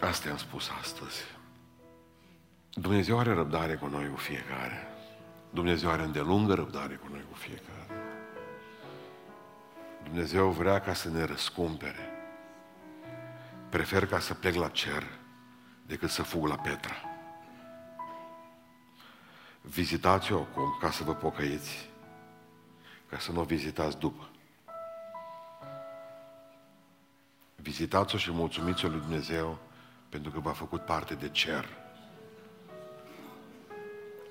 Asta 0.00 0.30
am 0.30 0.36
spus 0.36 0.70
astăzi. 0.80 1.22
Dumnezeu 2.74 3.18
are 3.18 3.32
răbdare 3.32 3.74
cu 3.74 3.86
noi 3.86 4.10
cu 4.10 4.16
fiecare. 4.16 4.86
Dumnezeu 5.50 5.90
are 5.90 6.02
îndelungă 6.02 6.54
răbdare 6.54 6.94
cu 6.94 7.06
noi 7.10 7.24
cu 7.30 7.36
fiecare. 7.36 7.86
Dumnezeu 10.02 10.50
vrea 10.50 10.80
ca 10.80 10.94
să 10.94 11.08
ne 11.08 11.24
răscumpere. 11.24 12.10
Prefer 13.68 14.06
ca 14.06 14.18
să 14.18 14.34
plec 14.34 14.54
la 14.54 14.68
cer 14.68 15.04
decât 15.86 16.10
să 16.10 16.22
fug 16.22 16.46
la 16.46 16.56
Petra. 16.56 16.94
Vizitați-o 19.60 20.36
acum 20.36 20.76
ca 20.80 20.90
să 20.90 21.04
vă 21.04 21.14
pocăiți, 21.14 21.90
ca 23.08 23.18
să 23.18 23.32
nu 23.32 23.40
o 23.40 23.44
vizitați 23.44 23.98
după. 23.98 24.28
Vizitați-o 27.56 28.18
și 28.18 28.32
mulțumiți-o 28.32 28.88
lui 28.88 29.00
Dumnezeu 29.00 29.58
pentru 30.08 30.30
că 30.30 30.40
v-a 30.40 30.52
făcut 30.52 30.84
parte 30.84 31.14
de 31.14 31.28
cer. 31.28 31.82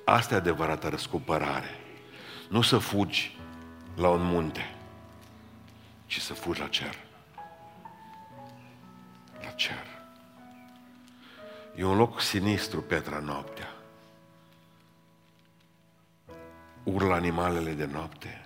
Asta 0.06 0.34
e 0.34 0.38
adevărata 0.38 0.89
răscumpărare. 0.89 1.80
Nu 2.49 2.62
să 2.62 2.78
fugi 2.78 3.38
la 3.95 4.10
un 4.10 4.24
munte, 4.24 4.76
ci 6.06 6.20
să 6.20 6.34
fugi 6.34 6.60
la 6.60 6.68
cer. 6.68 6.95
La 9.41 9.49
cer. 9.49 9.88
E 11.76 11.84
un 11.84 11.97
loc 11.97 12.22
sinistru, 12.22 12.82
Petra, 12.82 13.20
noaptea. 13.20 13.74
Urlă 16.84 17.14
animalele 17.14 17.72
de 17.72 17.86
noapte, 17.86 18.45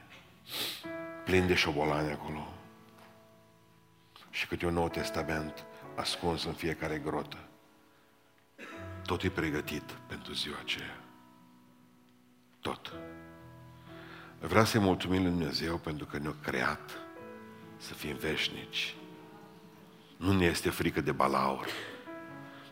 plin 1.25 1.47
de 1.47 1.55
șobolani 1.55 2.11
acolo. 2.11 2.47
Și 4.29 4.47
câte 4.47 4.65
un 4.65 4.73
nou 4.73 4.89
testament 4.89 5.65
ascuns 5.95 6.43
în 6.43 6.53
fiecare 6.53 6.97
grotă. 6.97 7.37
Tot 9.05 9.23
e 9.23 9.29
pregătit 9.29 9.91
pentru 10.07 10.33
ziua 10.33 10.57
aceea. 10.61 11.06
Tot. 12.67 12.91
Vreau 14.39 14.65
să-i 14.65 14.79
mulțumim 14.79 15.21
lui 15.21 15.31
Dumnezeu 15.31 15.77
pentru 15.77 16.05
că 16.05 16.17
ne-a 16.17 16.35
creat 16.43 16.91
să 17.77 17.93
fim 17.93 18.15
veșnici 18.15 18.95
Nu 20.17 20.33
ne 20.33 20.45
este 20.45 20.69
frică 20.69 21.01
de 21.01 21.11
balaur. 21.11 21.65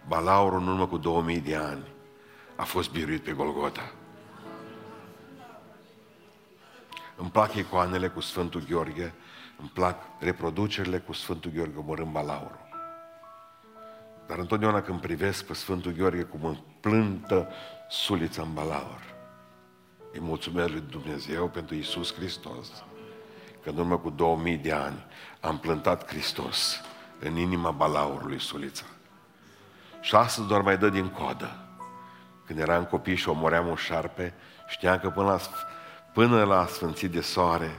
Balaurul 0.08 0.60
în 0.60 0.68
urmă 0.68 0.88
cu 0.88 0.98
2000 0.98 1.40
de 1.40 1.56
ani 1.56 1.88
a 2.56 2.64
fost 2.64 2.92
biruit 2.92 3.24
pe 3.24 3.32
Golgota. 3.32 3.94
Îmi 7.16 7.30
plac 7.30 7.54
icoanele 7.54 8.08
cu 8.08 8.20
Sfântul 8.20 8.64
Gheorghe, 8.70 9.14
îmi 9.60 9.72
plac 9.74 10.04
reproducerile 10.20 11.00
cu 11.00 11.14
Sfântul 11.14 11.52
Gheorghe 11.52 11.78
omorând 11.78 12.12
balaurul. 12.12 12.68
Dar 14.28 14.38
întotdeauna 14.38 14.82
când 14.82 15.00
privesc 15.02 15.46
pe 15.46 15.54
Sfântul 15.54 15.92
Gheorghe 15.92 16.24
cum 16.24 16.46
îmi 16.46 16.64
plântă 16.80 17.50
sulița 17.90 18.42
în 18.42 18.54
balaur, 18.54 19.15
îi 20.16 20.22
mulțumesc 20.22 20.70
lui 20.70 20.84
Dumnezeu 20.90 21.48
pentru 21.48 21.76
Isus 21.76 22.14
Hristos, 22.14 22.68
că 23.64 23.70
în 23.70 23.78
urmă 23.78 23.98
cu 23.98 24.10
2000 24.10 24.58
de 24.58 24.72
ani 24.72 25.06
am 25.40 25.60
plântat 25.60 26.08
Hristos 26.08 26.82
în 27.20 27.36
inima 27.36 27.72
balaurului 27.72 28.40
sulița. 28.40 28.86
Și 30.02 30.16
astăzi 30.16 30.48
doar 30.48 30.62
mai 30.62 30.78
dă 30.78 30.90
din 30.90 31.08
codă. 31.08 31.60
Când 32.46 32.60
eram 32.60 32.86
copii 32.86 33.16
și 33.16 33.30
omoream 33.30 33.68
un 33.68 33.76
șarpe, 33.76 34.34
știam 34.68 35.00
că 35.00 35.10
până 35.10 35.28
la, 35.28 35.40
până 36.14 36.44
la 36.44 36.66
sfânțit 36.66 37.12
de 37.12 37.22
soare, 37.22 37.76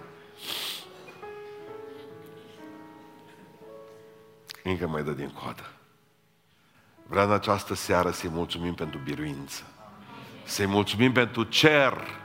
încă 4.62 4.86
mai 4.86 5.02
dă 5.02 5.10
din 5.10 5.30
codă. 5.30 5.70
Vreau 7.06 7.26
în 7.26 7.32
această 7.32 7.74
seară 7.74 8.10
să-i 8.10 8.30
mulțumim 8.30 8.74
pentru 8.74 9.00
biruință. 9.04 9.62
Să-i 10.44 10.66
mulțumim 10.66 11.12
pentru 11.12 11.42
cer. 11.42 12.24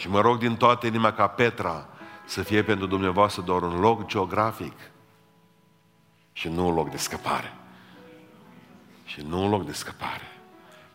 Și 0.00 0.08
mă 0.08 0.20
rog 0.20 0.38
din 0.38 0.56
toată 0.56 0.86
inima 0.86 1.12
ca 1.12 1.26
Petra 1.26 1.86
să 2.24 2.42
fie 2.42 2.62
pentru 2.62 2.86
dumneavoastră 2.86 3.42
doar 3.42 3.62
un 3.62 3.80
loc 3.80 4.06
geografic 4.06 4.72
și 6.32 6.48
nu 6.48 6.66
un 6.66 6.74
loc 6.74 6.90
de 6.90 6.96
scăpare. 6.96 7.54
Și 9.04 9.20
nu 9.20 9.42
un 9.42 9.50
loc 9.50 9.66
de 9.66 9.72
scăpare. 9.72 10.38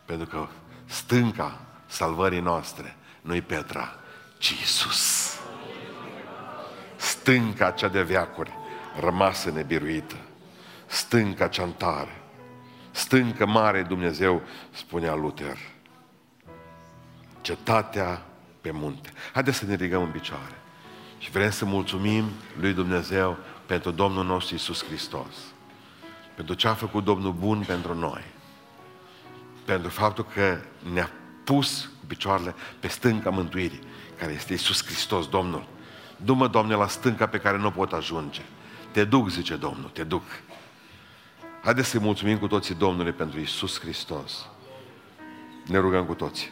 Pentru 0.06 0.28
că 0.28 0.47
stânca 0.86 1.60
salvării 1.86 2.39
noastre 2.39 2.95
nu-i 3.22 3.41
Petra, 3.41 3.95
ci 4.38 4.49
Iisus. 4.49 5.38
Stânca 6.95 7.72
cea 7.72 7.88
de 7.88 8.01
veacuri 8.01 8.51
rămasă 8.99 9.51
nebiruită. 9.51 10.18
Stânca 10.86 11.47
cea 11.47 11.66
tare. 11.66 12.22
Stâncă 12.91 13.45
mare 13.45 13.82
Dumnezeu, 13.82 14.41
spunea 14.72 15.16
Luther. 15.16 15.58
Cetatea 17.41 18.26
pe 18.66 18.72
munte. 18.72 19.13
Haideți 19.34 19.57
să 19.57 19.66
ne 19.66 19.76
ridicăm 19.76 20.01
în 20.01 20.09
picioare. 20.09 20.61
Și 21.18 21.32
vrem 21.32 21.49
să 21.49 21.66
mulțumim 21.66 22.26
lui 22.59 22.74
Dumnezeu 22.74 23.38
pentru 23.66 23.91
Domnul 23.91 24.26
nostru 24.26 24.55
Isus 24.55 24.86
Hristos. 24.86 25.36
Pentru 26.36 26.53
ce 26.53 26.68
a 26.68 26.74
făcut 26.74 27.03
Domnul 27.03 27.34
bun 27.34 27.63
pentru 27.68 27.93
noi. 27.93 28.24
Pentru 29.66 29.89
faptul 29.89 30.26
că 30.34 30.57
ne-a 30.93 31.11
pus 31.43 31.89
cu 31.99 32.05
picioarele 32.07 32.55
pe 32.80 32.88
stânca 32.88 33.30
mântuirii, 33.30 33.82
care 34.18 34.34
este 34.34 34.53
Isus 34.53 34.86
Hristos, 34.86 35.28
Domnul. 35.28 35.68
Du-mă, 36.18 36.47
Doamne, 36.47 36.76
la 36.76 36.88
stânca 36.88 37.28
pe 37.28 37.38
care 37.38 37.57
nu 37.57 37.72
pot 37.72 37.91
ajunge. 37.91 38.41
Te 38.91 39.03
duc, 39.03 39.30
zice 39.30 39.55
Domnul, 39.55 39.89
te 39.89 40.03
duc. 40.03 40.24
Haideți 41.63 41.89
să-i 41.89 41.99
mulțumim 41.99 42.38
cu 42.38 42.47
toții 42.47 42.76
Domnului 42.76 43.11
pentru 43.11 43.39
Isus 43.39 43.80
Hristos. 43.80 44.47
Ne 45.66 45.78
rugăm 45.78 46.05
cu 46.05 46.13
toții. 46.13 46.49